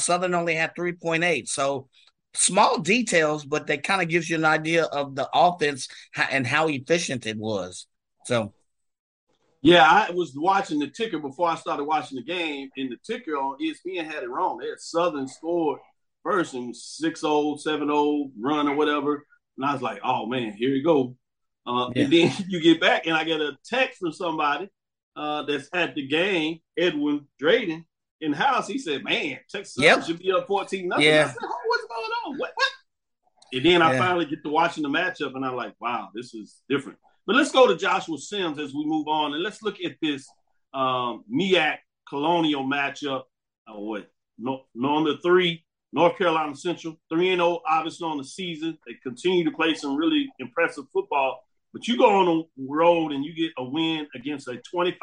Southern 0.00 0.34
only 0.34 0.54
had 0.54 0.74
3.8. 0.74 1.48
So 1.48 1.88
small 2.34 2.78
details, 2.78 3.44
but 3.44 3.66
that 3.66 3.82
kind 3.82 4.02
of 4.02 4.08
gives 4.08 4.28
you 4.28 4.36
an 4.36 4.44
idea 4.44 4.84
of 4.84 5.14
the 5.14 5.28
offense 5.32 5.88
and 6.30 6.46
how 6.46 6.68
efficient 6.68 7.26
it 7.26 7.36
was. 7.36 7.86
So. 8.24 8.54
Yeah, 9.60 9.82
I 9.82 10.12
was 10.12 10.34
watching 10.36 10.78
the 10.78 10.86
ticker 10.86 11.18
before 11.18 11.48
I 11.48 11.56
started 11.56 11.84
watching 11.84 12.16
the 12.16 12.22
game, 12.22 12.70
and 12.76 12.92
the 12.92 12.96
ticker 13.04 13.32
on 13.32 13.58
ESPN 13.60 14.04
had 14.04 14.22
it 14.22 14.30
wrong. 14.30 14.58
They 14.58 14.68
had 14.68 14.78
Southern 14.78 15.26
scored 15.26 15.80
first 16.22 16.54
and 16.54 16.76
6 16.76 17.20
0, 17.20 17.56
7 17.56 17.88
0 17.88 18.30
run 18.38 18.68
or 18.68 18.76
whatever. 18.76 19.24
And 19.56 19.66
I 19.66 19.72
was 19.72 19.82
like, 19.82 19.98
oh 20.04 20.26
man, 20.26 20.52
here 20.52 20.70
we 20.70 20.82
go. 20.82 21.16
Uh, 21.66 21.90
Yeah. 21.94 22.04
And 22.04 22.12
then 22.12 22.32
you 22.48 22.60
get 22.60 22.80
back, 22.80 23.06
and 23.06 23.16
I 23.16 23.24
get 23.24 23.40
a 23.40 23.56
text 23.64 23.98
from 23.98 24.12
somebody 24.12 24.68
uh, 25.16 25.42
that's 25.42 25.68
at 25.72 25.94
the 25.94 26.06
game, 26.06 26.60
Edwin 26.76 27.26
Drayden, 27.42 27.84
in 28.20 28.32
the 28.32 28.36
house. 28.36 28.66
He 28.68 28.78
said, 28.78 29.04
man, 29.04 29.38
Texas 29.50 29.76
Yep. 29.82 30.04
should 30.04 30.18
be 30.18 30.32
up 30.32 30.46
14 30.46 30.88
nothing. 30.88 31.04
Yeah. 31.04 31.24
I 31.24 31.28
said, 31.28 31.36
oh, 31.42 31.56
what's 31.66 31.84
going 31.86 32.10
on? 32.26 32.38
What, 32.38 32.50
what? 32.54 32.68
And 33.52 33.64
then 33.64 33.80
I 33.82 33.96
finally 33.96 34.26
get 34.26 34.42
to 34.42 34.50
watching 34.50 34.82
the 34.82 34.90
matchup, 34.90 35.34
and 35.34 35.44
I'm 35.44 35.56
like, 35.56 35.74
wow, 35.80 36.10
this 36.14 36.34
is 36.34 36.60
different. 36.68 36.98
But 37.26 37.36
let's 37.36 37.50
go 37.50 37.66
to 37.66 37.76
Joshua 37.76 38.18
Sims 38.18 38.58
as 38.58 38.74
we 38.74 38.84
move 38.84 39.08
on, 39.08 39.32
and 39.34 39.42
let's 39.42 39.62
look 39.62 39.76
at 39.84 39.96
this 40.02 40.28
um, 40.74 41.24
MEAC 41.32 41.76
Colonial 42.08 42.64
matchup. 42.64 43.22
Uh, 43.66 43.78
what? 43.78 44.10
No, 44.38 44.62
number 44.74 45.16
three, 45.22 45.64
North 45.92 46.16
Carolina 46.18 46.54
Central, 46.54 46.96
three 47.10 47.30
and 47.30 47.40
zero, 47.40 47.60
obviously 47.66 48.06
on 48.06 48.18
the 48.18 48.24
season. 48.24 48.78
They 48.86 48.94
continue 49.02 49.44
to 49.44 49.50
play 49.50 49.74
some 49.74 49.96
really 49.96 50.28
impressive 50.38 50.84
football. 50.92 51.40
But 51.72 51.86
you 51.88 51.96
go 51.98 52.08
on 52.10 52.26
the 52.56 52.66
road 52.68 53.12
and 53.12 53.24
you 53.24 53.34
get 53.34 53.52
a 53.58 53.64
win 53.64 54.06
against 54.14 54.48
a 54.48 54.56
25 54.70 54.98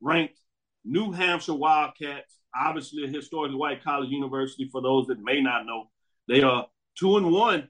ranked 0.00 0.38
New 0.84 1.10
Hampshire 1.12 1.54
Wildcats, 1.54 2.35
obviously 2.58 3.04
a 3.04 3.08
historically 3.08 3.56
white 3.56 3.82
college 3.82 4.10
university. 4.10 4.68
For 4.70 4.82
those 4.82 5.06
that 5.08 5.22
may 5.22 5.40
not 5.40 5.66
know, 5.66 5.90
they 6.28 6.42
are 6.42 6.66
two 6.98 7.16
and 7.16 7.30
one 7.30 7.68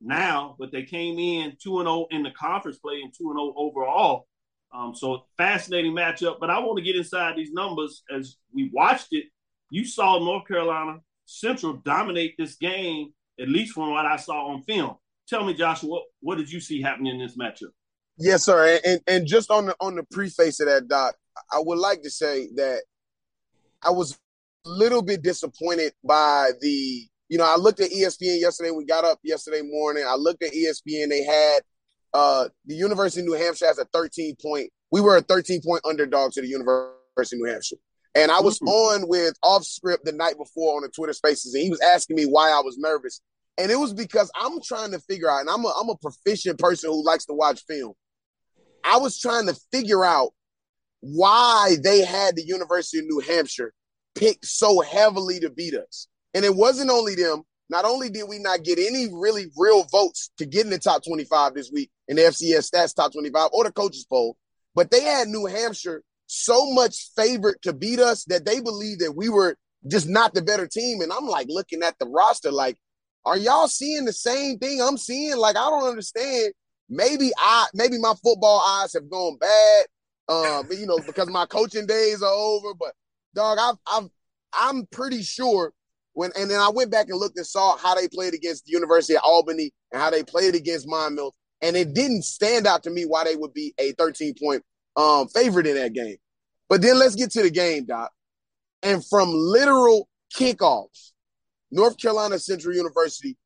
now, 0.00 0.56
but 0.58 0.72
they 0.72 0.82
came 0.82 1.18
in 1.18 1.56
two 1.62 1.80
and 1.80 1.86
zero 1.86 2.06
in 2.10 2.22
the 2.22 2.30
conference 2.30 2.78
play 2.78 3.00
and 3.02 3.12
two 3.16 3.30
and 3.30 3.38
zero 3.38 3.54
overall. 3.56 4.26
Um, 4.72 4.94
so 4.94 5.24
fascinating 5.36 5.92
matchup. 5.92 6.38
But 6.40 6.50
I 6.50 6.58
want 6.58 6.78
to 6.78 6.84
get 6.84 6.96
inside 6.96 7.36
these 7.36 7.52
numbers 7.52 8.02
as 8.14 8.36
we 8.52 8.70
watched 8.72 9.08
it. 9.12 9.26
You 9.70 9.84
saw 9.84 10.18
North 10.18 10.46
Carolina 10.46 10.98
Central 11.24 11.74
dominate 11.84 12.34
this 12.38 12.56
game, 12.56 13.12
at 13.40 13.48
least 13.48 13.74
from 13.74 13.90
what 13.90 14.06
I 14.06 14.16
saw 14.16 14.46
on 14.46 14.62
film. 14.62 14.96
Tell 15.28 15.44
me, 15.44 15.52
Joshua, 15.54 15.90
what, 15.90 16.02
what 16.20 16.38
did 16.38 16.50
you 16.50 16.60
see 16.60 16.80
happening 16.80 17.14
in 17.14 17.18
this 17.18 17.36
matchup? 17.36 17.70
Yes, 18.16 18.44
sir. 18.44 18.80
And 18.84 19.00
and 19.06 19.26
just 19.26 19.50
on 19.50 19.66
the 19.66 19.76
on 19.80 19.94
the 19.94 20.02
preface 20.10 20.60
of 20.60 20.66
that, 20.66 20.88
Doc, 20.88 21.14
I 21.52 21.60
would 21.60 21.78
like 21.78 22.02
to 22.02 22.10
say 22.10 22.48
that 22.56 22.82
I 23.82 23.90
was 23.90 24.18
a 24.66 24.68
little 24.68 25.02
bit 25.02 25.22
disappointed 25.22 25.92
by 26.04 26.50
the. 26.60 27.06
You 27.30 27.36
know, 27.36 27.44
I 27.44 27.56
looked 27.56 27.80
at 27.80 27.90
ESPN 27.90 28.40
yesterday. 28.40 28.70
We 28.70 28.86
got 28.86 29.04
up 29.04 29.18
yesterday 29.22 29.60
morning. 29.62 30.04
I 30.08 30.14
looked 30.14 30.42
at 30.42 30.52
ESPN. 30.52 31.10
They 31.10 31.24
had 31.24 31.60
uh 32.14 32.48
the 32.64 32.74
University 32.74 33.20
of 33.20 33.26
New 33.26 33.34
Hampshire 33.34 33.66
has 33.66 33.78
a 33.78 33.84
13 33.92 34.36
point. 34.40 34.70
We 34.90 35.02
were 35.02 35.18
a 35.18 35.20
13 35.20 35.60
point 35.62 35.82
underdog 35.84 36.32
to 36.32 36.40
the 36.40 36.48
University 36.48 37.36
of 37.36 37.40
New 37.40 37.50
Hampshire. 37.50 37.76
And 38.14 38.30
I 38.30 38.40
was 38.40 38.60
on 38.62 39.08
with 39.08 39.34
off 39.42 39.64
script 39.64 40.04
the 40.04 40.12
night 40.12 40.36
before 40.38 40.76
on 40.76 40.82
the 40.82 40.88
Twitter 40.88 41.12
Spaces, 41.12 41.54
and 41.54 41.62
he 41.62 41.70
was 41.70 41.80
asking 41.80 42.16
me 42.16 42.24
why 42.24 42.50
I 42.50 42.60
was 42.60 42.78
nervous. 42.78 43.20
And 43.58 43.70
it 43.70 43.76
was 43.76 43.92
because 43.92 44.30
I'm 44.34 44.60
trying 44.62 44.92
to 44.92 45.00
figure 45.00 45.30
out, 45.30 45.40
and 45.40 45.50
I'm 45.50 45.64
a 45.64 45.68
I'm 45.68 45.90
a 45.90 45.96
proficient 45.96 46.58
person 46.58 46.90
who 46.90 47.04
likes 47.04 47.26
to 47.26 47.34
watch 47.34 47.62
film. 47.68 47.92
I 48.84 48.96
was 48.98 49.20
trying 49.20 49.46
to 49.46 49.56
figure 49.72 50.04
out 50.04 50.30
why 51.00 51.76
they 51.82 52.04
had 52.04 52.36
the 52.36 52.44
University 52.44 52.98
of 52.98 53.06
New 53.06 53.20
Hampshire 53.20 53.72
picked 54.14 54.44
so 54.44 54.80
heavily 54.80 55.40
to 55.40 55.50
beat 55.50 55.74
us. 55.74 56.08
And 56.34 56.44
it 56.44 56.54
wasn't 56.54 56.90
only 56.90 57.14
them. 57.14 57.42
Not 57.70 57.84
only 57.84 58.08
did 58.08 58.24
we 58.28 58.38
not 58.38 58.62
get 58.64 58.78
any 58.78 59.08
really 59.12 59.46
real 59.56 59.84
votes 59.84 60.30
to 60.38 60.46
get 60.46 60.64
in 60.64 60.70
the 60.70 60.78
top 60.78 61.04
25 61.04 61.54
this 61.54 61.70
week 61.72 61.90
in 62.08 62.16
the 62.16 62.22
FCS 62.22 62.70
stats 62.70 62.94
top 62.94 63.12
25 63.12 63.50
or 63.52 63.64
the 63.64 63.72
coaches 63.72 64.06
poll, 64.08 64.36
but 64.74 64.90
they 64.90 65.02
had 65.02 65.28
New 65.28 65.46
Hampshire 65.46 66.02
so 66.26 66.70
much 66.72 67.10
favored 67.14 67.56
to 67.62 67.72
beat 67.72 68.00
us 68.00 68.24
that 68.24 68.46
they 68.46 68.60
believed 68.60 69.00
that 69.00 69.16
we 69.16 69.28
were 69.28 69.56
just 69.86 70.08
not 70.08 70.34
the 70.34 70.42
better 70.42 70.66
team. 70.66 71.00
And 71.00 71.12
I'm 71.12 71.26
like 71.26 71.46
looking 71.50 71.82
at 71.82 71.98
the 71.98 72.06
roster, 72.06 72.50
like, 72.50 72.78
are 73.24 73.36
y'all 73.36 73.68
seeing 73.68 74.04
the 74.04 74.12
same 74.12 74.58
thing 74.58 74.80
I'm 74.80 74.96
seeing? 74.96 75.36
Like, 75.36 75.56
I 75.56 75.68
don't 75.68 75.88
understand. 75.88 76.52
Maybe 76.88 77.32
I, 77.36 77.66
maybe 77.74 77.98
my 77.98 78.14
football 78.22 78.62
eyes 78.66 78.94
have 78.94 79.10
gone 79.10 79.36
bad. 79.38 79.86
Um, 80.28 80.66
you 80.70 80.86
know, 80.86 80.98
because 80.98 81.28
my 81.30 81.46
coaching 81.46 81.86
days 81.86 82.22
are 82.22 82.32
over. 82.32 82.74
But 82.74 82.92
dog, 83.34 83.58
I've, 83.60 83.76
I've, 83.86 84.10
I'm 84.52 84.86
pretty 84.86 85.22
sure 85.22 85.72
when, 86.12 86.32
and 86.38 86.50
then 86.50 86.60
I 86.60 86.68
went 86.68 86.90
back 86.90 87.08
and 87.08 87.18
looked 87.18 87.36
and 87.38 87.46
saw 87.46 87.76
how 87.76 87.94
they 87.94 88.08
played 88.08 88.34
against 88.34 88.66
the 88.66 88.72
University 88.72 89.14
of 89.14 89.22
Albany 89.24 89.72
and 89.92 90.02
how 90.02 90.10
they 90.10 90.22
played 90.22 90.54
against 90.54 90.88
Monmouth, 90.88 91.32
and 91.62 91.76
it 91.76 91.94
didn't 91.94 92.24
stand 92.24 92.66
out 92.66 92.82
to 92.82 92.90
me 92.90 93.04
why 93.04 93.24
they 93.24 93.36
would 93.36 93.54
be 93.54 93.74
a 93.78 93.92
13 93.92 94.34
point 94.40 94.62
um 94.96 95.28
favorite 95.28 95.66
in 95.66 95.76
that 95.76 95.92
game. 95.92 96.16
But 96.68 96.82
then 96.82 96.98
let's 96.98 97.14
get 97.14 97.30
to 97.32 97.42
the 97.42 97.50
game, 97.50 97.86
Doc. 97.86 98.10
And 98.82 99.04
from 99.04 99.30
literal 99.32 100.08
kickoffs, 100.36 101.12
North 101.70 101.98
Carolina 101.98 102.38
Central 102.38 102.74
University 102.74 103.36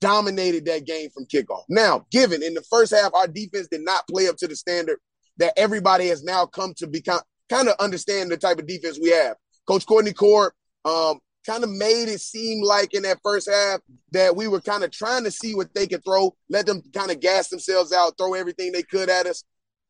dominated 0.00 0.64
that 0.64 0.86
game 0.86 1.10
from 1.10 1.26
kickoff. 1.26 1.64
Now, 1.68 2.06
given 2.10 2.42
in 2.42 2.54
the 2.54 2.62
first 2.62 2.92
half, 2.92 3.12
our 3.14 3.28
defense 3.28 3.68
did 3.68 3.82
not 3.82 4.08
play 4.08 4.28
up 4.28 4.36
to 4.38 4.48
the 4.48 4.56
standard 4.56 4.98
that 5.40 5.54
everybody 5.56 6.06
has 6.08 6.22
now 6.22 6.46
come 6.46 6.72
to 6.76 6.86
become 6.86 7.20
kind 7.48 7.68
of 7.68 7.74
understand 7.80 8.30
the 8.30 8.36
type 8.36 8.58
of 8.58 8.66
defense 8.66 8.98
we 9.02 9.10
have. 9.10 9.36
Coach 9.66 9.84
Courtney 9.86 10.12
Coard 10.12 10.52
um, 10.84 11.18
kind 11.44 11.64
of 11.64 11.70
made 11.70 12.04
it 12.04 12.20
seem 12.20 12.62
like 12.62 12.94
in 12.94 13.02
that 13.02 13.18
first 13.24 13.50
half 13.50 13.80
that 14.12 14.36
we 14.36 14.46
were 14.46 14.60
kind 14.60 14.84
of 14.84 14.90
trying 14.90 15.24
to 15.24 15.30
see 15.30 15.54
what 15.54 15.74
they 15.74 15.86
could 15.86 16.04
throw, 16.04 16.34
let 16.48 16.66
them 16.66 16.82
kind 16.94 17.10
of 17.10 17.20
gas 17.20 17.48
themselves 17.48 17.92
out, 17.92 18.16
throw 18.16 18.34
everything 18.34 18.70
they 18.70 18.82
could 18.82 19.10
at 19.10 19.26
us. 19.26 19.42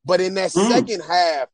But 0.04 0.20
in 0.20 0.34
that 0.34 0.52
mm. 0.52 0.70
second 0.70 1.02
half, 1.02 1.48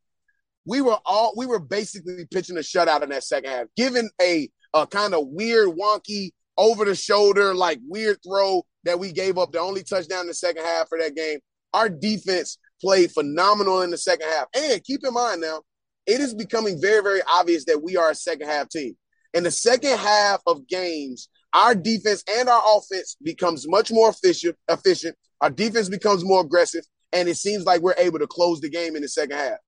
we 0.64 0.80
were 0.80 0.98
all 1.04 1.32
we 1.36 1.46
were 1.46 1.58
basically 1.58 2.26
pitching 2.30 2.56
a 2.56 2.60
shutout 2.60 3.02
in 3.02 3.08
that 3.10 3.24
second 3.24 3.50
half, 3.50 3.66
given 3.76 4.10
a 4.20 4.48
a 4.74 4.86
kind 4.86 5.14
of 5.14 5.28
weird, 5.28 5.70
wonky, 5.70 6.30
over 6.58 6.84
the 6.84 6.94
shoulder, 6.94 7.54
like 7.54 7.80
weird 7.86 8.18
throw 8.22 8.64
that 8.84 8.98
we 8.98 9.12
gave 9.12 9.38
up, 9.38 9.52
the 9.52 9.60
only 9.60 9.82
touchdown 9.82 10.22
in 10.22 10.26
the 10.26 10.34
second 10.34 10.64
half 10.64 10.88
for 10.88 10.98
that 10.98 11.16
game. 11.16 11.38
Our 11.72 11.88
defense 11.88 12.58
played 12.80 13.12
phenomenal 13.12 13.82
in 13.82 13.90
the 13.90 13.98
second 13.98 14.28
half. 14.28 14.46
And 14.54 14.82
keep 14.84 15.00
in 15.04 15.12
mind 15.12 15.40
now, 15.40 15.62
it 16.06 16.20
is 16.20 16.34
becoming 16.34 16.80
very, 16.80 17.02
very 17.02 17.20
obvious 17.28 17.64
that 17.64 17.82
we 17.82 17.96
are 17.96 18.10
a 18.10 18.14
second 18.14 18.48
half 18.48 18.68
team. 18.68 18.96
In 19.34 19.42
the 19.42 19.50
second 19.50 19.98
half 19.98 20.40
of 20.46 20.66
games, 20.68 21.28
our 21.52 21.74
defense 21.74 22.22
and 22.28 22.48
our 22.48 22.62
offense 22.76 23.16
becomes 23.22 23.68
much 23.68 23.90
more 23.90 24.10
efficient. 24.10 24.56
Efficient. 24.68 25.16
Our 25.40 25.50
defense 25.50 25.88
becomes 25.88 26.24
more 26.24 26.40
aggressive, 26.40 26.84
and 27.12 27.28
it 27.28 27.36
seems 27.36 27.64
like 27.64 27.82
we're 27.82 27.94
able 27.98 28.18
to 28.18 28.26
close 28.26 28.60
the 28.60 28.70
game 28.70 28.96
in 28.96 29.02
the 29.02 29.08
second 29.08 29.36
half. 29.36 29.58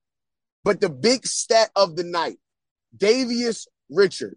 But 0.65 0.81
the 0.81 0.89
big 0.89 1.27
stat 1.27 1.71
of 1.77 1.97
the 1.97 2.05
night, 2.05 2.39
Davius 2.97 3.67
Richard, 3.91 4.37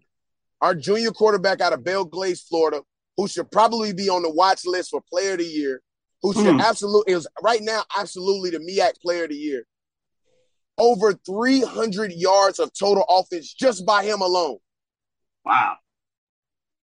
our 0.60 0.74
junior 0.74 1.10
quarterback 1.10 1.60
out 1.60 1.72
of 1.72 1.84
Belle 1.84 2.04
Glade, 2.04 2.38
Florida, 2.38 2.82
who 3.16 3.28
should 3.28 3.50
probably 3.50 3.92
be 3.92 4.08
on 4.08 4.22
the 4.22 4.30
watch 4.30 4.64
list 4.64 4.90
for 4.90 5.02
Player 5.10 5.32
of 5.32 5.38
the 5.38 5.44
Year, 5.44 5.82
who 6.22 6.32
should 6.32 6.44
mm. 6.44 6.62
absolutely 6.62 7.14
is 7.14 7.26
right 7.42 7.60
now 7.62 7.82
absolutely 7.98 8.50
the 8.50 8.58
MEAC 8.58 9.00
Player 9.00 9.24
of 9.24 9.30
the 9.30 9.36
Year. 9.36 9.64
Over 10.78 11.12
300 11.12 12.12
yards 12.12 12.58
of 12.58 12.72
total 12.72 13.04
offense 13.08 13.52
just 13.52 13.84
by 13.84 14.04
him 14.04 14.20
alone. 14.20 14.58
Wow. 15.44 15.76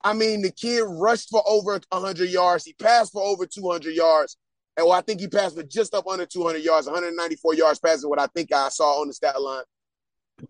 I 0.02 0.12
mean, 0.12 0.42
the 0.42 0.52
kid 0.52 0.84
rushed 0.86 1.30
for 1.30 1.42
over 1.46 1.80
100 1.90 2.30
yards. 2.30 2.64
He 2.64 2.72
passed 2.74 3.12
for 3.12 3.22
over 3.22 3.44
200 3.44 3.94
yards. 3.94 4.36
And 4.76 4.86
well, 4.86 4.96
I 4.96 5.00
think 5.00 5.20
he 5.20 5.26
passed 5.26 5.56
for 5.56 5.62
just 5.62 5.94
up 5.94 6.06
under 6.06 6.26
200 6.26 6.58
yards, 6.58 6.86
194 6.86 7.54
yards 7.54 7.78
passing 7.78 8.08
what 8.08 8.20
I 8.20 8.26
think 8.26 8.52
I 8.52 8.68
saw 8.68 9.00
on 9.00 9.08
the 9.08 9.14
stat 9.14 9.40
line. 9.40 9.64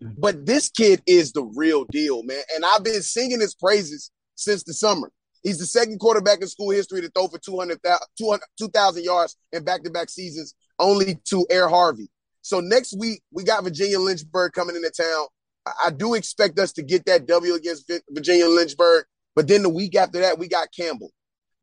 But 0.01 0.45
this 0.45 0.69
kid 0.69 1.01
is 1.07 1.31
the 1.31 1.43
real 1.43 1.85
deal, 1.85 2.23
man. 2.23 2.41
And 2.53 2.65
I've 2.65 2.83
been 2.83 3.01
singing 3.01 3.39
his 3.39 3.55
praises 3.55 4.11
since 4.35 4.63
the 4.63 4.73
summer. 4.73 5.11
He's 5.47 5.59
the 5.59 5.65
second 5.65 5.99
quarterback 5.99 6.41
in 6.41 6.47
school 6.49 6.71
history 6.71 6.99
to 6.99 7.09
throw 7.09 7.29
for 7.29 7.39
200, 7.39 7.79
2,000 8.17 9.03
yards 9.03 9.37
in 9.53 9.63
back 9.63 9.81
to 9.83 9.89
back 9.89 10.09
seasons, 10.09 10.53
only 10.77 11.21
to 11.29 11.47
Air 11.49 11.69
Harvey. 11.69 12.09
So 12.41 12.59
next 12.59 12.97
week, 12.99 13.21
we 13.31 13.45
got 13.45 13.63
Virginia 13.63 13.97
Lynchburg 13.97 14.51
coming 14.51 14.75
into 14.75 14.91
town. 14.91 15.27
I 15.65 15.91
do 15.91 16.15
expect 16.15 16.59
us 16.59 16.73
to 16.73 16.83
get 16.83 17.05
that 17.05 17.27
W 17.27 17.53
against 17.53 17.89
Virginia 18.09 18.49
Lynchburg. 18.49 19.05
But 19.37 19.47
then 19.47 19.63
the 19.63 19.69
week 19.69 19.95
after 19.95 20.19
that, 20.19 20.37
we 20.37 20.49
got 20.49 20.67
Campbell. 20.77 21.11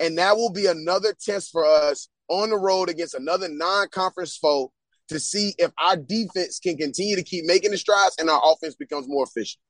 And 0.01 0.16
that 0.16 0.35
will 0.35 0.51
be 0.51 0.64
another 0.64 1.14
test 1.22 1.53
for 1.53 1.66
us 1.66 2.09
on 2.28 2.49
the 2.49 2.57
road 2.57 2.89
against 2.89 3.12
another 3.12 3.49
non 3.51 3.89
conference 3.89 4.39
foe 4.39 4.72
to 5.09 5.20
see 5.20 5.55
if 5.59 5.70
our 5.76 5.97
defense 5.99 6.59
can 6.59 6.78
continue 6.78 7.16
to 7.16 7.22
keep 7.22 7.45
making 7.45 7.72
the 7.72 7.76
strides 7.76 8.16
and 8.18 8.30
our 8.30 8.41
offense 8.43 8.76
becomes 8.76 9.07
more 9.07 9.24
efficient. 9.24 9.61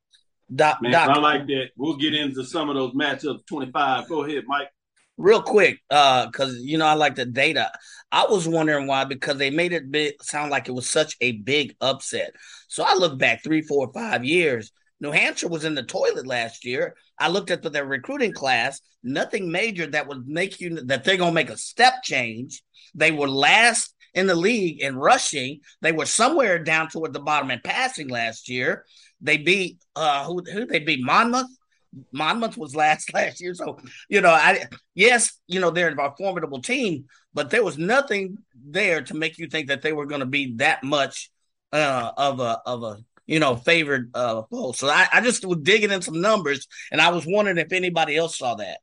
Doc, 0.53 0.81
Man, 0.81 0.91
Doc, 0.91 1.09
I 1.09 1.19
like 1.19 1.47
that. 1.47 1.69
We'll 1.75 1.97
get 1.97 2.13
into 2.13 2.43
some 2.43 2.69
of 2.69 2.75
those 2.75 2.93
matchups. 2.93 3.45
Twenty 3.47 3.71
five. 3.71 4.07
Go 4.07 4.23
ahead, 4.23 4.43
Mike. 4.47 4.69
Real 5.17 5.41
quick, 5.41 5.79
uh, 5.89 6.27
because 6.27 6.57
you 6.59 6.77
know 6.77 6.85
I 6.85 6.93
like 6.93 7.15
the 7.15 7.25
data. 7.25 7.71
I 8.11 8.25
was 8.29 8.47
wondering 8.47 8.85
why 8.85 9.05
because 9.05 9.37
they 9.37 9.49
made 9.49 9.73
it 9.73 9.89
big, 9.89 10.21
sound 10.21 10.51
like 10.51 10.67
it 10.67 10.73
was 10.73 10.89
such 10.89 11.15
a 11.21 11.31
big 11.33 11.75
upset. 11.81 12.33
So 12.67 12.83
I 12.85 12.95
look 12.95 13.17
back 13.17 13.43
three, 13.43 13.61
four, 13.61 13.91
five 13.93 14.23
years. 14.25 14.71
New 14.99 15.11
Hampshire 15.11 15.47
was 15.47 15.65
in 15.65 15.75
the 15.75 15.83
toilet 15.83 16.27
last 16.27 16.65
year. 16.65 16.95
I 17.17 17.29
looked 17.29 17.51
at 17.51 17.63
their 17.63 17.85
recruiting 17.85 18.33
class. 18.33 18.81
Nothing 19.03 19.51
major 19.51 19.87
that 19.87 20.07
would 20.07 20.27
make 20.27 20.59
you 20.59 20.81
that 20.85 21.03
they're 21.03 21.17
gonna 21.17 21.31
make 21.31 21.49
a 21.49 21.57
step 21.57 22.03
change. 22.03 22.61
They 22.93 23.11
were 23.11 23.27
last 23.27 23.95
in 24.13 24.27
the 24.27 24.35
league 24.35 24.81
in 24.81 24.95
rushing. 24.95 25.59
They 25.81 25.91
were 25.91 26.05
somewhere 26.05 26.59
down 26.59 26.89
toward 26.89 27.13
the 27.13 27.19
bottom 27.19 27.51
in 27.51 27.59
passing 27.63 28.07
last 28.07 28.49
year. 28.49 28.85
They 29.25 29.37
beat 29.37 29.79
uh 29.95 30.25
who 30.25 30.43
who 30.51 30.65
they 30.65 30.79
beat 30.79 31.03
Monmouth. 31.03 31.49
Monmouth 32.11 32.57
was 32.57 32.75
last 32.75 33.13
last 33.13 33.41
year. 33.41 33.53
So, 33.53 33.77
you 34.09 34.21
know, 34.21 34.29
I 34.31 34.65
yes, 34.93 35.39
you 35.47 35.59
know, 35.59 35.71
they're 35.71 35.89
a 35.89 36.15
formidable 36.17 36.61
team, 36.61 37.05
but 37.33 37.49
there 37.49 37.63
was 37.63 37.77
nothing 37.77 38.37
there 38.55 39.01
to 39.01 39.13
make 39.13 39.37
you 39.37 39.47
think 39.47 39.67
that 39.67 39.81
they 39.81 39.93
were 39.93 40.05
going 40.05 40.19
to 40.21 40.25
be 40.25 40.55
that 40.57 40.83
much 40.83 41.31
uh 41.73 42.11
of 42.15 42.39
a 42.39 42.61
of 42.65 42.83
a 42.83 42.97
you 43.25 43.39
know 43.39 43.55
favored 43.55 44.11
uh 44.13 44.43
foe. 44.49 44.71
So 44.73 44.87
I, 44.87 45.07
I 45.11 45.21
just 45.21 45.45
was 45.45 45.59
digging 45.63 45.91
in 45.91 46.01
some 46.01 46.21
numbers 46.21 46.67
and 46.91 47.01
I 47.01 47.09
was 47.09 47.25
wondering 47.25 47.57
if 47.57 47.71
anybody 47.71 48.15
else 48.15 48.37
saw 48.37 48.55
that. 48.55 48.79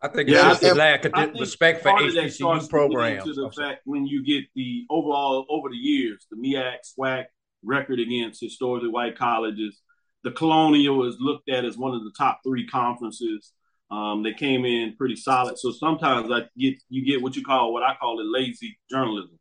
I 0.00 0.08
think 0.08 0.28
yeah, 0.28 0.52
it's 0.52 0.62
a 0.62 0.74
lack 0.74 1.04
of 1.04 1.12
respect 1.40 1.82
for 1.82 1.90
HBCU 1.90 2.70
programs. 2.70 3.24
To 3.24 3.32
the 3.32 3.50
fact 3.50 3.80
when 3.84 4.06
you 4.06 4.24
get 4.24 4.44
the 4.54 4.86
overall 4.90 5.44
over 5.48 5.68
the 5.70 5.76
years, 5.76 6.24
the 6.30 6.36
MEAC 6.36 6.76
SWAC 6.96 7.24
record 7.68 8.00
against 8.00 8.40
historically 8.40 8.88
white 8.88 9.16
colleges, 9.16 9.80
the 10.24 10.32
Colonial 10.32 11.06
is 11.06 11.16
looked 11.20 11.48
at 11.48 11.64
as 11.64 11.76
one 11.76 11.94
of 11.94 12.02
the 12.02 12.12
top 12.16 12.40
three 12.44 12.66
conferences. 12.66 13.52
Um, 13.90 14.22
they 14.22 14.34
came 14.34 14.64
in 14.64 14.96
pretty 14.96 15.16
solid. 15.16 15.58
So 15.58 15.72
sometimes 15.72 16.30
I 16.30 16.40
get 16.58 16.74
you 16.88 17.04
get 17.04 17.22
what 17.22 17.36
you 17.36 17.44
call 17.44 17.72
what 17.72 17.82
I 17.82 17.94
call 17.94 18.20
it 18.20 18.26
lazy 18.26 18.78
journalism. 18.90 19.38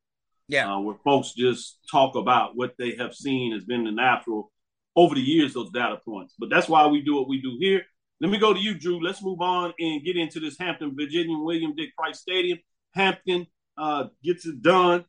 Yeah, 0.48 0.74
uh, 0.74 0.80
where 0.80 0.96
folks 1.04 1.34
just 1.34 1.80
talk 1.92 2.16
about 2.16 2.56
what 2.56 2.74
they 2.78 2.96
have 2.96 3.14
seen 3.14 3.52
has 3.52 3.66
been 3.66 3.84
the 3.84 3.92
natural 3.92 4.52
over 4.96 5.16
the 5.16 5.22
years 5.22 5.54
those 5.54 5.72
data 5.72 6.00
points. 6.06 6.36
But 6.40 6.50
that's 6.50 6.70
why 6.70 6.88
we 6.88 7.02
do 7.02 7.16
what 7.16 7.28
we 7.28 7.42
do 7.42 7.58
here. 7.60 7.82
Let 8.22 8.32
me 8.32 8.40
go 8.40 8.54
to 8.54 8.60
you, 8.60 8.74
Drew. 8.74 9.04
Let's 9.04 9.22
move 9.22 9.42
on 9.42 9.74
and 9.78 10.04
get 10.04 10.18
into 10.18 10.40
this 10.40 10.58
Hampton, 10.58 10.96
Virginia, 10.98 11.38
William 11.38 11.76
Dick 11.76 11.96
Price 11.96 12.20
Stadium. 12.20 12.58
Hampton 12.96 13.46
uh, 13.78 14.06
gets 14.24 14.46
it 14.46 14.62
done 14.62 15.06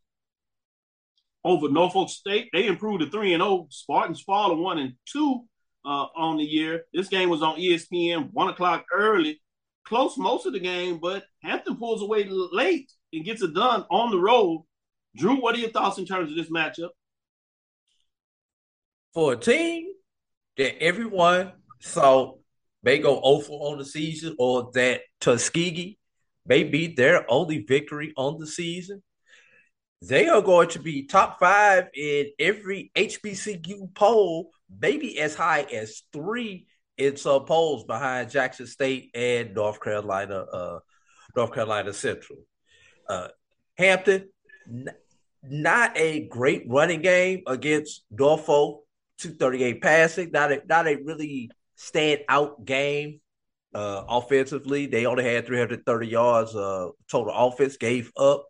over 1.44 1.68
Norfolk 1.68 2.08
State. 2.08 2.48
They 2.52 2.66
improved 2.66 3.02
to 3.02 3.10
three 3.10 3.34
and 3.34 3.42
zero. 3.42 3.52
Oh. 3.52 3.66
Spartans 3.70 4.20
fall 4.22 4.50
to 4.50 4.56
one 4.56 4.78
and 4.78 4.94
two 5.10 5.44
uh, 5.84 6.06
on 6.16 6.36
the 6.38 6.44
year. 6.44 6.82
This 6.92 7.08
game 7.08 7.28
was 7.28 7.42
on 7.42 7.58
ESPN, 7.58 8.30
one 8.32 8.48
o'clock 8.48 8.84
early. 8.92 9.40
Close 9.86 10.18
most 10.18 10.46
of 10.46 10.52
the 10.52 10.60
game, 10.60 10.98
but 11.00 11.24
Hampton 11.42 11.76
pulls 11.76 12.02
away 12.02 12.26
late 12.28 12.92
and 13.12 13.24
gets 13.24 13.42
it 13.42 13.54
done 13.54 13.84
on 13.90 14.10
the 14.10 14.18
road. 14.18 14.64
Drew, 15.16 15.40
what 15.40 15.54
are 15.54 15.58
your 15.58 15.70
thoughts 15.70 15.98
in 15.98 16.04
terms 16.04 16.30
of 16.30 16.36
this 16.36 16.50
matchup? 16.50 16.90
For 19.14 19.32
a 19.32 19.36
team 19.36 19.86
that 20.58 20.82
everyone 20.82 21.52
saw 21.80 22.34
may 22.82 22.98
go 22.98 23.20
over 23.22 23.50
on 23.50 23.78
the 23.78 23.84
season 23.84 24.36
or 24.38 24.70
that 24.74 25.00
Tuskegee 25.20 25.98
may 26.46 26.64
be 26.64 26.88
their 26.88 27.24
only 27.30 27.64
victory 27.66 28.12
on 28.16 28.38
the 28.38 28.46
season. 28.46 29.02
They 30.00 30.28
are 30.28 30.42
going 30.42 30.68
to 30.70 30.78
be 30.78 31.06
top 31.06 31.40
five 31.40 31.88
in 31.94 32.26
every 32.38 32.92
HBCU 32.94 33.94
poll, 33.94 34.50
maybe 34.80 35.18
as 35.18 35.34
high 35.34 35.62
as 35.62 36.02
three 36.12 36.66
in 36.96 37.16
some 37.16 37.44
polls 37.44 37.84
behind 37.84 38.30
Jackson 38.30 38.66
State 38.66 39.10
and 39.14 39.54
North 39.54 39.80
Carolina, 39.80 40.44
uh, 40.52 40.78
North 41.34 41.52
Carolina 41.52 41.92
Central. 41.92 42.38
Uh, 43.08 43.28
Hampton, 43.76 44.28
n- 44.68 44.90
not 45.42 45.96
a 45.96 46.26
great 46.28 46.64
running 46.68 47.00
game 47.00 47.42
against 47.46 48.04
Norfolk, 48.10 48.84
238 49.18 49.82
passing, 49.82 50.30
not 50.30 50.52
a, 50.52 50.62
not 50.68 50.86
a 50.86 50.96
really 50.96 51.50
stand 51.74 52.20
out 52.28 52.64
game 52.64 53.20
uh, 53.74 54.04
offensively. 54.08 54.86
They 54.86 55.06
only 55.06 55.24
had 55.24 55.46
330 55.46 56.06
yards 56.06 56.54
uh, 56.54 56.90
total 57.10 57.32
offense, 57.34 57.76
gave 57.76 58.12
up 58.16 58.46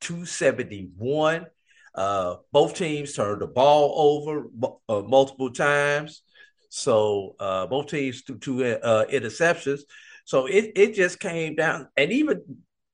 271. 0.00 1.46
Uh, 1.94 2.36
both 2.52 2.74
teams 2.74 3.12
turned 3.14 3.40
the 3.40 3.46
ball 3.46 3.94
over 3.96 4.46
uh, 4.88 5.02
multiple 5.02 5.50
times. 5.50 6.22
So 6.68 7.34
uh, 7.40 7.66
both 7.66 7.88
teams 7.88 8.22
threw 8.22 8.38
two 8.38 8.64
uh, 8.64 9.06
interceptions. 9.06 9.80
So 10.24 10.46
it, 10.46 10.72
it 10.76 10.94
just 10.94 11.20
came 11.20 11.54
down, 11.54 11.88
and 11.96 12.12
even 12.12 12.42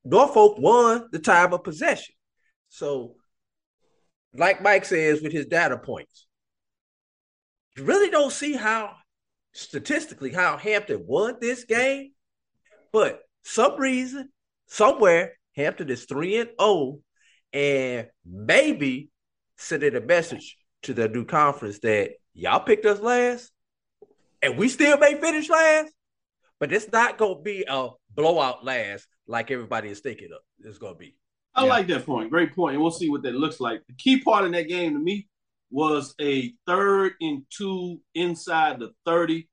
Norfolk 0.05 0.57
won 0.57 1.09
the 1.11 1.19
time 1.19 1.51
of 1.51 1.65
possession. 1.65 2.15
So, 2.69 3.15
like 4.33 4.61
Mike 4.61 4.85
says 4.85 5.21
with 5.21 5.33
his 5.33 5.47
data 5.47 5.77
points, 5.77 6.27
you 7.75 7.83
really 7.83 8.09
don't 8.09 8.31
see 8.31 8.53
how 8.53 8.95
statistically 9.51 10.31
how 10.31 10.57
Hampton 10.57 11.03
won 11.05 11.35
this 11.41 11.65
game, 11.65 12.11
but 12.93 13.19
some 13.43 13.77
reason, 13.79 14.29
somewhere, 14.67 15.33
Hampton 15.55 15.89
is 15.89 16.05
3 16.05 16.37
and 16.37 16.49
0 16.59 16.99
and 17.53 18.07
maybe 18.25 19.09
sending 19.57 19.95
a 19.95 20.01
message 20.01 20.57
to 20.83 20.93
the 20.93 21.07
new 21.07 21.25
conference 21.25 21.79
that 21.79 22.11
y'all 22.33 22.59
picked 22.59 22.85
us 22.85 22.99
last 22.99 23.51
and 24.41 24.57
we 24.57 24.69
still 24.69 24.97
may 24.97 25.19
finish 25.19 25.49
last, 25.49 25.91
but 26.59 26.71
it's 26.71 26.91
not 26.91 27.17
going 27.17 27.37
to 27.37 27.41
be 27.41 27.65
a 27.67 27.89
blowout 28.13 28.63
last 28.63 29.07
like 29.27 29.49
everybody 29.49 29.89
is 29.89 30.01
thinking 30.01 30.29
of. 30.31 30.41
It's 30.59 30.77
going 30.77 30.93
to 30.93 30.99
be. 30.99 31.15
I 31.55 31.63
yeah. 31.63 31.69
like 31.69 31.87
that 31.87 32.05
point. 32.05 32.29
Great 32.29 32.53
point. 32.53 32.75
And 32.75 32.81
we'll 32.81 32.91
see 32.91 33.09
what 33.09 33.23
that 33.23 33.33
looks 33.33 33.59
like. 33.59 33.81
The 33.87 33.95
key 33.95 34.19
part 34.19 34.45
in 34.45 34.51
that 34.51 34.67
game 34.67 34.93
to 34.93 34.99
me 34.99 35.27
was 35.71 36.13
a 36.21 36.53
third 36.67 37.13
and 37.21 37.43
two 37.49 37.99
inside 38.13 38.79
the 38.79 38.91
30 39.05 39.47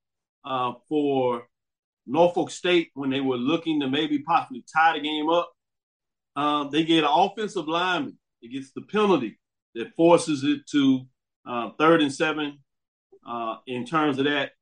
uh, 0.44 0.72
for 0.88 1.46
Norfolk 2.07 2.50
State 2.50 2.90
when 2.94 3.11
they 3.11 3.20
were 3.20 3.36
looking 3.36 3.80
to 3.80 3.88
maybe 3.88 4.18
possibly 4.18 4.64
tie 4.74 4.94
the 4.94 5.00
game 5.00 5.30
up. 5.30 5.53
Um, 6.37 6.70
they 6.70 6.85
get 6.85 7.05
an 7.05 7.11
offensive 7.12 7.68
lineman. 7.68 8.18
It 8.41 8.53
gets 8.53 8.72
the 8.72 8.83
penalty 8.83 9.39
that 9.74 9.95
forces 9.95 10.45
it 10.45 10.66
to 10.72 11.07
uh, 11.47 11.70
third 11.78 12.03
and 12.03 12.12
seven 12.12 12.59
uh, 13.26 13.57
in 13.66 13.85
terms 13.85 14.18
of 14.18 14.24
that 14.24 14.53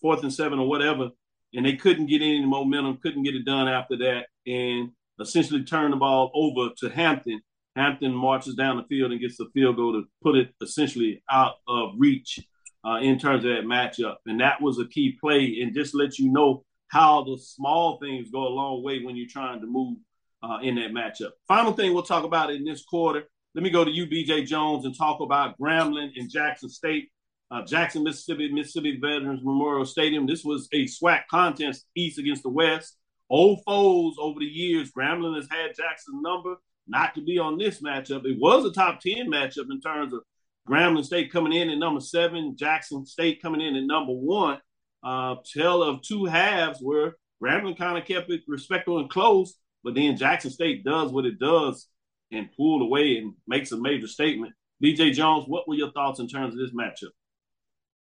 fourth 0.00 0.22
and 0.22 0.32
seven 0.32 0.58
or 0.58 0.68
whatever, 0.68 1.10
and 1.54 1.66
they 1.66 1.76
couldn't 1.76 2.06
get 2.06 2.22
any 2.22 2.44
momentum, 2.44 2.98
couldn't 3.02 3.22
get 3.22 3.34
it 3.34 3.44
done 3.44 3.68
after 3.68 3.96
that, 3.98 4.26
and 4.46 4.90
essentially 5.20 5.62
turn 5.62 5.90
the 5.90 5.96
ball 5.96 6.30
over 6.34 6.70
to 6.78 6.88
Hampton. 6.88 7.40
Hampton 7.76 8.12
marches 8.12 8.54
down 8.54 8.78
the 8.78 8.84
field 8.84 9.12
and 9.12 9.20
gets 9.20 9.36
the 9.36 9.48
field 9.54 9.76
goal 9.76 9.92
to 9.92 10.04
put 10.22 10.36
it 10.36 10.52
essentially 10.60 11.22
out 11.30 11.56
of 11.68 11.90
reach 11.98 12.40
uh, 12.84 12.96
in 12.96 13.18
terms 13.18 13.44
of 13.44 13.50
that 13.50 13.64
matchup. 13.64 14.16
And 14.26 14.40
that 14.40 14.60
was 14.60 14.78
a 14.78 14.88
key 14.88 15.16
play, 15.20 15.58
and 15.62 15.74
just 15.74 15.94
let 15.94 16.18
you 16.18 16.32
know 16.32 16.64
how 16.88 17.22
the 17.22 17.38
small 17.38 17.98
things 18.00 18.30
go 18.30 18.46
a 18.46 18.48
long 18.48 18.82
way 18.82 19.02
when 19.04 19.16
you're 19.16 19.28
trying 19.28 19.60
to 19.60 19.66
move 19.66 19.98
uh, 20.42 20.58
in 20.62 20.76
that 20.76 20.92
matchup. 20.92 21.30
Final 21.48 21.72
thing 21.72 21.92
we'll 21.92 22.02
talk 22.02 22.24
about 22.24 22.50
in 22.50 22.64
this 22.64 22.84
quarter. 22.84 23.24
Let 23.54 23.64
me 23.64 23.70
go 23.70 23.84
to 23.84 23.90
you, 23.90 24.06
BJ 24.06 24.46
Jones, 24.46 24.84
and 24.84 24.96
talk 24.96 25.20
about 25.20 25.58
Grambling 25.58 26.10
and 26.16 26.30
Jackson 26.30 26.68
State 26.68 27.10
uh, 27.50 27.64
Jackson, 27.64 28.04
Mississippi, 28.04 28.52
Mississippi 28.52 28.98
Veterans 29.00 29.42
Memorial 29.42 29.84
Stadium. 29.84 30.26
This 30.26 30.44
was 30.44 30.68
a 30.72 30.84
SWAC 30.84 31.22
contest, 31.28 31.86
East 31.96 32.18
against 32.18 32.42
the 32.42 32.48
West. 32.48 32.96
Old 33.28 33.60
foes 33.66 34.16
over 34.18 34.38
the 34.38 34.46
years. 34.46 34.92
Grambling 34.92 35.36
has 35.36 35.48
had 35.50 35.76
Jackson's 35.76 36.22
number, 36.22 36.56
not 36.86 37.14
to 37.14 37.22
be 37.22 37.38
on 37.38 37.58
this 37.58 37.80
matchup. 37.80 38.24
It 38.24 38.38
was 38.40 38.64
a 38.64 38.72
top 38.72 39.00
10 39.00 39.28
matchup 39.30 39.70
in 39.70 39.80
terms 39.80 40.12
of 40.12 40.20
Grambling 40.68 41.04
State 41.04 41.32
coming 41.32 41.52
in 41.52 41.70
at 41.70 41.78
number 41.78 42.00
seven, 42.00 42.56
Jackson 42.56 43.04
State 43.04 43.42
coming 43.42 43.60
in 43.60 43.76
at 43.76 43.84
number 43.84 44.12
one. 44.12 44.58
Uh, 45.02 45.36
tale 45.52 45.82
of 45.82 46.02
two 46.02 46.26
halves 46.26 46.78
where 46.80 47.16
Grambling 47.42 47.78
kind 47.78 47.98
of 47.98 48.04
kept 48.04 48.30
it 48.30 48.42
respectful 48.46 48.98
and 48.98 49.10
close, 49.10 49.54
but 49.82 49.94
then 49.94 50.16
Jackson 50.16 50.50
State 50.50 50.84
does 50.84 51.12
what 51.12 51.24
it 51.24 51.38
does 51.38 51.88
and 52.32 52.48
pulled 52.56 52.82
away 52.82 53.16
and 53.16 53.34
makes 53.46 53.72
a 53.72 53.76
major 53.76 54.06
statement. 54.06 54.52
BJ 54.82 55.12
Jones, 55.12 55.44
what 55.46 55.68
were 55.68 55.74
your 55.74 55.92
thoughts 55.92 56.20
in 56.20 56.28
terms 56.28 56.54
of 56.54 56.60
this 56.60 56.70
matchup? 56.70 57.10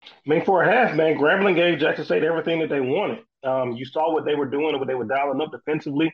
I 0.03 0.29
mean, 0.29 0.43
for 0.45 0.63
a 0.63 0.71
half, 0.71 0.95
man, 0.95 1.17
Grambling 1.17 1.55
gave 1.55 1.79
Jackson 1.79 2.05
State 2.05 2.23
everything 2.23 2.59
that 2.59 2.69
they 2.69 2.81
wanted. 2.81 3.19
Um, 3.43 3.73
you 3.73 3.85
saw 3.85 4.13
what 4.13 4.25
they 4.25 4.35
were 4.35 4.49
doing, 4.49 4.77
what 4.77 4.87
they 4.87 4.95
were 4.95 5.05
dialing 5.05 5.41
up 5.41 5.51
defensively, 5.51 6.13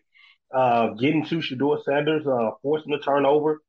uh, 0.54 0.89
getting 0.89 1.26
to 1.26 1.39
Shedeur 1.39 1.84
Sanders, 1.84 2.26
uh, 2.26 2.52
forcing 2.62 2.91
the 2.91 3.00
turnover. 3.00 3.62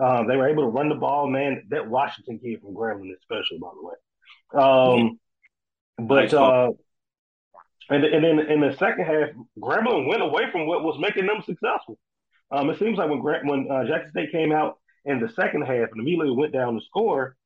Uh, 0.00 0.24
they 0.24 0.36
were 0.36 0.48
able 0.48 0.64
to 0.64 0.68
run 0.68 0.88
the 0.88 0.94
ball, 0.94 1.28
man. 1.28 1.64
That 1.68 1.88
Washington 1.88 2.38
kid 2.38 2.60
from 2.60 2.74
Grambling 2.74 3.12
is 3.12 3.18
special, 3.22 3.58
by 3.60 3.68
the 3.74 3.86
way. 3.86 3.94
Um, 4.64 5.20
but 5.98 6.32
uh, 6.32 6.70
and 7.90 8.04
and 8.04 8.24
then 8.24 8.38
in 8.38 8.60
the 8.60 8.74
second 8.78 9.04
half, 9.04 9.30
Grambling 9.58 10.08
went 10.08 10.22
away 10.22 10.50
from 10.50 10.66
what 10.66 10.84
was 10.84 10.98
making 10.98 11.26
them 11.26 11.42
successful. 11.44 11.98
Um, 12.50 12.70
it 12.70 12.78
seems 12.78 12.98
like 12.98 13.10
when 13.10 13.20
when 13.46 13.70
uh, 13.70 13.84
Jackson 13.86 14.10
State 14.10 14.32
came 14.32 14.52
out 14.52 14.78
in 15.04 15.20
the 15.20 15.28
second 15.30 15.62
half 15.62 15.90
and 15.92 16.00
immediately 16.00 16.30
went 16.30 16.52
down 16.52 16.74
to 16.74 16.80
score, 16.84 17.36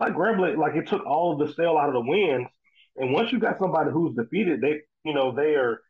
like 0.00 0.14
Grambling, 0.14 0.56
like 0.56 0.74
it 0.74 0.88
took 0.88 1.04
all 1.06 1.32
of 1.32 1.46
the 1.46 1.54
sail 1.54 1.76
out 1.76 1.88
of 1.88 1.94
the 1.94 2.00
winds. 2.00 2.48
And 2.96 3.12
once 3.12 3.30
you 3.30 3.38
got 3.38 3.58
somebody 3.58 3.90
who's 3.90 4.14
defeated, 4.16 4.60
they, 4.60 4.80
you 5.04 5.14
know, 5.14 5.32
they 5.34 5.54
are, 5.54 5.80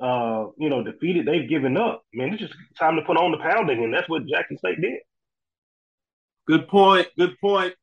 uh, 0.00 0.46
you 0.58 0.68
know, 0.68 0.82
defeated. 0.82 1.26
They've 1.26 1.48
given 1.48 1.76
up. 1.76 2.02
Man, 2.12 2.32
it's 2.32 2.40
just 2.40 2.54
time 2.78 2.96
to 2.96 3.02
put 3.02 3.16
on 3.16 3.30
the 3.30 3.38
pounding, 3.38 3.84
and 3.84 3.94
that's 3.94 4.08
what 4.08 4.26
Jackson 4.26 4.58
State 4.58 4.80
did. 4.80 4.98
Good 6.46 6.68
point. 6.68 7.06
Good 7.16 7.38
point. 7.40 7.74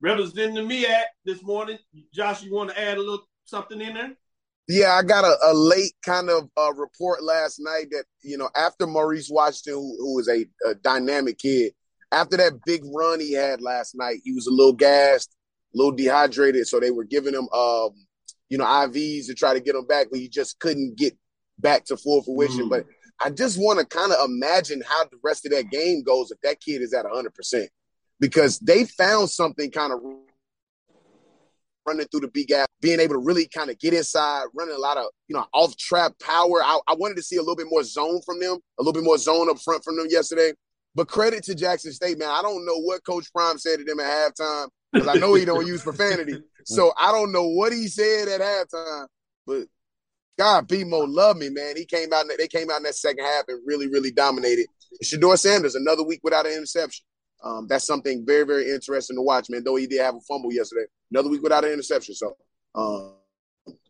Representing 0.00 0.54
the 0.54 0.60
MEAC 0.60 1.02
this 1.24 1.42
morning, 1.42 1.78
Josh, 2.14 2.42
you 2.42 2.54
want 2.54 2.70
to 2.70 2.80
add 2.80 2.96
a 2.96 3.00
little 3.00 3.26
something 3.44 3.80
in 3.80 3.94
there? 3.94 4.16
Yeah, 4.68 4.94
I 4.94 5.02
got 5.02 5.24
a, 5.24 5.36
a 5.44 5.54
late 5.54 5.92
kind 6.04 6.28
of 6.28 6.48
uh, 6.56 6.74
report 6.74 7.22
last 7.22 7.60
night 7.60 7.86
that 7.92 8.04
you 8.22 8.36
know 8.36 8.50
after 8.56 8.86
Maurice 8.86 9.30
Washington, 9.30 9.74
who, 9.74 9.96
who 9.98 10.18
is 10.18 10.28
a, 10.28 10.46
a 10.68 10.74
dynamic 10.74 11.38
kid, 11.38 11.72
after 12.12 12.36
that 12.36 12.64
big 12.64 12.82
run 12.94 13.20
he 13.20 13.32
had 13.32 13.60
last 13.60 13.94
night, 13.94 14.20
he 14.24 14.32
was 14.32 14.46
a 14.46 14.50
little 14.50 14.72
gassed, 14.72 15.36
a 15.74 15.78
little 15.78 15.92
dehydrated. 15.92 16.66
So 16.66 16.80
they 16.80 16.90
were 16.90 17.04
giving 17.04 17.34
him, 17.34 17.48
um, 17.52 17.90
you 18.48 18.58
know, 18.58 18.64
IVs 18.64 19.26
to 19.26 19.34
try 19.34 19.54
to 19.54 19.60
get 19.60 19.74
him 19.74 19.86
back, 19.86 20.08
but 20.10 20.18
he 20.18 20.28
just 20.28 20.58
couldn't 20.58 20.96
get 20.96 21.16
back 21.58 21.84
to 21.86 21.96
full 21.96 22.22
fruition. 22.22 22.66
Mm. 22.66 22.70
But 22.70 22.86
I 23.20 23.30
just 23.30 23.58
want 23.58 23.78
to 23.78 23.86
kind 23.86 24.12
of 24.12 24.28
imagine 24.28 24.82
how 24.86 25.04
the 25.04 25.18
rest 25.22 25.46
of 25.46 25.52
that 25.52 25.70
game 25.70 26.02
goes 26.02 26.30
if 26.30 26.40
that 26.42 26.60
kid 26.60 26.82
is 26.82 26.92
at 26.92 27.04
100%. 27.04 27.66
Because 28.18 28.58
they 28.60 28.84
found 28.84 29.28
something 29.28 29.70
kind 29.70 29.92
of 29.92 30.00
running 31.86 32.06
through 32.10 32.20
the 32.20 32.28
B 32.28 32.44
gap, 32.44 32.68
being 32.80 33.00
able 33.00 33.14
to 33.14 33.20
really 33.20 33.46
kind 33.48 33.70
of 33.70 33.78
get 33.78 33.94
inside, 33.94 34.44
running 34.54 34.74
a 34.74 34.78
lot 34.78 34.96
of, 34.96 35.06
you 35.28 35.36
know, 35.36 35.46
off 35.52 35.76
trap 35.76 36.12
power. 36.22 36.62
I, 36.62 36.78
I 36.88 36.94
wanted 36.94 37.16
to 37.16 37.22
see 37.22 37.36
a 37.36 37.40
little 37.40 37.56
bit 37.56 37.68
more 37.68 37.82
zone 37.82 38.20
from 38.24 38.40
them, 38.40 38.58
a 38.78 38.82
little 38.82 38.92
bit 38.92 39.04
more 39.04 39.18
zone 39.18 39.50
up 39.50 39.58
front 39.60 39.84
from 39.84 39.96
them 39.96 40.06
yesterday. 40.10 40.52
But 40.94 41.08
credit 41.08 41.44
to 41.44 41.54
Jackson 41.54 41.92
State, 41.92 42.18
man. 42.18 42.30
I 42.30 42.40
don't 42.42 42.64
know 42.64 42.78
what 42.78 43.04
Coach 43.04 43.30
Prime 43.32 43.58
said 43.58 43.78
to 43.78 43.84
them 43.84 44.00
at 44.00 44.06
halftime 44.06 44.68
because 44.92 45.08
I 45.08 45.14
know 45.14 45.34
he 45.34 45.44
don't 45.44 45.66
use 45.66 45.82
profanity. 45.82 46.42
So 46.68 46.92
I 46.98 47.12
don't 47.12 47.30
know 47.30 47.46
what 47.46 47.72
he 47.72 47.86
said 47.86 48.26
at 48.26 48.40
halftime. 48.40 49.06
But 49.46 49.68
God, 50.36 50.68
BMO 50.68 51.06
love 51.06 51.36
me, 51.36 51.48
man. 51.48 51.76
He 51.76 51.84
came 51.84 52.12
out. 52.12 52.26
They 52.36 52.48
came 52.48 52.72
out 52.72 52.78
in 52.78 52.82
that 52.82 52.96
second 52.96 53.24
half 53.24 53.44
and 53.46 53.60
really, 53.64 53.86
really 53.86 54.10
dominated. 54.10 54.66
Shedeur 55.02 55.38
Sanders, 55.38 55.76
another 55.76 56.02
week 56.02 56.20
without 56.24 56.44
an 56.44 56.52
interception. 56.52 57.04
Um, 57.46 57.66
that's 57.68 57.86
something 57.86 58.24
very, 58.26 58.44
very 58.44 58.70
interesting 58.70 59.16
to 59.16 59.22
watch, 59.22 59.48
man. 59.48 59.62
Though 59.64 59.76
he 59.76 59.86
did 59.86 60.00
have 60.00 60.16
a 60.16 60.20
fumble 60.20 60.52
yesterday, 60.52 60.86
another 61.12 61.28
week 61.28 61.42
without 61.42 61.64
an 61.64 61.72
interception. 61.72 62.14
So, 62.14 62.36
um, 62.74 63.14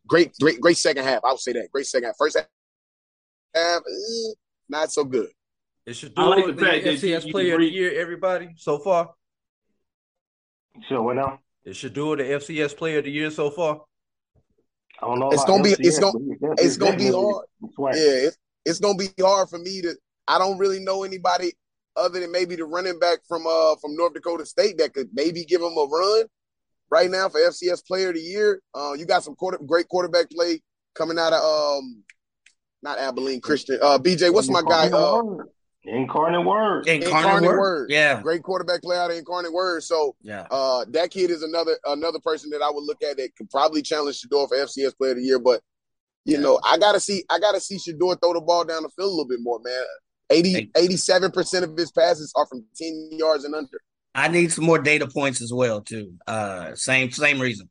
great, 0.06 0.32
great, 0.38 0.60
great 0.60 0.76
second 0.76 1.04
half. 1.04 1.24
I 1.24 1.30
would 1.30 1.40
say 1.40 1.52
that 1.54 1.70
great 1.72 1.86
second 1.86 2.08
half. 2.08 2.16
First 2.18 2.36
half, 2.36 2.46
eh, 3.54 3.78
not 4.68 4.92
so 4.92 5.04
good. 5.04 5.30
It 5.86 5.94
should 5.94 6.14
do 6.14 6.22
like 6.22 6.44
the, 6.46 6.52
the 6.52 6.66
FCS 6.66 7.30
Player 7.30 7.54
of 7.54 7.60
the 7.60 7.66
Year. 7.66 7.98
Everybody 7.98 8.50
so 8.58 8.78
far. 8.78 9.14
So 10.88 11.02
what 11.02 11.16
now? 11.16 11.38
It 11.64 11.76
should 11.76 11.94
do 11.94 12.14
the 12.14 12.24
FCS 12.24 12.76
Player 12.76 12.98
of 12.98 13.04
the 13.04 13.10
Year 13.10 13.30
so 13.30 13.50
far. 13.50 13.82
I 15.00 15.06
don't 15.06 15.18
know. 15.18 15.30
It's 15.30 15.44
gonna 15.44 15.62
FCS, 15.62 15.78
be. 15.78 15.86
It's 15.88 15.98
gonna. 15.98 16.18
It's 16.58 16.76
gonna 16.76 16.96
be 16.98 17.10
hard. 17.10 17.46
Yeah, 17.94 18.26
it's, 18.26 18.38
it's 18.66 18.80
gonna 18.80 18.98
be 18.98 19.08
hard 19.18 19.48
for 19.48 19.58
me 19.58 19.80
to. 19.80 19.94
I 20.28 20.38
don't 20.38 20.58
really 20.58 20.80
know 20.80 21.04
anybody 21.04 21.52
other 21.96 22.20
than 22.20 22.32
maybe 22.32 22.56
the 22.56 22.64
running 22.64 22.98
back 22.98 23.18
from 23.28 23.46
uh 23.46 23.76
from 23.80 23.96
North 23.96 24.14
Dakota 24.14 24.46
State 24.46 24.78
that 24.78 24.94
could 24.94 25.08
maybe 25.12 25.44
give 25.44 25.60
him 25.60 25.76
a 25.76 25.86
run 25.90 26.26
right 26.90 27.10
now 27.10 27.28
for 27.28 27.40
FCS 27.40 27.86
Player 27.86 28.08
of 28.08 28.14
the 28.14 28.20
Year. 28.20 28.60
Uh, 28.74 28.92
you 28.92 29.06
got 29.06 29.24
some 29.24 29.34
quarter, 29.34 29.58
great 29.58 29.88
quarterback 29.88 30.30
play 30.30 30.62
coming 30.94 31.18
out 31.18 31.32
of 31.32 31.42
um, 31.42 32.02
not 32.82 32.98
Abilene 32.98 33.40
Christian. 33.40 33.78
Uh, 33.82 33.98
BJ, 33.98 34.32
what's 34.32 34.48
my 34.48 34.62
guy? 34.62 34.88
Uh, 34.88 35.22
Incarnate 35.84 36.44
Word. 36.44 36.88
Incarnate, 36.88 37.16
Incarnate 37.16 37.48
word. 37.50 37.58
word. 37.58 37.90
Yeah. 37.90 38.20
Great 38.20 38.42
quarterback 38.42 38.82
play 38.82 38.96
out 38.96 39.10
of 39.10 39.16
Incarnate 39.16 39.52
Word. 39.52 39.82
So 39.84 40.16
yeah, 40.20 40.46
uh, 40.50 40.84
that 40.90 41.10
kid 41.10 41.30
is 41.30 41.42
another 41.42 41.78
another 41.84 42.18
person 42.20 42.50
that 42.50 42.62
I 42.62 42.70
would 42.70 42.84
look 42.84 43.02
at 43.02 43.16
that 43.18 43.36
could 43.36 43.50
probably 43.50 43.82
challenge 43.82 44.20
Shedeur 44.20 44.48
for 44.48 44.56
FCS 44.56 44.96
Player 44.96 45.12
of 45.12 45.18
the 45.18 45.22
Year. 45.22 45.38
But 45.38 45.60
you 46.24 46.34
yeah. 46.34 46.40
know, 46.40 46.58
I 46.64 46.76
gotta 46.78 46.98
see 46.98 47.24
I 47.30 47.38
gotta 47.38 47.60
see 47.60 47.76
Shedeur 47.76 48.20
throw 48.20 48.32
the 48.32 48.40
ball 48.40 48.64
down 48.64 48.82
the 48.82 48.88
field 48.90 49.08
a 49.08 49.10
little 49.10 49.28
bit 49.28 49.40
more, 49.40 49.60
man. 49.64 49.84
80, 50.30 50.70
87% 50.76 51.62
of 51.62 51.76
his 51.76 51.92
passes 51.92 52.32
are 52.36 52.46
from 52.46 52.64
10 52.76 53.10
yards 53.12 53.44
and 53.44 53.54
under. 53.54 53.80
I 54.14 54.28
need 54.28 54.50
some 54.50 54.64
more 54.64 54.78
data 54.78 55.06
points 55.06 55.42
as 55.42 55.52
well, 55.52 55.82
too. 55.82 56.14
Uh 56.26 56.74
same 56.74 57.10
same 57.10 57.40
reason. 57.40 57.68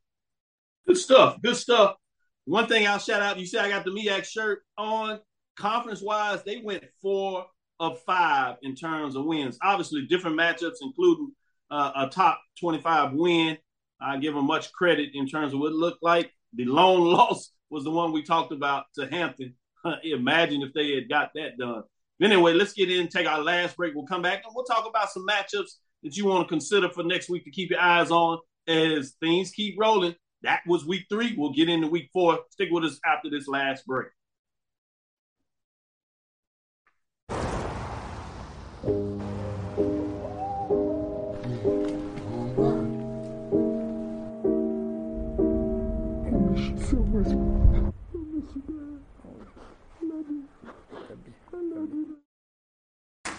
Good 0.86 0.98
stuff. 0.98 1.42
Good 1.42 1.56
stuff. 1.56 1.96
One 2.44 2.68
thing 2.68 2.86
I'll 2.86 2.98
shout 2.98 3.22
out, 3.22 3.38
you 3.40 3.46
see 3.46 3.58
I 3.58 3.68
got 3.68 3.84
the 3.84 3.90
MEAC 3.90 4.24
shirt 4.24 4.62
on. 4.78 5.18
Conference 5.56 6.02
wise, 6.02 6.44
they 6.44 6.58
went 6.58 6.84
four 7.02 7.46
of 7.80 8.00
five 8.02 8.56
in 8.62 8.74
terms 8.74 9.16
of 9.16 9.24
wins. 9.24 9.58
Obviously, 9.62 10.06
different 10.06 10.38
matchups, 10.38 10.76
including 10.82 11.32
uh, 11.70 11.92
a 11.96 12.08
top 12.08 12.40
25 12.60 13.14
win. 13.14 13.58
I 14.00 14.18
give 14.18 14.34
them 14.34 14.46
much 14.46 14.72
credit 14.72 15.10
in 15.14 15.26
terms 15.26 15.52
of 15.54 15.60
what 15.60 15.72
it 15.72 15.76
looked 15.76 16.02
like. 16.02 16.30
The 16.54 16.66
lone 16.66 17.00
loss 17.12 17.50
was 17.70 17.84
the 17.84 17.90
one 17.90 18.12
we 18.12 18.22
talked 18.22 18.52
about 18.52 18.84
to 18.94 19.06
Hampton. 19.08 19.54
Imagine 20.04 20.62
if 20.62 20.72
they 20.72 20.94
had 20.94 21.08
got 21.08 21.30
that 21.34 21.58
done. 21.58 21.82
Anyway, 22.22 22.54
let's 22.54 22.72
get 22.72 22.90
in, 22.90 23.08
take 23.08 23.26
our 23.26 23.42
last 23.42 23.76
break. 23.76 23.94
We'll 23.94 24.06
come 24.06 24.22
back 24.22 24.42
and 24.44 24.52
we'll 24.54 24.64
talk 24.64 24.86
about 24.88 25.10
some 25.10 25.26
matchups 25.26 25.76
that 26.02 26.16
you 26.16 26.26
want 26.26 26.46
to 26.46 26.48
consider 26.48 26.88
for 26.88 27.02
next 27.02 27.28
week 27.28 27.44
to 27.44 27.50
keep 27.50 27.70
your 27.70 27.80
eyes 27.80 28.10
on 28.10 28.38
as 28.66 29.14
things 29.20 29.50
keep 29.50 29.76
rolling. 29.78 30.14
That 30.42 30.60
was 30.66 30.86
week 30.86 31.04
three. 31.10 31.34
We'll 31.36 31.52
get 31.52 31.68
into 31.68 31.88
week 31.88 32.08
four. 32.12 32.38
Stick 32.50 32.68
with 32.70 32.84
us 32.84 32.98
after 33.04 33.28
this 33.30 33.48
last 33.48 33.86
break. 33.86 34.08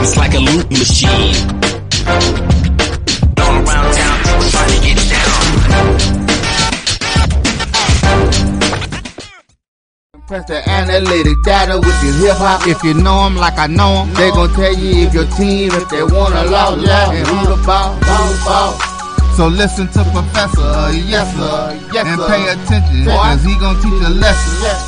It's 0.00 0.16
like 0.16 0.34
a 0.34 0.38
loot 0.38 0.70
machine. 0.70 1.34
All 3.38 3.54
around 3.62 3.94
town, 3.94 4.16
people 4.24 4.50
trying 4.50 4.72
to 4.74 4.80
get 4.82 4.98
down. 5.08 5.38
Press 10.26 10.44
the 10.46 10.68
analytic 10.68 11.36
data 11.44 11.78
with 11.78 12.04
your 12.04 12.12
hip 12.28 12.36
hop. 12.36 12.66
If 12.66 12.82
you 12.84 12.92
know 12.94 13.24
them 13.24 13.36
like 13.36 13.56
I 13.58 13.66
know 13.66 14.04
them, 14.04 14.14
they 14.14 14.30
gon' 14.30 14.52
tell 14.54 14.74
you 14.74 15.06
if 15.06 15.14
your 15.14 15.26
team, 15.36 15.70
if 15.72 15.88
they 15.88 16.02
wanna 16.02 16.42
lose, 16.42 16.86
yeah, 16.86 17.10
and 17.12 17.26
who 17.26 17.56
the 17.56 17.62
ball, 17.64 17.98
ball, 18.00 18.34
ball. 18.44 18.72
So 19.36 19.46
listen 19.48 19.86
to 19.88 20.04
Professor, 20.12 20.92
yes 21.08 21.32
sir, 21.36 21.78
yes, 21.94 22.04
sir. 22.04 22.12
and 22.12 22.20
pay 22.28 22.48
attention, 22.52 23.04
cause 23.06 23.42
he 23.44 23.54
gon' 23.58 23.76
teach 23.80 24.02
a 24.04 24.10
lesson. 24.10 24.87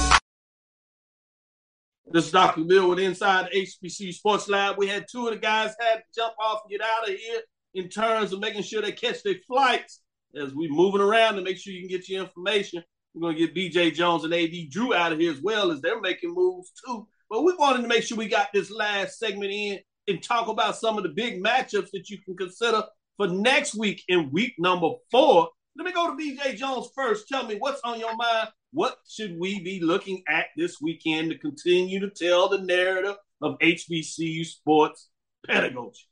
This 2.13 2.27
is 2.27 2.33
Dr. 2.33 2.65
Bill 2.65 2.91
with 2.91 2.99
Inside 2.99 3.51
HBC 3.55 4.13
Sports 4.15 4.49
Lab. 4.49 4.77
We 4.77 4.89
had 4.89 5.07
two 5.09 5.29
of 5.29 5.33
the 5.33 5.39
guys 5.39 5.77
had 5.79 5.99
to 5.99 6.03
jump 6.13 6.35
off 6.43 6.63
and 6.65 6.71
get 6.73 6.85
out 6.85 7.09
of 7.09 7.15
here 7.15 7.41
in 7.75 7.89
terms 7.89 8.33
of 8.33 8.41
making 8.41 8.65
sure 8.65 8.83
they 8.83 8.91
catch 8.91 9.23
their 9.23 9.37
flights 9.47 10.01
as 10.35 10.53
we're 10.53 10.73
moving 10.73 11.03
around 11.03 11.37
to 11.37 11.43
make 11.43 11.57
sure 11.57 11.73
you 11.73 11.79
can 11.79 11.89
get 11.89 12.09
your 12.09 12.25
information. 12.25 12.83
We're 13.15 13.21
going 13.21 13.37
to 13.37 13.47
get 13.47 13.55
BJ 13.55 13.95
Jones 13.95 14.25
and 14.25 14.35
AD 14.35 14.51
Drew 14.71 14.93
out 14.93 15.13
of 15.13 15.21
here 15.21 15.31
as 15.31 15.41
well 15.41 15.71
as 15.71 15.81
they're 15.83 16.01
making 16.01 16.35
moves 16.35 16.73
too. 16.85 17.07
But 17.31 17.45
we 17.45 17.55
wanted 17.55 17.83
to 17.83 17.89
make 17.89 18.03
sure 18.03 18.19
we 18.19 18.27
got 18.27 18.49
this 18.53 18.73
last 18.73 19.21
segment 19.21 19.53
in 19.53 19.79
and 20.09 20.21
talk 20.21 20.49
about 20.49 20.77
some 20.77 20.97
of 20.97 21.05
the 21.05 21.11
big 21.11 21.41
matchups 21.41 21.93
that 21.93 22.11
you 22.11 22.19
can 22.25 22.37
consider 22.37 22.83
for 23.19 23.29
next 23.29 23.77
week 23.77 24.03
in 24.09 24.33
week 24.33 24.55
number 24.59 24.89
four. 25.13 25.49
Let 25.77 25.87
me 25.87 25.93
go 25.93 26.09
to 26.09 26.21
BJ 26.21 26.57
Jones 26.57 26.89
first. 26.93 27.29
Tell 27.29 27.47
me 27.47 27.55
what's 27.55 27.81
on 27.83 28.01
your 28.01 28.17
mind. 28.17 28.49
What 28.73 28.97
should 29.09 29.37
we 29.39 29.63
be 29.63 29.81
looking 29.81 30.23
at 30.29 30.47
this 30.57 30.81
weekend 30.81 31.31
to 31.31 31.39
continue 31.39 32.01
to 32.01 32.11
tell 32.11 32.49
the 32.49 32.61
narrative 32.61 33.17
of 33.43 33.59
HBCU 33.59 34.45
sports 34.47 35.09
pedagogy? 35.47 36.07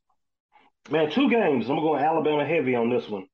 Man, 0.90 1.10
two 1.10 1.30
games. 1.30 1.68
I'm 1.68 1.76
going 1.76 2.02
Alabama 2.02 2.44
heavy 2.44 2.74
on 2.74 2.90
this 2.90 3.08
one. 3.08 3.26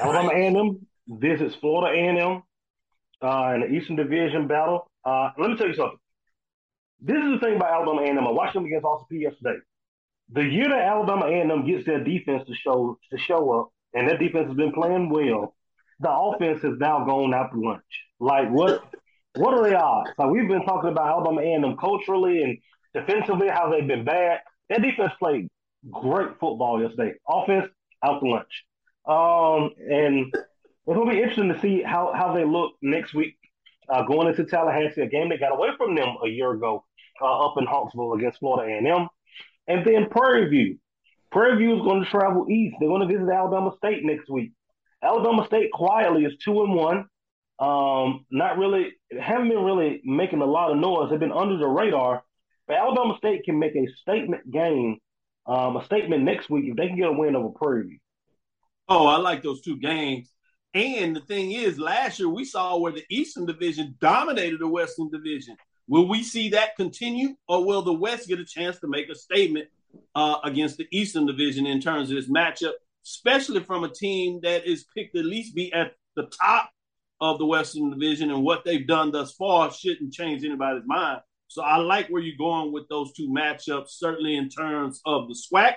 Alabama 0.00 0.30
A&M 0.30 0.86
visits 1.08 1.56
Florida 1.56 1.96
A&M 1.96 2.42
uh, 3.22 3.54
in 3.54 3.60
the 3.62 3.66
Eastern 3.68 3.96
Division 3.96 4.46
battle. 4.46 4.90
Uh, 5.04 5.30
let 5.38 5.50
me 5.50 5.56
tell 5.56 5.68
you 5.68 5.74
something. 5.74 5.98
This 7.00 7.16
is 7.16 7.32
the 7.32 7.38
thing 7.40 7.56
about 7.56 7.72
Alabama 7.72 8.02
A&M. 8.02 8.18
I 8.18 8.30
watched 8.30 8.54
them 8.54 8.64
against 8.64 8.84
Austin 8.84 9.18
Peay 9.18 9.22
yesterday. 9.22 9.58
The 10.32 10.42
year 10.42 10.68
that 10.68 10.82
Alabama 10.82 11.26
A&M 11.26 11.66
gets 11.66 11.86
their 11.86 12.02
defense 12.02 12.46
to 12.46 12.54
show 12.54 12.98
to 13.10 13.18
show 13.18 13.60
up, 13.60 13.70
and 13.94 14.08
their 14.08 14.18
defense 14.18 14.48
has 14.48 14.56
been 14.56 14.72
playing 14.72 15.08
well, 15.08 15.54
the 16.00 16.10
offense 16.10 16.62
has 16.62 16.74
now 16.78 17.04
gone 17.04 17.34
out 17.34 17.52
to 17.52 17.60
lunch. 17.60 17.82
Like 18.20 18.50
what? 18.50 18.82
what 19.36 19.54
are 19.54 19.68
the 19.68 19.76
odds? 19.76 20.10
Like 20.18 20.30
we've 20.30 20.48
been 20.48 20.64
talking 20.64 20.90
about 20.90 21.08
Alabama 21.08 21.40
A&M 21.40 21.76
culturally 21.76 22.42
and 22.42 22.58
defensively, 22.94 23.48
how 23.48 23.70
they've 23.70 23.86
been 23.86 24.04
bad. 24.04 24.40
Their 24.68 24.78
defense 24.78 25.12
played 25.18 25.48
great 25.90 26.30
football 26.40 26.82
yesterday. 26.82 27.14
Offense 27.28 27.66
out 28.04 28.20
to 28.20 28.28
lunch. 28.28 28.64
Um, 29.06 29.70
and 29.90 30.34
gonna 30.86 31.10
be 31.10 31.18
interesting 31.18 31.52
to 31.52 31.60
see 31.60 31.82
how 31.82 32.12
how 32.14 32.34
they 32.34 32.44
look 32.44 32.72
next 32.82 33.14
week 33.14 33.36
uh, 33.88 34.02
going 34.02 34.28
into 34.28 34.44
Tallahassee, 34.44 35.02
a 35.02 35.06
game 35.06 35.28
that 35.28 35.40
got 35.40 35.52
away 35.52 35.68
from 35.76 35.94
them 35.94 36.16
a 36.24 36.28
year 36.28 36.52
ago 36.52 36.84
uh, 37.20 37.46
up 37.46 37.54
in 37.58 37.66
Huntsville 37.66 38.14
against 38.14 38.38
Florida 38.38 38.72
A&M, 38.72 39.08
and 39.68 39.84
then 39.84 40.08
Prairie 40.10 40.48
View. 40.48 40.78
Prairie 41.30 41.58
View 41.58 41.76
is 41.76 41.82
going 41.82 42.02
to 42.02 42.10
travel 42.10 42.46
east. 42.50 42.76
They're 42.80 42.88
going 42.88 43.06
to 43.06 43.14
visit 43.14 43.30
Alabama 43.30 43.72
State 43.78 44.04
next 44.04 44.28
week. 44.30 44.52
Alabama 45.02 45.46
State 45.46 45.70
quietly 45.72 46.24
is 46.24 46.36
two 46.42 46.62
and 46.62 46.74
one. 46.74 47.06
Um, 47.58 48.26
not 48.30 48.58
really 48.58 48.92
haven't 49.18 49.48
been 49.48 49.62
really 49.62 50.02
making 50.04 50.42
a 50.42 50.46
lot 50.46 50.70
of 50.70 50.78
noise. 50.78 51.10
They've 51.10 51.20
been 51.20 51.32
under 51.32 51.56
the 51.56 51.66
radar. 51.66 52.22
But 52.66 52.76
Alabama 52.76 53.14
State 53.18 53.44
can 53.44 53.58
make 53.58 53.76
a 53.76 53.86
statement 54.02 54.50
game, 54.50 54.98
um, 55.46 55.76
a 55.76 55.84
statement 55.84 56.24
next 56.24 56.50
week 56.50 56.64
if 56.66 56.76
they 56.76 56.88
can 56.88 56.96
get 56.96 57.08
a 57.08 57.12
win 57.12 57.36
over 57.36 57.50
Prairie 57.50 58.00
Oh, 58.88 59.06
I 59.06 59.16
like 59.16 59.42
those 59.42 59.62
two 59.62 59.78
games. 59.78 60.30
And 60.74 61.16
the 61.16 61.20
thing 61.20 61.52
is, 61.52 61.78
last 61.78 62.18
year 62.18 62.28
we 62.28 62.44
saw 62.44 62.76
where 62.76 62.92
the 62.92 63.04
Eastern 63.08 63.46
Division 63.46 63.96
dominated 64.00 64.60
the 64.60 64.68
Western 64.68 65.10
Division. 65.10 65.56
Will 65.88 66.08
we 66.08 66.22
see 66.22 66.50
that 66.50 66.76
continue, 66.76 67.36
or 67.48 67.64
will 67.64 67.82
the 67.82 67.92
West 67.92 68.28
get 68.28 68.40
a 68.40 68.44
chance 68.44 68.78
to 68.80 68.88
make 68.88 69.08
a 69.08 69.14
statement 69.14 69.68
uh, 70.14 70.36
against 70.44 70.76
the 70.76 70.86
Eastern 70.90 71.26
Division 71.26 71.66
in 71.66 71.80
terms 71.80 72.10
of 72.10 72.16
this 72.16 72.28
matchup, 72.28 72.72
especially 73.06 73.62
from 73.62 73.84
a 73.84 73.88
team 73.88 74.40
that 74.42 74.66
is 74.66 74.84
picked 74.94 75.14
to 75.14 75.20
at 75.20 75.26
least 75.26 75.54
be 75.54 75.72
at 75.72 75.92
the 76.16 76.28
top 76.42 76.70
of 77.20 77.38
the 77.38 77.46
Western 77.46 77.90
Division 77.90 78.30
and 78.30 78.42
what 78.42 78.64
they've 78.64 78.86
done 78.86 79.12
thus 79.12 79.32
far 79.32 79.70
shouldn't 79.72 80.12
change 80.12 80.44
anybody's 80.44 80.82
mind. 80.86 81.20
So 81.48 81.62
I 81.62 81.76
like 81.76 82.08
where 82.08 82.20
you're 82.20 82.36
going 82.36 82.72
with 82.72 82.88
those 82.88 83.12
two 83.12 83.28
matchups, 83.28 83.90
certainly 83.90 84.36
in 84.36 84.48
terms 84.48 85.00
of 85.06 85.28
the 85.28 85.34
SWAC, 85.34 85.74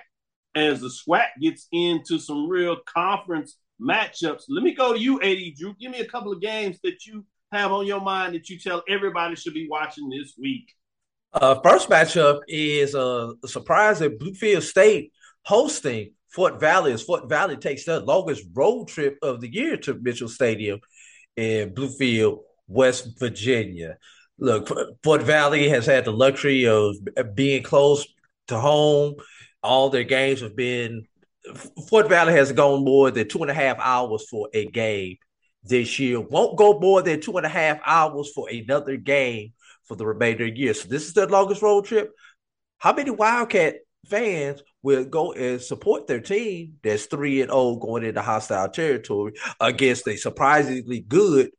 as 0.55 0.81
the 0.81 0.89
SWAC 0.89 1.27
gets 1.39 1.67
into 1.71 2.17
some 2.17 2.49
real 2.49 2.77
conference 2.85 3.57
matchups. 3.79 4.45
Let 4.49 4.63
me 4.63 4.73
go 4.73 4.93
to 4.93 4.99
you, 4.99 5.21
AD 5.21 5.55
Drew. 5.57 5.75
Give 5.79 5.91
me 5.91 5.99
a 5.99 6.07
couple 6.07 6.33
of 6.33 6.41
games 6.41 6.79
that 6.83 7.05
you 7.05 7.23
have 7.51 7.71
on 7.71 7.85
your 7.85 8.01
mind 8.01 8.33
that 8.33 8.49
you 8.49 8.59
tell 8.59 8.83
everybody 8.89 9.35
should 9.35 9.53
be 9.53 9.67
watching 9.69 10.09
this 10.09 10.33
week. 10.39 10.73
Uh, 11.31 11.59
first 11.61 11.89
matchup 11.89 12.41
is 12.47 12.95
uh, 12.95 13.31
a 13.43 13.47
surprise 13.47 14.01
at 14.01 14.17
Bluefield 14.17 14.63
State 14.63 15.13
hosting 15.43 16.13
Fort 16.31 16.59
Valley 16.59 16.91
is 16.91 17.01
Fort 17.01 17.27
Valley 17.27 17.57
takes 17.57 17.85
the 17.85 17.99
longest 17.99 18.45
road 18.53 18.87
trip 18.87 19.17
of 19.21 19.41
the 19.41 19.51
year 19.51 19.77
to 19.77 19.95
Mitchell 19.95 20.29
Stadium 20.29 20.79
in 21.35 21.73
Bluefield, 21.73 22.39
West 22.67 23.19
Virginia. 23.19 23.97
Look, 24.37 24.69
Fort 25.03 25.23
Valley 25.23 25.69
has 25.69 25.85
had 25.85 26.05
the 26.05 26.11
luxury 26.11 26.67
of 26.67 26.95
uh, 27.17 27.23
being 27.23 27.63
close 27.63 28.07
to 28.47 28.59
home. 28.59 29.15
All 29.63 29.89
their 29.89 30.03
games 30.03 30.41
have 30.41 30.55
been. 30.55 31.05
Fort 31.89 32.07
Valley 32.07 32.33
has 32.33 32.51
gone 32.51 32.83
more 32.83 33.11
than 33.11 33.27
two 33.27 33.41
and 33.41 33.51
a 33.51 33.53
half 33.53 33.77
hours 33.79 34.25
for 34.29 34.49
a 34.53 34.65
game 34.65 35.17
this 35.63 35.99
year. 35.99 36.19
Won't 36.19 36.57
go 36.57 36.79
more 36.79 37.01
than 37.01 37.21
two 37.21 37.35
and 37.37 37.45
a 37.45 37.49
half 37.49 37.79
hours 37.85 38.31
for 38.33 38.49
another 38.49 38.97
game 38.97 39.53
for 39.85 39.95
the 39.95 40.05
remainder 40.05 40.45
of 40.45 40.53
the 40.53 40.59
year. 40.59 40.73
So 40.73 40.87
this 40.87 41.07
is 41.07 41.13
their 41.13 41.27
longest 41.27 41.61
road 41.61 41.85
trip. 41.85 42.11
How 42.77 42.93
many 42.93 43.09
Wildcat 43.09 43.75
fans 44.07 44.61
will 44.81 45.05
go 45.05 45.33
and 45.33 45.61
support 45.61 46.07
their 46.07 46.21
team 46.21 46.75
that's 46.83 47.05
three 47.05 47.41
and 47.41 47.51
zero 47.51 47.75
going 47.75 48.03
into 48.03 48.21
hostile 48.21 48.69
territory 48.69 49.33
against 49.59 50.07
a 50.07 50.15
surprisingly 50.15 51.01
good 51.01 51.51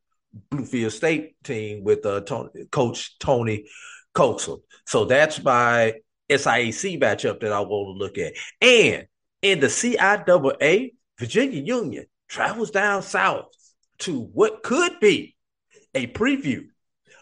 Bluefield 0.51 0.93
State 0.93 1.35
team 1.43 1.83
with 1.83 2.07
uh, 2.07 2.21
Tony, 2.21 2.51
Coach 2.71 3.19
Tony 3.19 3.67
Coaxum. 4.15 4.61
So 4.87 5.05
that's 5.05 5.43
my 5.43 5.95
SIAC 6.31 7.01
matchup 7.01 7.41
that 7.41 7.53
I 7.53 7.61
want 7.61 7.97
to 7.97 7.99
look 7.99 8.19
at. 8.19 8.35
And 8.61 9.07
in 9.43 9.61
the 9.61 9.67
CIAA, 9.67 10.93
Virginia 11.19 11.63
Union 11.63 12.07
travels 12.29 12.71
down 12.71 13.03
south 13.03 13.47
to 13.99 14.21
what 14.21 14.63
could 14.63 15.01
be 15.01 15.37
a 15.95 16.07
preview 16.07 16.67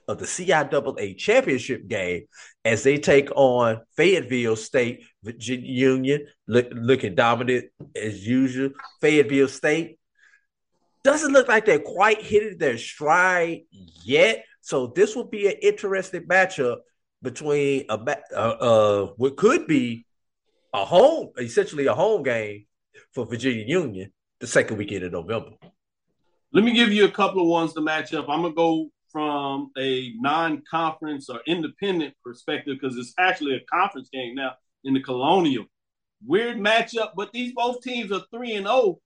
of 0.07 0.19
the 0.19 0.27
CIAA 0.27 1.16
championship 1.16 1.87
game 1.87 2.27
as 2.64 2.83
they 2.83 2.99
take 2.99 3.31
on 3.35 3.81
Fayetteville 3.97 4.57
State, 4.57 5.05
Virginia 5.23 5.71
Union, 5.71 6.27
look, 6.47 6.69
looking 6.73 7.14
dominant 7.14 7.66
as 7.97 8.27
usual. 8.27 8.71
Fayetteville 9.01 9.49
State 9.49 9.99
doesn't 11.03 11.33
look 11.33 11.49
like 11.49 11.64
they're 11.64 11.79
quite 11.79 12.23
hitting 12.23 12.59
their 12.59 12.79
stride 12.79 13.62
yet. 14.05 14.45
So 14.61 14.89
this 14.89 15.16
will 15.16 15.29
be 15.29 15.47
an 15.47 15.55
interesting 15.62 16.27
matchup 16.27 16.79
between 17.23 17.85
a 17.89 17.95
uh, 17.95 18.37
uh, 18.37 19.07
what 19.16 19.37
could 19.37 19.66
be 19.66 20.07
a 20.73 20.85
home, 20.85 21.31
essentially 21.39 21.87
a 21.87 21.95
home 21.95 22.23
game 22.23 22.66
for 23.12 23.27
Virginia 23.27 23.64
Union 23.66 24.12
the 24.41 24.47
second 24.47 24.77
weekend 24.77 25.05
of 25.05 25.12
November. 25.12 25.51
Let 26.53 26.64
me 26.64 26.73
give 26.73 26.93
you 26.93 27.05
a 27.05 27.11
couple 27.11 27.43
of 27.43 27.49
ones 27.49 27.75
to 27.75 27.81
match 27.81 28.14
up. 28.14 28.29
I'm 28.29 28.43
gonna 28.43 28.55
go 28.55 28.91
from 29.11 29.71
a 29.79 30.12
non-conference 30.16 31.29
or 31.29 31.41
independent 31.47 32.14
perspective 32.23 32.77
because 32.81 32.97
it's 32.97 33.14
actually 33.19 33.57
a 33.57 33.61
conference 33.73 34.11
game 34.12 34.35
now 34.35 34.53
in 34.89 34.95
the 34.95 35.01
Colonial. 35.01 35.66
Weird 36.26 36.57
matchup, 36.57 37.12
but 37.16 37.32
these 37.32 37.53
both 37.53 37.82
teams 37.82 38.11
are 38.11 38.22
three 38.32 38.55
and 38.55 38.66
zero. 38.66 38.76
Oh. 38.76 39.01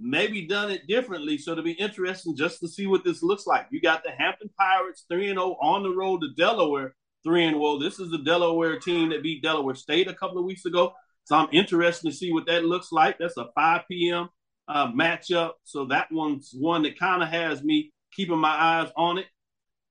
Maybe 0.00 0.46
done 0.46 0.70
it 0.70 0.86
differently, 0.86 1.38
so 1.38 1.50
it'll 1.50 1.64
be 1.64 1.72
interesting 1.72 2.36
just 2.36 2.60
to 2.60 2.68
see 2.68 2.86
what 2.86 3.02
this 3.02 3.20
looks 3.20 3.48
like. 3.48 3.66
You 3.70 3.80
got 3.80 4.04
the 4.04 4.12
Hampton 4.16 4.48
Pirates 4.56 5.04
three 5.10 5.28
and 5.28 5.38
zero 5.38 5.56
oh 5.60 5.66
on 5.66 5.82
the 5.82 5.90
road 5.90 6.20
to 6.20 6.28
Delaware 6.36 6.94
three 7.24 7.44
and 7.44 7.56
zero. 7.56 7.78
This 7.78 7.98
is 7.98 8.10
the 8.10 8.18
Delaware 8.18 8.78
team 8.78 9.10
that 9.10 9.24
beat 9.24 9.42
Delaware 9.42 9.74
State 9.74 10.08
a 10.08 10.14
couple 10.14 10.38
of 10.38 10.44
weeks 10.44 10.64
ago, 10.66 10.92
so 11.24 11.36
I'm 11.36 11.48
interested 11.52 12.08
to 12.08 12.16
see 12.16 12.32
what 12.32 12.46
that 12.46 12.64
looks 12.64 12.92
like. 12.92 13.18
That's 13.18 13.36
a 13.36 13.48
5 13.54 13.82
p.m. 13.90 14.28
Uh, 14.68 14.92
matchup, 14.92 15.52
so 15.64 15.86
that 15.86 16.12
one's 16.12 16.52
one 16.56 16.82
that 16.82 16.98
kind 16.98 17.22
of 17.22 17.28
has 17.28 17.64
me 17.64 17.92
keeping 18.12 18.38
my 18.38 18.50
eyes 18.50 18.90
on 18.96 19.18
it. 19.18 19.26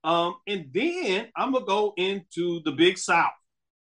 Um, 0.04 0.36
and 0.46 0.70
then 0.72 1.28
I'm 1.36 1.52
gonna 1.52 1.66
go 1.66 1.92
into 1.96 2.62
the 2.64 2.72
Big 2.72 2.96
South. 2.96 3.32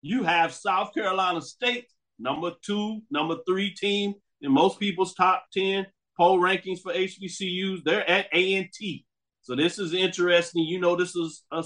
You 0.06 0.22
have 0.22 0.54
South 0.54 0.94
Carolina 0.94 1.42
State, 1.42 1.88
number 2.20 2.52
two, 2.64 3.02
number 3.10 3.38
three 3.48 3.72
team 3.72 4.14
in 4.40 4.52
most 4.52 4.80
people's 4.80 5.16
top 5.16 5.46
ten 5.52 5.88
poll 6.16 6.38
rankings 6.40 6.82
for 6.82 6.94
HBCUs. 6.94 7.84
They're 7.84 8.08
at 8.08 8.28
A 8.32 8.54
and 8.54 8.70
T, 8.72 9.04
so 9.42 9.56
this 9.56 9.80
is 9.80 9.96
interesting. 9.96 10.64
You 10.64 10.80
know, 10.80 10.96
this 10.96 11.16
is 11.16 11.42
a 11.52 11.64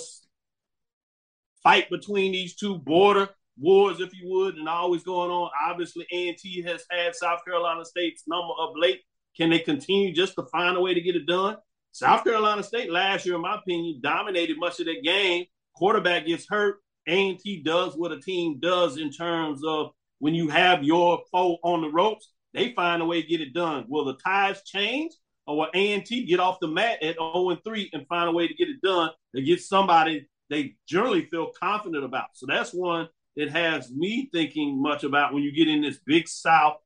fight 1.63 1.89
between 1.89 2.31
these 2.31 2.55
two 2.55 2.77
border 2.77 3.27
wars, 3.57 3.99
if 3.99 4.13
you 4.13 4.29
would, 4.29 4.55
and 4.55 4.69
always 4.69 5.03
going 5.03 5.29
on. 5.29 5.51
Obviously, 5.67 6.07
A 6.13 6.29
and 6.29 6.37
T 6.37 6.61
has 6.61 6.85
had 6.89 7.15
South 7.15 7.43
Carolina 7.43 7.83
State's 7.83 8.23
number 8.25 8.53
of 8.57 8.69
late. 8.77 9.01
Can 9.35 9.49
they 9.49 9.59
continue 9.59 10.13
just 10.13 10.35
to 10.35 10.43
find 10.43 10.77
a 10.77 10.81
way 10.81 10.93
to 10.93 11.01
get 11.01 11.17
it 11.17 11.25
done? 11.25 11.57
South 11.91 12.23
Carolina 12.23 12.63
State 12.63 12.89
last 12.89 13.25
year, 13.25 13.35
in 13.35 13.41
my 13.41 13.55
opinion, 13.55 13.99
dominated 14.01 14.57
much 14.57 14.79
of 14.79 14.85
that 14.85 15.03
game. 15.03 15.43
Quarterback 15.75 16.25
gets 16.25 16.47
hurt. 16.47 16.77
A&T 17.09 17.63
does 17.63 17.95
what 17.95 18.11
a 18.11 18.19
team 18.19 18.59
does 18.59 18.97
in 18.97 19.11
terms 19.11 19.61
of 19.65 19.91
when 20.19 20.35
you 20.35 20.49
have 20.49 20.83
your 20.83 21.21
foe 21.31 21.57
on 21.63 21.81
the 21.81 21.89
ropes, 21.89 22.31
they 22.53 22.73
find 22.73 23.01
a 23.01 23.05
way 23.05 23.21
to 23.21 23.27
get 23.27 23.41
it 23.41 23.53
done. 23.53 23.85
Will 23.87 24.05
the 24.05 24.17
ties 24.23 24.61
change? 24.63 25.13
Or 25.47 25.57
will 25.57 25.69
A&T 25.73 26.25
get 26.25 26.39
off 26.39 26.59
the 26.59 26.67
mat 26.67 27.01
at 27.01 27.15
0 27.15 27.49
and 27.49 27.63
3 27.63 27.89
and 27.93 28.07
find 28.07 28.29
a 28.29 28.31
way 28.31 28.47
to 28.47 28.53
get 28.53 28.69
it 28.69 28.81
done 28.81 29.09
to 29.35 29.41
get 29.41 29.61
somebody 29.61 30.27
they 30.49 30.75
generally 30.87 31.25
feel 31.25 31.51
confident 31.59 32.03
about? 32.03 32.27
So 32.33 32.45
that's 32.45 32.71
one 32.71 33.09
that 33.35 33.49
has 33.49 33.91
me 33.91 34.29
thinking 34.31 34.81
much 34.81 35.03
about 35.03 35.33
when 35.33 35.43
you 35.43 35.51
get 35.51 35.67
in 35.67 35.81
this 35.81 35.99
Big 36.05 36.27
South 36.27 36.77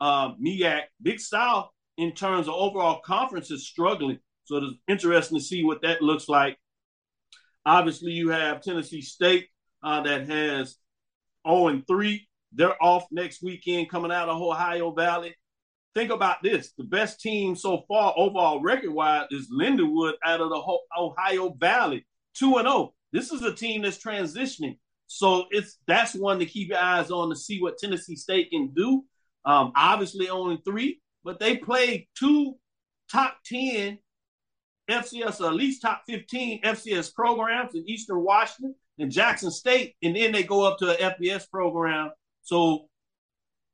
uh, 0.00 0.34
MEAC. 0.34 0.82
Big 1.00 1.20
South, 1.20 1.70
in 1.96 2.12
terms 2.12 2.48
of 2.48 2.54
overall 2.54 3.00
conference, 3.00 3.50
is 3.50 3.66
struggling. 3.66 4.18
So 4.44 4.56
it's 4.56 4.76
interesting 4.88 5.38
to 5.38 5.44
see 5.44 5.64
what 5.64 5.82
that 5.82 6.02
looks 6.02 6.28
like. 6.28 6.58
Obviously, 7.64 8.12
you 8.12 8.30
have 8.30 8.60
Tennessee 8.60 9.02
State 9.02 9.48
uh, 9.82 10.00
that 10.02 10.28
has 10.28 10.76
0 11.46 11.68
and 11.68 11.86
3. 11.86 12.26
They're 12.52 12.82
off 12.82 13.04
next 13.10 13.42
weekend 13.42 13.90
coming 13.90 14.12
out 14.12 14.28
of 14.28 14.40
Ohio 14.40 14.92
Valley. 14.92 15.34
Think 15.94 16.10
about 16.10 16.42
this 16.42 16.72
the 16.78 16.84
best 16.84 17.20
team 17.20 17.54
so 17.54 17.84
far, 17.86 18.14
overall 18.16 18.60
record 18.60 18.92
wise, 18.92 19.26
is 19.30 19.52
Lindenwood 19.52 20.14
out 20.24 20.40
of 20.40 20.48
the 20.48 20.78
Ohio 20.98 21.54
Valley, 21.58 22.06
2 22.34 22.56
and 22.56 22.66
0. 22.68 22.94
This 23.12 23.30
is 23.30 23.42
a 23.42 23.54
team 23.54 23.82
that's 23.82 24.02
transitioning. 24.02 24.78
So 25.06 25.44
it's 25.50 25.78
that's 25.86 26.14
one 26.14 26.38
to 26.38 26.46
keep 26.46 26.70
your 26.70 26.78
eyes 26.78 27.10
on 27.10 27.28
to 27.28 27.36
see 27.36 27.60
what 27.60 27.76
Tennessee 27.76 28.16
State 28.16 28.50
can 28.50 28.72
do. 28.74 29.04
Um, 29.44 29.72
obviously, 29.76 30.30
only 30.30 30.62
three, 30.64 31.00
but 31.24 31.38
they 31.38 31.56
played 31.58 32.06
two 32.18 32.54
top 33.10 33.36
10 33.44 33.98
FCS, 34.88 35.40
or 35.40 35.48
at 35.48 35.54
least 35.54 35.82
top 35.82 36.04
15 36.08 36.62
FCS 36.62 37.14
programs 37.14 37.74
in 37.74 37.86
Eastern 37.86 38.22
Washington 38.22 38.74
and 38.98 39.10
Jackson 39.10 39.50
State, 39.50 39.94
and 40.02 40.14
then 40.14 40.32
they 40.32 40.42
go 40.42 40.64
up 40.64 40.78
to 40.78 40.90
an 40.90 41.12
FBS 41.12 41.48
program. 41.50 42.10
So 42.42 42.88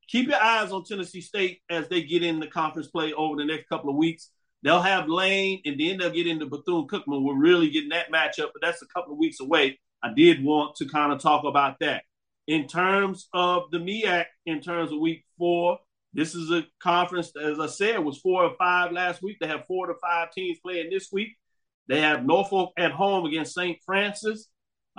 keep 0.07 0.27
your 0.27 0.41
eyes 0.41 0.71
on 0.71 0.83
Tennessee 0.83 1.21
State 1.21 1.59
as 1.69 1.87
they 1.87 2.03
get 2.03 2.23
in 2.23 2.39
the 2.39 2.47
conference 2.47 2.87
play 2.87 3.13
over 3.13 3.35
the 3.35 3.45
next 3.45 3.67
couple 3.69 3.89
of 3.89 3.95
weeks. 3.95 4.31
They'll 4.63 4.81
have 4.81 5.07
Lane, 5.07 5.61
and 5.65 5.79
then 5.79 5.97
they'll 5.97 6.09
get 6.09 6.27
into 6.27 6.45
Bethune 6.45 6.87
Cookman. 6.87 7.23
We're 7.23 7.35
really 7.35 7.69
getting 7.69 7.89
that 7.89 8.11
matchup, 8.11 8.49
but 8.53 8.61
that's 8.61 8.81
a 8.81 8.87
couple 8.87 9.13
of 9.13 9.19
weeks 9.19 9.39
away. 9.39 9.79
I 10.03 10.13
did 10.13 10.43
want 10.43 10.75
to 10.77 10.87
kind 10.87 11.13
of 11.13 11.21
talk 11.21 11.45
about 11.45 11.77
that. 11.79 12.03
In 12.47 12.67
terms 12.67 13.29
of 13.33 13.71
the 13.71 13.77
MEAC, 13.77 14.25
in 14.45 14.59
terms 14.59 14.91
of 14.91 14.99
week 14.99 15.23
four, 15.37 15.79
this 16.13 16.33
is 16.33 16.51
a 16.51 16.65
conference, 16.81 17.31
as 17.41 17.59
I 17.59 17.67
said, 17.67 17.99
was 17.99 18.17
four 18.17 18.43
or 18.43 18.55
five 18.57 18.91
last 18.91 19.21
week. 19.21 19.37
They 19.39 19.47
have 19.47 19.65
four 19.65 19.87
to 19.87 19.93
five 20.01 20.31
teams 20.31 20.57
playing 20.59 20.89
this 20.89 21.09
week. 21.11 21.37
They 21.87 22.01
have 22.01 22.25
Norfolk 22.25 22.71
at 22.77 22.91
home 22.91 23.25
against 23.25 23.53
St. 23.53 23.77
Francis. 23.85 24.47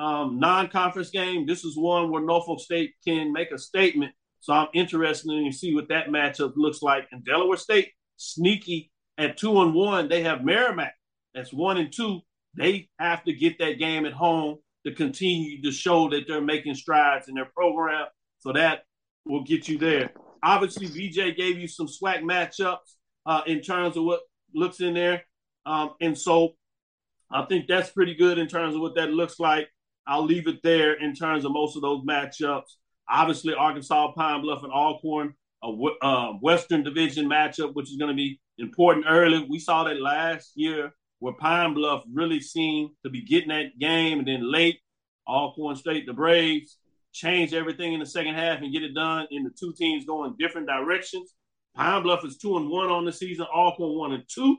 Um, 0.00 0.38
non-conference 0.38 1.10
game. 1.10 1.46
This 1.46 1.64
is 1.64 1.76
one 1.76 2.10
where 2.10 2.22
Norfolk 2.22 2.60
State 2.60 2.94
can 3.06 3.32
make 3.32 3.50
a 3.50 3.58
statement. 3.58 4.12
So 4.40 4.52
I'm 4.54 4.68
interested 4.72 5.30
in 5.30 5.52
see 5.52 5.74
what 5.74 5.88
that 5.88 6.08
matchup 6.08 6.52
looks 6.56 6.80
like. 6.80 7.06
And 7.12 7.24
Delaware 7.24 7.58
State, 7.58 7.90
sneaky 8.16 8.90
at 9.18 9.36
two 9.36 9.60
and 9.60 9.74
one. 9.74 10.08
They 10.08 10.22
have 10.22 10.44
Merrimack. 10.44 10.94
That's 11.34 11.52
one 11.52 11.76
and 11.76 11.92
two. 11.92 12.20
They 12.56 12.88
have 12.98 13.22
to 13.24 13.32
get 13.32 13.58
that 13.58 13.78
game 13.78 14.06
at 14.06 14.12
home 14.12 14.58
to 14.86 14.94
continue 14.94 15.60
to 15.62 15.70
show 15.70 16.08
that 16.10 16.24
they're 16.26 16.40
making 16.40 16.74
strides 16.74 17.28
in 17.28 17.34
their 17.34 17.50
program. 17.54 18.06
So 18.38 18.52
that 18.54 18.84
will 19.26 19.44
get 19.44 19.68
you 19.68 19.76
there 19.76 20.10
obviously 20.42 20.86
BJ 20.86 21.36
gave 21.36 21.58
you 21.58 21.68
some 21.68 21.86
SWAC 21.86 22.22
matchups 22.22 22.96
uh, 23.26 23.42
in 23.46 23.60
terms 23.60 23.96
of 23.96 24.04
what 24.04 24.20
looks 24.54 24.80
in 24.80 24.94
there. 24.94 25.24
Um, 25.66 25.90
and 26.00 26.16
so 26.16 26.54
I 27.30 27.44
think 27.44 27.66
that's 27.68 27.90
pretty 27.90 28.14
good 28.14 28.38
in 28.38 28.48
terms 28.48 28.74
of 28.74 28.80
what 28.80 28.94
that 28.96 29.10
looks 29.10 29.38
like. 29.38 29.68
I'll 30.06 30.24
leave 30.24 30.48
it 30.48 30.62
there 30.62 30.94
in 30.94 31.14
terms 31.14 31.44
of 31.44 31.52
most 31.52 31.76
of 31.76 31.82
those 31.82 32.04
matchups. 32.04 32.76
Obviously, 33.08 33.54
Arkansas, 33.54 34.12
Pine 34.12 34.42
Bluff, 34.42 34.62
and 34.62 34.72
Alcorn, 34.72 35.34
a 35.62 35.68
uh, 36.02 36.32
Western 36.34 36.82
Division 36.82 37.28
matchup, 37.28 37.74
which 37.74 37.90
is 37.90 37.96
going 37.96 38.10
to 38.10 38.16
be 38.16 38.40
important 38.58 39.06
early. 39.08 39.46
We 39.48 39.58
saw 39.58 39.84
that 39.84 40.00
last 40.00 40.52
year 40.54 40.92
where 41.18 41.34
Pine 41.34 41.74
Bluff 41.74 42.02
really 42.12 42.40
seemed 42.40 42.90
to 43.04 43.10
be 43.10 43.22
getting 43.22 43.50
that 43.50 43.78
game, 43.78 44.18
and 44.18 44.28
then 44.28 44.50
late, 44.50 44.78
Alcorn 45.28 45.76
State, 45.76 46.06
the 46.06 46.12
Braves, 46.12 46.78
change 47.12 47.52
everything 47.52 47.92
in 47.92 48.00
the 48.00 48.06
second 48.06 48.34
half 48.34 48.62
and 48.62 48.72
get 48.72 48.82
it 48.82 48.94
done. 48.94 49.26
And 49.30 49.44
the 49.44 49.50
two 49.50 49.72
teams 49.76 50.04
going 50.04 50.34
different 50.38 50.66
directions. 50.66 51.34
Pine 51.74 52.02
Bluff 52.02 52.24
is 52.24 52.38
two 52.38 52.56
and 52.56 52.68
one 52.68 52.88
on 52.88 53.04
the 53.04 53.12
season. 53.12 53.46
Alcorn 53.54 53.98
one 53.98 54.12
and 54.12 54.24
two. 54.28 54.56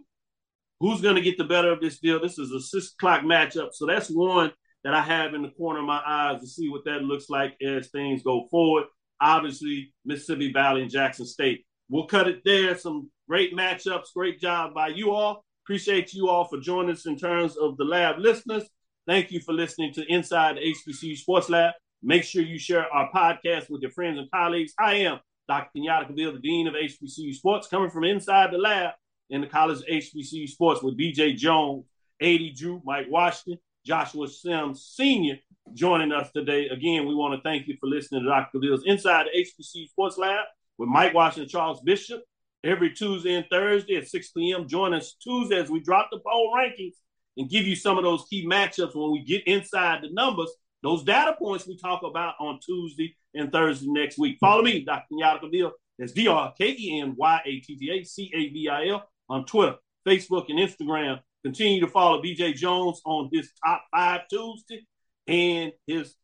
Who's 0.79 1.01
going 1.01 1.15
to 1.15 1.21
get 1.21 1.37
the 1.37 1.43
better 1.43 1.71
of 1.71 1.81
this 1.81 1.99
deal? 1.99 2.19
This 2.19 2.39
is 2.39 2.51
a 2.51 2.59
six 2.59 2.93
o'clock 2.93 3.21
matchup, 3.21 3.69
so 3.73 3.85
that's 3.85 4.09
one 4.09 4.51
that 4.83 4.93
I 4.93 5.01
have 5.01 5.33
in 5.33 5.41
the 5.43 5.51
corner 5.51 5.79
of 5.79 5.85
my 5.85 6.01
eyes 6.05 6.41
to 6.41 6.47
see 6.47 6.69
what 6.69 6.85
that 6.85 7.03
looks 7.03 7.29
like 7.29 7.55
as 7.61 7.89
things 7.89 8.23
go 8.23 8.47
forward. 8.49 8.85
Obviously, 9.21 9.93
Mississippi 10.05 10.51
Valley 10.51 10.81
and 10.81 10.91
Jackson 10.91 11.25
State. 11.25 11.65
We'll 11.89 12.07
cut 12.07 12.27
it 12.27 12.41
there. 12.43 12.75
Some 12.77 13.11
great 13.27 13.55
matchups. 13.55 14.13
Great 14.15 14.39
job 14.39 14.73
by 14.73 14.87
you 14.87 15.11
all. 15.11 15.43
Appreciate 15.65 16.13
you 16.13 16.27
all 16.27 16.45
for 16.45 16.59
joining 16.59 16.91
us 16.91 17.05
in 17.05 17.17
terms 17.17 17.55
of 17.57 17.77
the 17.77 17.83
lab 17.83 18.17
listeners. 18.17 18.63
Thank 19.07 19.31
you 19.31 19.39
for 19.39 19.53
listening 19.53 19.93
to 19.93 20.05
Inside 20.11 20.57
HBCU 20.57 21.17
Sports 21.17 21.49
Lab. 21.49 21.73
Make 22.01 22.23
sure 22.23 22.41
you 22.41 22.57
share 22.57 22.91
our 22.91 23.11
podcast 23.11 23.69
with 23.69 23.81
your 23.81 23.91
friends 23.91 24.17
and 24.17 24.29
colleagues. 24.31 24.73
I 24.79 24.95
am 24.95 25.19
Dr. 25.47 25.69
Kenyatta 25.77 26.07
Cavil, 26.07 26.33
the 26.33 26.39
Dean 26.39 26.67
of 26.67 26.73
HBCU 26.73 27.33
Sports, 27.33 27.67
coming 27.67 27.91
from 27.91 28.05
inside 28.05 28.51
the 28.51 28.57
lab 28.57 28.91
in 29.29 29.41
the 29.41 29.47
College 29.47 29.79
of 29.79 29.85
HBCU 29.85 30.47
Sports 30.49 30.81
with 30.81 30.97
BJ 30.97 31.35
Jones, 31.35 31.85
A.D. 32.19 32.53
Drew, 32.53 32.81
Mike 32.85 33.07
Washington, 33.09 33.59
Joshua 33.85 34.27
Sims 34.27 34.93
Sr. 34.95 35.35
joining 35.73 36.11
us 36.11 36.31
today. 36.31 36.67
Again, 36.69 37.07
we 37.07 37.15
want 37.15 37.33
to 37.35 37.41
thank 37.41 37.67
you 37.67 37.77
for 37.79 37.87
listening 37.87 38.23
to 38.23 38.29
Dr. 38.29 38.59
Cavil's 38.59 38.83
Inside 38.85 39.27
the 39.31 39.39
HBCU 39.39 39.89
Sports 39.89 40.17
Lab 40.17 40.45
with 40.77 40.89
Mike 40.89 41.13
Washington 41.13 41.43
and 41.43 41.51
Charles 41.51 41.81
Bishop 41.81 42.21
every 42.63 42.91
Tuesday 42.93 43.33
and 43.33 43.45
Thursday 43.49 43.95
at 43.95 44.07
6 44.07 44.31
p.m. 44.31 44.67
Join 44.67 44.93
us 44.93 45.15
Tuesday 45.21 45.57
as 45.57 45.69
we 45.69 45.79
drop 45.79 46.09
the 46.11 46.19
poll 46.19 46.53
rankings 46.55 46.95
and 47.37 47.49
give 47.49 47.65
you 47.65 47.75
some 47.75 47.97
of 47.97 48.03
those 48.03 48.25
key 48.29 48.45
matchups 48.45 48.95
when 48.95 49.11
we 49.11 49.23
get 49.23 49.47
inside 49.47 50.03
the 50.03 50.09
numbers 50.11 50.51
those 50.83 51.03
data 51.03 51.35
points 51.37 51.67
we 51.67 51.77
talk 51.77 52.01
about 52.03 52.35
on 52.39 52.59
Tuesday 52.59 53.15
and 53.35 53.51
Thursday 53.51 53.87
next 53.89 54.17
week. 54.17 54.37
Follow 54.39 54.63
me, 54.63 54.83
Dr. 54.83 55.05
Kenyatta 55.13 55.41
Cavil. 55.41 55.71
That's 55.99 56.11
D 56.11 56.27
R 56.27 56.53
K 56.57 56.75
E 56.77 56.99
N 57.01 57.15
Y 57.15 57.41
A 57.45 57.59
T 57.59 57.77
T 57.77 57.91
A 57.91 58.03
C 58.03 58.31
A 58.33 58.49
V 58.49 58.69
I 58.69 58.87
L 58.87 59.07
on 59.29 59.45
Twitter, 59.45 59.75
Facebook, 60.07 60.45
and 60.49 60.57
Instagram. 60.57 61.19
Continue 61.43 61.81
to 61.81 61.87
follow 61.87 62.21
BJ 62.21 62.55
Jones 62.55 63.01
on 63.05 63.29
his 63.31 63.51
top 63.65 63.83
five 63.91 64.21
Tuesday 64.29 64.85
and 65.27 65.71
his 65.87 66.15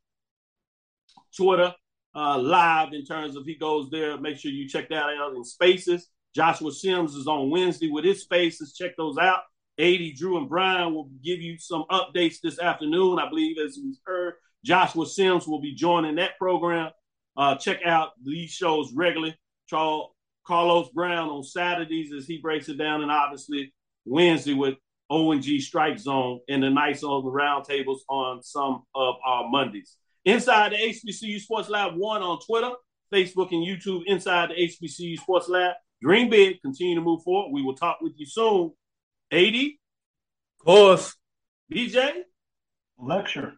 Twitter 1.36 1.74
uh, 2.16 2.38
live 2.38 2.94
in 2.94 3.06
terms 3.06 3.36
of 3.36 3.46
he 3.46 3.56
goes 3.56 3.90
there. 3.90 4.20
Make 4.20 4.38
sure 4.38 4.52
you 4.52 4.68
check 4.68 4.90
that 4.90 5.10
out 5.20 5.36
in 5.36 5.44
spaces. 5.44 6.10
Joshua 6.36 6.72
Sims 6.72 7.16
is 7.16 7.28
on 7.28 7.50
Wednesday 7.50 7.90
with 7.90 8.06
his 8.06 8.22
spaces. 8.22 8.74
Check 8.74 8.96
those 8.98 9.18
out. 9.18 9.40
AD 9.80 10.00
Drew 10.16 10.38
and 10.38 10.50
Brian 10.50 10.94
will 10.94 11.10
give 11.24 11.42
you 11.42 11.58
some 11.60 11.86
updates 11.92 12.38
this 12.42 12.60
afternoon. 12.60 13.20
I 13.20 13.30
believe, 13.30 13.58
as 13.60 13.80
we've 13.84 13.98
heard, 14.04 14.36
Joshua 14.64 15.06
Sims 15.06 15.48
will 15.48 15.62
be 15.62 15.76
joining 15.76 16.16
that 16.16 16.38
program. 16.40 16.92
Uh, 17.36 17.56
check 17.56 17.80
out 17.86 18.10
these 18.24 18.52
shows 18.52 18.92
regularly. 18.94 19.38
Charles, 19.68 20.12
Carlos 20.46 20.90
Brown 20.90 21.30
on 21.30 21.44
Saturdays 21.44 22.12
as 22.14 22.26
he 22.26 22.38
breaks 22.38 22.70
it 22.70 22.78
down, 22.78 23.02
and 23.02 23.12
obviously 23.12 23.74
Wednesday 24.06 24.54
with 24.54 24.76
O&G 25.10 25.60
Strike 25.60 26.00
Zone 26.00 26.40
and 26.50 26.62
the 26.62 26.70
nights 26.70 27.04
on 27.04 27.24
the 27.24 27.32
roundtables 27.32 28.00
on 28.10 28.44
some 28.44 28.84
of 28.94 29.16
our 29.26 29.50
Mondays. 29.50 29.98
Inside 30.26 30.74
the 30.74 30.78
HBCU 30.78 31.40
Sports 31.40 31.70
Lab 31.70 31.96
1 31.96 32.22
on 32.22 32.40
Twitter, 32.42 32.72
Facebook, 33.14 33.52
and 33.52 33.66
YouTube. 33.66 34.02
Inside 34.06 34.50
the 34.50 34.56
HBCU 34.56 35.18
Sports 35.18 35.48
Lab. 35.48 35.76
Dream 36.02 36.30
big. 36.30 36.62
Continue 36.62 36.96
to 36.96 37.02
move 37.02 37.24
forward. 37.24 37.52
We 37.54 37.62
will 37.62 37.76
talk 37.76 38.00
with 38.02 38.14
you 38.18 38.26
soon. 38.26 38.74
AD. 39.32 39.56
Of 39.56 40.66
course. 40.66 41.16
BJ. 41.74 42.24
Lecture. 43.00 43.54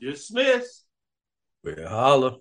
Dismiss. 0.00 0.84
We'll 1.62 1.88
holler. 1.88 2.36